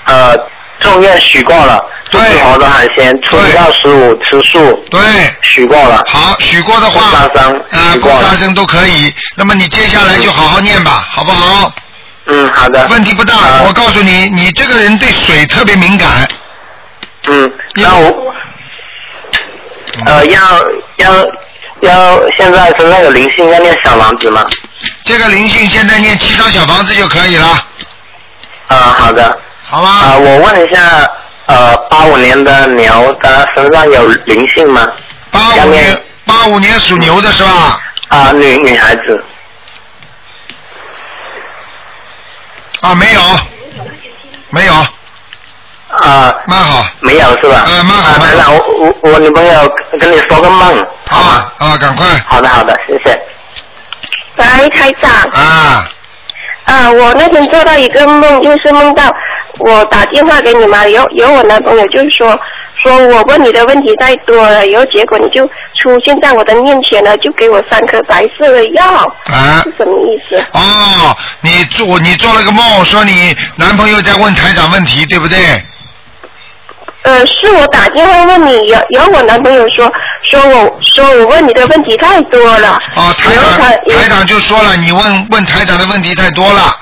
[0.07, 0.37] 呃。
[0.85, 4.73] 咒愿许过了，对，好的海鲜，初一到十五吃素。
[4.91, 5.01] 对，
[5.43, 6.05] 许过了。
[6.07, 9.13] 好，许过的话，杀生，啊，过杀生都可以。
[9.35, 11.73] 那么你接下来就好好念吧，好不好？
[12.27, 12.87] 嗯，好的。
[12.89, 13.35] 问题不大，
[13.67, 16.09] 我告诉你，你这个人对水特别敏感。
[17.27, 18.35] 嗯，那我，
[20.07, 20.41] 呃，要
[20.99, 21.27] 要
[21.81, 24.45] 要，现在身上有灵性，要念小房子吗？
[25.05, 27.47] 这个灵性现在念七张小房子就可以了。
[28.69, 29.39] 啊，好的。
[29.75, 29.91] 好吗？
[29.91, 31.11] 啊，我问一下，
[31.47, 34.87] 呃，八五年的牛，它身上有灵性吗？
[35.33, 35.85] 八五年，
[36.25, 37.81] 八五年属牛的是吧？
[38.07, 39.25] 啊，女女孩子。
[42.83, 43.21] 啊，没有，
[44.51, 44.75] 没有。
[45.89, 46.33] 啊。
[46.47, 46.87] 蛮好。
[47.01, 47.65] 没有是吧？
[47.67, 48.25] 嗯，蛮好。
[48.25, 51.51] 台长，我我我女朋友跟你说个梦，好吗？
[51.59, 52.07] 啊，赶快。
[52.29, 53.21] 好的好的，谢谢。
[54.37, 55.11] 喂，台长。
[55.33, 55.91] 啊。
[56.67, 59.03] 啊，我那天做到一个梦，就是梦到。
[59.61, 62.39] 我打电话给你嘛，有有我男朋友就是说，
[62.83, 65.47] 说我问你的问题太多了，然后结果你就
[65.81, 68.85] 出现在我的面前了，就给我三颗白色的药，
[69.27, 70.37] 啊，是什么意思？
[70.53, 75.39] 哦，你做你做了个梦，说你男朋友在问台长问题，对不对？
[77.03, 79.93] 呃，是我打电话问你，然然后我男朋友说，
[80.25, 86.75] 说我说我问你的问题太多了，哦，台长台长就说了，你问问台长的问题太多了。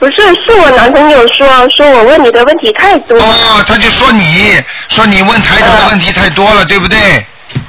[0.00, 1.46] 不是，是我男朋友说
[1.76, 3.16] 说我问你的问题太多。
[3.20, 6.98] 哦，他就说你说你问台长的问题太多了，对不对？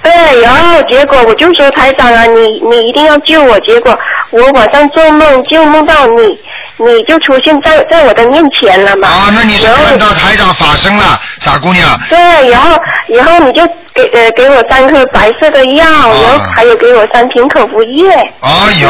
[0.01, 2.39] 对，然后结果我就说台长啊，你
[2.69, 3.59] 你一定要救我。
[3.59, 3.97] 结果
[4.29, 6.39] 我晚上做梦就梦到你，
[6.77, 9.09] 你就出现在在我的面前了嘛。
[9.09, 11.99] 啊，那你是看到台长发生了，傻姑娘。
[12.07, 12.17] 对，
[12.49, 12.79] 然后
[13.09, 13.61] 然后你就
[13.93, 18.09] 给呃给我三颗白色的药，然后还有给我三瓶口服液。
[18.41, 18.89] 哎呦，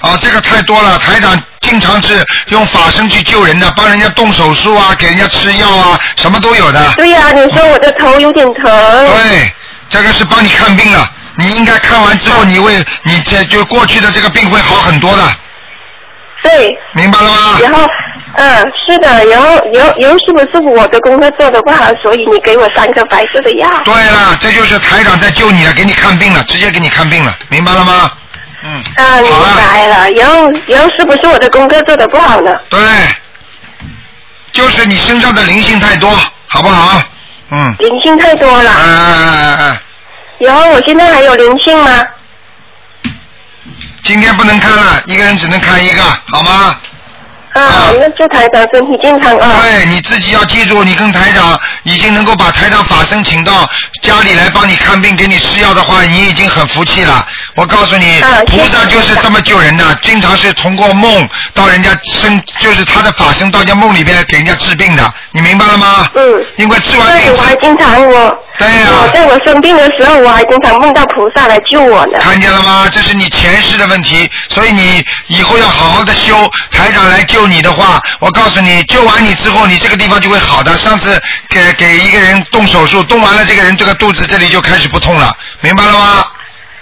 [0.00, 0.98] 啊，这个太多了。
[0.98, 6.92] 台长经常是用法身去救人的，帮人家动手术啊，给人家吃药啊，什么都有的。
[6.96, 9.06] 对呀、你说我的头有点疼。
[9.08, 9.50] 对，
[9.88, 11.08] 这个是帮你看病了。
[11.36, 12.74] 你应该看完之后，你会
[13.04, 15.22] 你这就过去的这个病会好很多的。
[16.42, 16.78] 对。
[16.92, 17.58] 明白了吗？
[17.62, 17.86] 然后，
[18.36, 23.68] 嗯，是的，然后，然后，然后是不是我的功课做的不好，所以你给我三颗白色的药？
[23.84, 28.12] 对了，这就是台长在救你了，给你看病了，直接给你看病了，明白了吗？
[28.62, 30.10] 嗯啊，明白了。
[30.12, 32.58] 然后，然后是不是我的功课做的不好呢？
[32.68, 32.80] 对，
[34.52, 36.10] 就是你身上的灵性太多，
[36.46, 37.02] 好不好？
[37.50, 37.74] 嗯。
[37.78, 38.70] 灵性太多了。
[38.70, 39.80] 哎哎哎哎，
[40.38, 42.06] 然后我现在还有灵性吗？
[44.02, 46.76] 今天不能看了，一个人只能看一个，好吗？
[47.62, 49.60] 啊，那祝台长身体健康啊。
[49.62, 53.68] 对，你自己要记住，你跟台长已经能够把台长法身请到
[54.02, 57.26] 家里来帮你看病、给你吃药的话，你已经很福气了。
[57.54, 66.08] 我告诉你，啊菩萨就是这么救人的，经常是通过梦到人家身，就是他的法身到人家梦里边给人家治病的，你明白了吗？
[66.14, 66.44] 嗯。
[66.56, 68.38] 因为治完病对，我还经常我。
[68.58, 72.18] 对呀、我在我生病的时候，我还经常梦到菩萨来救我呢。
[72.20, 72.86] 看见了吗？
[72.92, 76.50] 这是你前世的问题，所以你以后要好好的修。
[76.70, 80.76] 台长来救你的话，我告诉你，救完你之后，你这个地方就会好的。
[80.76, 86.26] 上次给给一个人动手术，动完了，这个人这个肚子这里就开始不痛了，明白了吗？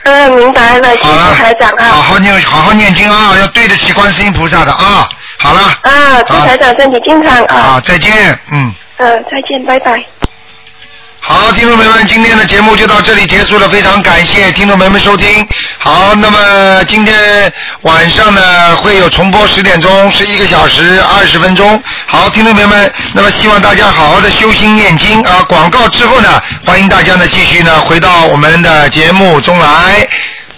[0.04, 1.84] 嗯，明白了，谢谢台长啊。
[1.86, 5.08] 好好念，好好念经啊，要对得起观世音菩萨的啊。
[5.38, 7.54] 好了，啊，祝台长身体健康啊。
[7.54, 8.74] 啊，再见，嗯。
[9.00, 9.92] 嗯，再见，拜拜。
[11.30, 15.46] 好，听众朋友们，今天的节目就到这里结束了，非常感谢听众朋友们收听。
[15.76, 17.52] 好，那么今天
[17.82, 21.82] 晚上呢会有重播十点钟，十一个小时二十分钟。
[22.06, 25.44] 好，听众朋友们，那么希望大家好好的修心念经啊。
[25.46, 30.08] 广告之后呢，欢迎大家呢继续呢回到我们的节目中来。